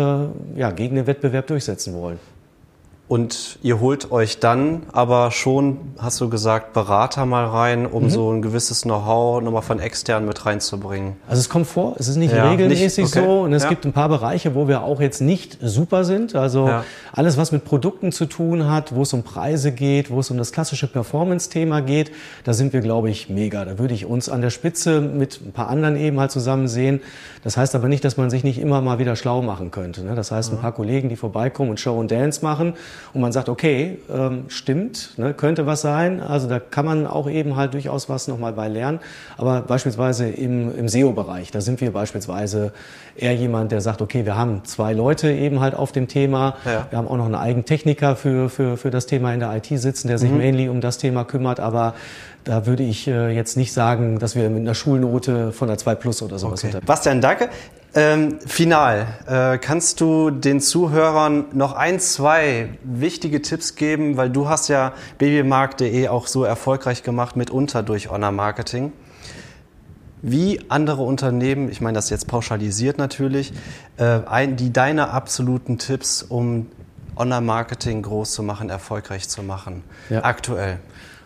ja, 0.56 0.72
gegen 0.72 0.96
den 0.96 1.06
Wettbewerb 1.06 1.46
durchsetzen 1.46 1.94
wollen. 1.94 2.18
Und 3.08 3.60
ihr 3.62 3.78
holt 3.78 4.10
euch 4.10 4.40
dann 4.40 4.82
aber 4.92 5.30
schon, 5.30 5.78
hast 5.96 6.20
du 6.20 6.28
gesagt, 6.28 6.72
Berater 6.72 7.24
mal 7.24 7.46
rein, 7.46 7.86
um 7.86 8.10
so 8.10 8.32
ein 8.32 8.42
gewisses 8.42 8.82
Know-how 8.82 9.40
nochmal 9.42 9.62
von 9.62 9.78
extern 9.78 10.26
mit 10.26 10.44
reinzubringen. 10.44 11.14
Also 11.28 11.38
es 11.38 11.48
kommt 11.48 11.68
vor, 11.68 11.94
es 12.00 12.08
ist 12.08 12.16
nicht 12.16 12.34
Ja, 12.34 12.50
regelmäßig 12.50 13.04
nicht- 13.04 13.16
okay, 13.16 13.24
so 13.24 13.42
und 13.42 13.52
es 13.52 13.62
ja. 13.62 13.68
gibt 13.68 13.84
ein 13.84 13.92
paar 13.92 14.08
Bereiche, 14.08 14.56
wo 14.56 14.66
wir 14.66 14.82
auch 14.82 15.00
jetzt 15.00 15.20
nicht 15.20 15.56
super 15.62 16.02
sind. 16.04 16.34
Also 16.34 16.66
Ja. 16.66 16.84
alles, 17.12 17.36
was 17.36 17.52
mit 17.52 17.64
Produkten 17.64 18.10
zu 18.10 18.26
tun 18.26 18.68
hat, 18.68 18.92
wo 18.92 19.02
es 19.02 19.12
um 19.12 19.22
Preise 19.22 19.70
geht, 19.70 20.10
wo 20.10 20.18
es 20.18 20.32
um 20.32 20.36
das 20.36 20.50
klassische 20.50 20.88
Performance-Thema 20.88 21.82
geht, 21.82 22.10
da 22.42 22.54
sind 22.54 22.72
wir, 22.72 22.80
glaube 22.80 23.08
ich, 23.08 23.28
mega. 23.30 23.64
Da 23.64 23.78
würde 23.78 23.94
ich 23.94 24.04
uns 24.06 24.28
an 24.28 24.40
der 24.40 24.50
Spitze 24.50 25.00
mit 25.00 25.40
ein 25.46 25.52
paar 25.52 25.68
anderen 25.68 25.94
eben 25.96 26.18
halt 26.18 26.32
zusammen 26.32 26.66
sehen. 26.66 27.00
Das 27.44 27.56
heißt 27.56 27.76
aber 27.76 27.86
nicht, 27.86 28.04
dass 28.04 28.16
man 28.16 28.30
sich 28.30 28.42
nicht 28.42 28.58
immer 28.58 28.80
mal 28.80 28.98
wieder 28.98 29.14
schlau 29.14 29.42
machen 29.42 29.70
könnte. 29.70 30.02
ne? 30.02 30.16
Das 30.16 30.32
heißt, 30.32 30.52
ein 30.52 30.58
paar 30.58 30.72
Kollegen, 30.72 31.08
die 31.08 31.14
vorbeikommen 31.14 31.70
und 31.70 31.78
Show 31.78 31.96
und 31.96 32.10
Dance 32.10 32.40
machen, 32.44 32.74
und 33.12 33.20
man 33.20 33.32
sagt, 33.32 33.48
okay, 33.48 33.98
ähm, 34.12 34.44
stimmt, 34.48 35.14
ne, 35.16 35.34
könnte 35.34 35.66
was 35.66 35.80
sein. 35.80 36.20
Also 36.20 36.48
da 36.48 36.58
kann 36.58 36.84
man 36.84 37.06
auch 37.06 37.28
eben 37.28 37.56
halt 37.56 37.74
durchaus 37.74 38.08
was 38.08 38.28
nochmal 38.28 38.52
bei 38.52 38.68
lernen. 38.68 39.00
Aber 39.36 39.62
beispielsweise 39.62 40.28
im, 40.28 40.76
im 40.76 40.88
SEO-Bereich, 40.88 41.50
da 41.50 41.60
sind 41.60 41.80
wir 41.80 41.92
beispielsweise 41.92 42.72
eher 43.16 43.34
jemand, 43.34 43.72
der 43.72 43.80
sagt, 43.80 44.02
okay, 44.02 44.24
wir 44.24 44.36
haben 44.36 44.64
zwei 44.64 44.92
Leute 44.92 45.30
eben 45.30 45.60
halt 45.60 45.74
auf 45.74 45.92
dem 45.92 46.08
Thema. 46.08 46.56
Ja. 46.64 46.86
Wir 46.90 46.98
haben 46.98 47.08
auch 47.08 47.16
noch 47.16 47.26
einen 47.26 47.34
eigenen 47.34 47.64
Techniker 47.64 48.16
für, 48.16 48.48
für, 48.48 48.76
für 48.76 48.90
das 48.90 49.06
Thema 49.06 49.32
in 49.32 49.40
der 49.40 49.54
IT 49.54 49.66
sitzen, 49.66 50.08
der 50.08 50.18
sich 50.18 50.30
mhm. 50.30 50.38
mainly 50.38 50.68
um 50.68 50.80
das 50.80 50.98
Thema 50.98 51.24
kümmert. 51.24 51.60
Aber 51.60 51.94
da 52.44 52.64
würde 52.64 52.84
ich 52.84 53.08
äh, 53.08 53.30
jetzt 53.30 53.56
nicht 53.56 53.72
sagen, 53.72 54.18
dass 54.18 54.36
wir 54.36 54.48
mit 54.50 54.60
einer 54.60 54.74
Schulnote 54.74 55.52
von 55.52 55.68
einer 55.68 55.78
2 55.78 55.94
Plus 55.96 56.22
oder 56.22 56.38
sowas 56.38 56.64
okay. 56.64 56.78
Bastian, 56.84 57.20
danke. 57.20 57.48
Ähm, 57.96 58.40
final, 58.46 59.06
äh, 59.26 59.56
kannst 59.56 60.02
du 60.02 60.28
den 60.28 60.60
Zuhörern 60.60 61.46
noch 61.54 61.72
ein, 61.72 61.98
zwei 61.98 62.68
wichtige 62.84 63.40
Tipps 63.40 63.74
geben, 63.74 64.18
weil 64.18 64.28
du 64.28 64.50
hast 64.50 64.68
ja 64.68 64.92
babymarkt.de 65.16 66.08
auch 66.08 66.26
so 66.26 66.44
erfolgreich 66.44 67.02
gemacht, 67.02 67.36
mitunter 67.36 67.82
durch 67.82 68.10
Honor 68.10 68.32
Marketing. 68.32 68.92
Wie 70.20 70.60
andere 70.68 71.04
Unternehmen, 71.04 71.70
ich 71.70 71.80
meine 71.80 71.94
das 71.94 72.10
jetzt 72.10 72.26
pauschalisiert 72.26 72.98
natürlich, 72.98 73.54
äh, 73.96 74.20
ein, 74.26 74.56
die 74.56 74.74
deine 74.74 75.10
absoluten 75.10 75.78
Tipps, 75.78 76.22
um 76.22 76.66
Online-Marketing 77.16 78.02
groß 78.02 78.32
zu 78.32 78.42
machen, 78.42 78.68
erfolgreich 78.68 79.26
zu 79.30 79.42
machen, 79.42 79.82
ja. 80.10 80.22
aktuell? 80.22 80.80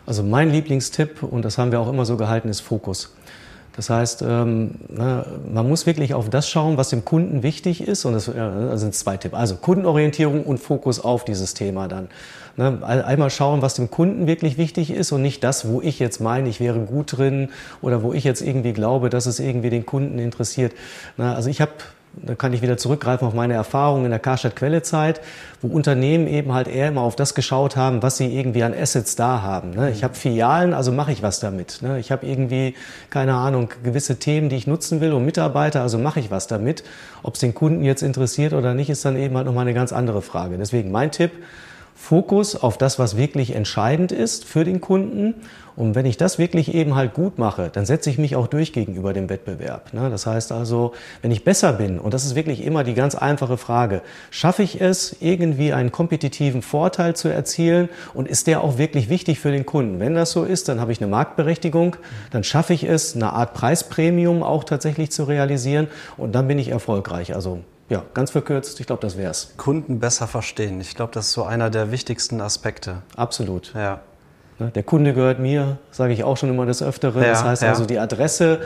Also 0.07 0.23
mein 0.23 0.51
Lieblingstipp, 0.51 1.25
und 1.25 1.45
das 1.45 1.59
haben 1.59 1.73
wir 1.73 1.81
auch 1.81 1.89
immer 1.89 2.05
so 2.05 2.17
gehalten, 2.17 2.49
ist 2.49 2.61
Fokus. 2.61 3.13
Das 3.77 3.89
heißt, 3.89 4.23
ähm, 4.23 4.73
man 4.91 5.69
muss 5.69 5.87
wirklich 5.87 6.15
auf 6.15 6.29
das 6.29 6.49
schauen, 6.49 6.77
was 6.77 6.91
dem 6.91 7.05
Kunden 7.05 7.43
wichtig 7.43 7.87
ist. 7.87 8.05
Und 8.05 8.15
das, 8.15 8.27
das 8.27 8.81
sind 8.81 8.95
zwei 8.95 9.17
Tipps. 9.17 9.35
Also 9.35 9.57
Kundenorientierung 9.57 10.45
und 10.45 10.59
Fokus 10.59 11.01
auf 11.01 11.25
dieses 11.25 11.55
Thema 11.55 11.89
dann. 11.89 12.09
Einmal 12.59 13.31
schauen, 13.31 13.63
was 13.63 13.75
dem 13.75 13.91
Kunden 13.91 14.27
wirklich 14.27 14.59
wichtig 14.59 14.91
ist 14.91 15.13
und 15.13 15.23
nicht 15.23 15.43
das, 15.45 15.69
wo 15.69 15.81
ich 15.81 15.99
jetzt 15.99 16.21
meine, 16.21 16.49
ich 16.49 16.61
wäre 16.61 16.81
gut 16.81 17.17
drin 17.17 17.49
oder 17.81 18.03
wo 18.03 18.13
ich 18.13 18.25
jetzt 18.25 18.43
irgendwie 18.43 18.73
glaube, 18.73 19.09
dass 19.09 19.27
es 19.27 19.41
irgendwie 19.41 19.71
den 19.71 19.87
Kunden 19.87 20.19
interessiert. 20.19 20.75
Also 21.17 21.49
ich 21.49 21.61
habe 21.61 21.73
da 22.13 22.35
kann 22.35 22.53
ich 22.53 22.61
wieder 22.61 22.77
zurückgreifen 22.77 23.27
auf 23.27 23.35
meine 23.35 23.55
Erfahrungen 23.55 24.05
in 24.05 24.11
der 24.11 24.19
Karstadt-Quelle-Zeit, 24.19 25.21
wo 25.63 25.69
Unternehmen 25.69 26.27
eben 26.27 26.53
halt 26.53 26.67
eher 26.67 26.89
immer 26.89 27.03
auf 27.03 27.15
das 27.15 27.35
geschaut 27.35 27.77
haben, 27.77 28.03
was 28.03 28.17
sie 28.17 28.37
irgendwie 28.37 28.65
an 28.65 28.75
Assets 28.75 29.15
da 29.15 29.43
haben. 29.43 29.71
Ne? 29.71 29.91
Ich 29.91 30.03
habe 30.03 30.15
Filialen, 30.15 30.75
also 30.75 30.91
mache 30.91 31.13
ich 31.13 31.23
was 31.23 31.39
damit. 31.39 31.83
Ne? 31.83 32.01
Ich 32.01 32.11
habe 32.11 32.27
irgendwie, 32.27 32.75
keine 33.11 33.35
Ahnung, 33.35 33.71
gewisse 33.85 34.19
Themen, 34.19 34.49
die 34.49 34.57
ich 34.57 34.67
nutzen 34.67 35.01
will 35.01 35.13
und 35.13 35.25
Mitarbeiter, 35.25 35.83
also 35.83 35.99
mache 35.99 36.19
ich 36.19 36.31
was 36.31 36.49
damit. 36.49 36.83
Ob 37.23 37.35
es 37.35 37.41
den 37.41 37.55
Kunden 37.55 37.85
jetzt 37.85 38.03
interessiert 38.03 38.55
oder 38.55 38.75
nicht, 38.75 38.91
ist 38.91 39.05
dann 39.05 39.17
eben 39.17 39.37
halt 39.37 39.47
nochmal 39.47 39.63
eine 39.63 39.75
ganz 39.75 39.93
andere 39.93 40.21
Frage. 40.21 40.59
Deswegen 40.59 40.91
mein 40.91 41.13
Tipp, 41.13 41.31
Fokus 41.95 42.57
auf 42.57 42.79
das, 42.79 42.99
was 42.99 43.19
wirklich 43.19 43.55
entscheidend 43.55 44.11
ist 44.11 44.47
für 44.47 44.65
den 44.65 44.81
Kunden. 44.81 45.35
Und 45.81 45.95
wenn 45.95 46.05
ich 46.05 46.19
das 46.19 46.39
wirklich 46.39 46.75
eben 46.75 46.95
halt 46.95 47.15
gut 47.15 47.39
mache, 47.39 47.71
dann 47.73 47.87
setze 47.87 48.11
ich 48.11 48.19
mich 48.19 48.37
auch 48.37 48.49
durch 48.49 48.75
gegenüber 48.75 49.15
dem 49.15 49.31
Wettbewerb. 49.31 49.95
Ne? 49.95 50.11
Das 50.11 50.27
heißt 50.27 50.53
also, 50.53 50.93
wenn 51.23 51.31
ich 51.31 51.43
besser 51.43 51.73
bin, 51.73 51.99
und 51.99 52.13
das 52.13 52.27
ist 52.27 52.35
wirklich 52.35 52.63
immer 52.67 52.85
die 52.85 52.93
ganz 52.93 53.15
einfache 53.15 53.57
Frage, 53.57 54.03
schaffe 54.31 54.63
ich 54.63 54.83
es, 54.83 55.17
irgendwie 55.21 55.73
einen 55.73 55.91
kompetitiven 55.91 56.61
Vorteil 56.61 57.17
zu 57.17 57.29
erzielen 57.29 57.89
und 58.13 58.29
ist 58.29 58.47
der 58.47 58.63
auch 58.63 58.77
wirklich 58.77 59.09
wichtig 59.09 59.41
für 59.41 59.53
den 59.53 59.65
Kunden? 59.65 60.01
Wenn 60.01 60.15
das 60.15 60.33
so 60.33 60.45
ist, 60.45 60.69
dann 60.69 60.81
habe 60.81 60.93
ich 60.93 61.01
eine 61.01 61.11
Marktberechtigung, 61.11 61.97
dann 62.31 62.45
schaffe 62.45 62.75
ich 62.75 62.85
es, 62.85 63.17
eine 63.17 63.33
Art 63.33 63.55
Preispremium 63.55 64.43
auch 64.43 64.65
tatsächlich 64.65 65.11
zu 65.11 65.25
realisieren 65.25 65.89
und 66.19 66.35
dann 66.35 66.47
bin 66.47 66.59
ich 66.59 66.69
erfolgreich. 66.69 67.35
Also 67.35 67.61
ja, 67.89 68.05
ganz 68.13 68.33
verkürzt, 68.33 68.81
ich 68.81 68.87
glaube, 68.87 69.01
das 69.01 69.17
wäre 69.17 69.31
es. 69.31 69.55
Kunden 69.57 69.99
besser 69.99 70.27
verstehen. 70.29 70.79
Ich 70.83 70.95
glaube, 70.95 71.15
das 71.15 71.29
ist 71.29 71.33
so 71.33 71.45
einer 71.45 71.71
der 71.71 71.91
wichtigsten 71.91 72.43
Aspekte. 72.43 73.01
Absolut. 73.17 73.73
Ja. 73.75 74.03
Ne, 74.61 74.71
der 74.75 74.83
Kunde 74.83 75.15
gehört 75.15 75.39
mir, 75.39 75.79
sage 75.91 76.13
ich 76.13 76.23
auch 76.23 76.37
schon 76.37 76.51
immer 76.51 76.67
des 76.67 76.83
Öfteren. 76.83 77.23
Ja, 77.23 77.31
das 77.31 77.45
heißt 77.45 77.63
ja. 77.63 77.71
also, 77.71 77.87
die 77.87 77.99
Adresse 77.99 78.61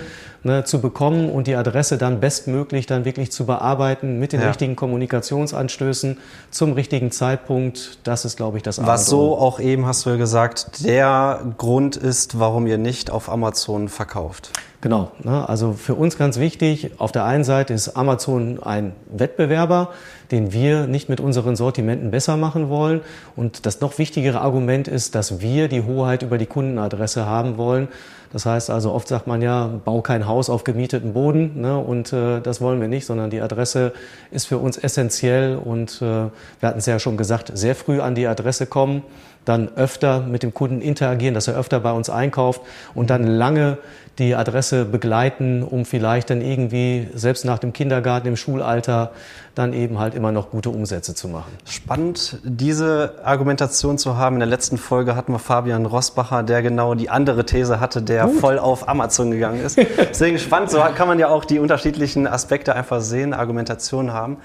ne, 0.44 0.64
zu 0.64 0.80
bekommen 0.80 1.30
und 1.30 1.46
die 1.46 1.56
Adresse 1.56 1.98
dann 1.98 2.20
bestmöglich 2.20 2.86
dann 2.86 3.04
wirklich 3.04 3.32
zu 3.32 3.46
bearbeiten 3.46 4.18
mit 4.18 4.32
den 4.32 4.40
ja. 4.40 4.48
richtigen 4.48 4.76
Kommunikationsanstößen 4.76 6.18
zum 6.50 6.72
richtigen 6.72 7.10
Zeitpunkt. 7.10 7.98
Das 8.04 8.24
ist, 8.24 8.36
glaube 8.36 8.58
ich, 8.58 8.62
das 8.62 8.84
Was 8.84 9.06
so 9.06 9.36
auch 9.36 9.58
eben, 9.58 9.86
hast 9.86 10.06
du 10.06 10.10
ja 10.10 10.16
gesagt, 10.16 10.84
der 10.84 11.40
Grund 11.58 11.96
ist, 11.96 12.38
warum 12.38 12.66
ihr 12.66 12.78
nicht 12.78 13.10
auf 13.10 13.28
Amazon 13.28 13.88
verkauft. 13.88 14.50
Genau. 14.84 15.12
Ne? 15.22 15.48
Also 15.48 15.72
für 15.72 15.94
uns 15.94 16.18
ganz 16.18 16.38
wichtig, 16.38 16.90
auf 16.98 17.10
der 17.10 17.24
einen 17.24 17.42
Seite 17.42 17.72
ist 17.72 17.96
Amazon 17.96 18.62
ein 18.62 18.92
Wettbewerber, 19.10 19.88
den 20.30 20.52
wir 20.52 20.86
nicht 20.86 21.08
mit 21.08 21.20
unseren 21.20 21.56
Sortimenten 21.56 22.10
besser 22.10 22.36
machen 22.36 22.68
wollen. 22.68 23.00
Und 23.34 23.64
das 23.64 23.80
noch 23.80 23.96
wichtigere 23.96 24.42
Argument 24.42 24.86
ist, 24.86 25.14
dass 25.14 25.40
wir 25.40 25.68
die 25.68 25.84
Hoheit 25.84 26.22
über 26.22 26.36
die 26.36 26.44
Kundenadresse 26.44 27.24
haben 27.24 27.56
wollen. 27.56 27.88
Das 28.34 28.46
heißt 28.46 28.68
also, 28.68 28.92
oft 28.92 29.06
sagt 29.06 29.28
man 29.28 29.42
ja, 29.42 29.70
bau 29.84 30.02
kein 30.02 30.26
Haus 30.26 30.50
auf 30.50 30.64
gemieteten 30.64 31.12
Boden. 31.12 31.60
Ne? 31.60 31.78
Und 31.78 32.12
äh, 32.12 32.40
das 32.40 32.60
wollen 32.60 32.80
wir 32.80 32.88
nicht, 32.88 33.06
sondern 33.06 33.30
die 33.30 33.40
Adresse 33.40 33.92
ist 34.32 34.46
für 34.46 34.58
uns 34.58 34.76
essentiell. 34.76 35.56
Und 35.56 36.02
äh, 36.02 36.04
wir 36.04 36.30
hatten 36.60 36.80
es 36.80 36.86
ja 36.86 36.98
schon 36.98 37.16
gesagt, 37.16 37.52
sehr 37.54 37.76
früh 37.76 38.00
an 38.00 38.16
die 38.16 38.26
Adresse 38.26 38.66
kommen 38.66 39.04
dann 39.44 39.68
öfter 39.76 40.20
mit 40.20 40.42
dem 40.42 40.54
Kunden 40.54 40.80
interagieren, 40.80 41.34
dass 41.34 41.48
er 41.48 41.56
öfter 41.56 41.80
bei 41.80 41.92
uns 41.92 42.08
einkauft 42.10 42.62
und 42.94 43.10
dann 43.10 43.24
lange 43.24 43.78
die 44.18 44.34
Adresse 44.34 44.84
begleiten, 44.84 45.62
um 45.62 45.84
vielleicht 45.84 46.30
dann 46.30 46.40
irgendwie 46.40 47.08
selbst 47.14 47.44
nach 47.44 47.58
dem 47.58 47.72
Kindergarten 47.72 48.28
im 48.28 48.36
Schulalter 48.36 49.10
dann 49.54 49.72
eben 49.72 49.98
halt 49.98 50.14
immer 50.14 50.32
noch 50.32 50.50
gute 50.50 50.70
Umsätze 50.70 51.14
zu 51.14 51.28
machen. 51.28 51.52
Spannend, 51.64 52.38
diese 52.42 53.14
Argumentation 53.24 53.98
zu 53.98 54.16
haben. 54.16 54.36
In 54.36 54.40
der 54.40 54.48
letzten 54.48 54.78
Folge 54.78 55.16
hatten 55.16 55.32
wir 55.32 55.38
Fabian 55.38 55.86
Rossbacher, 55.86 56.42
der 56.42 56.62
genau 56.62 56.94
die 56.94 57.10
andere 57.10 57.44
These 57.44 57.80
hatte, 57.80 58.02
der 58.02 58.26
Gut. 58.26 58.40
voll 58.40 58.58
auf 58.58 58.88
Amazon 58.88 59.30
gegangen 59.30 59.60
ist. 59.64 59.78
Deswegen 59.98 60.38
spannend, 60.38 60.70
so 60.70 60.78
kann 60.94 61.08
man 61.08 61.18
ja 61.18 61.28
auch 61.28 61.44
die 61.44 61.58
unterschiedlichen 61.58 62.26
Aspekte 62.26 62.74
einfach 62.74 63.00
sehen, 63.00 63.34
Argumentationen 63.34 64.12
haben. 64.12 64.38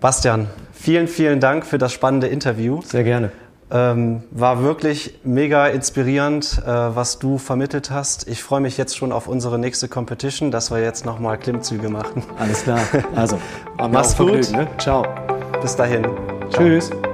Bastian, 0.00 0.48
vielen, 0.72 1.06
vielen 1.06 1.38
Dank 1.38 1.64
für 1.64 1.78
das 1.78 1.92
spannende 1.92 2.26
Interview. 2.26 2.82
Sehr 2.82 3.04
gerne. 3.04 3.30
Ähm, 3.74 4.22
war 4.30 4.62
wirklich 4.62 5.14
mega 5.24 5.66
inspirierend, 5.66 6.60
äh, 6.62 6.68
was 6.68 7.18
du 7.18 7.38
vermittelt 7.38 7.90
hast. 7.90 8.28
Ich 8.28 8.42
freue 8.42 8.60
mich 8.60 8.76
jetzt 8.76 8.98
schon 8.98 9.12
auf 9.12 9.28
unsere 9.28 9.58
nächste 9.58 9.88
Competition, 9.88 10.50
dass 10.50 10.70
wir 10.70 10.82
jetzt 10.82 11.06
nochmal 11.06 11.38
Klimmzüge 11.38 11.88
machen. 11.88 12.22
Alles 12.38 12.64
klar. 12.64 12.80
Also, 13.16 13.38
mach's 13.90 14.14
gut. 14.16 14.52
Ne? 14.52 14.68
Ciao. 14.76 15.06
Bis 15.62 15.74
dahin. 15.74 16.06
Tschüss. 16.50 16.90
Ciao. 16.90 17.11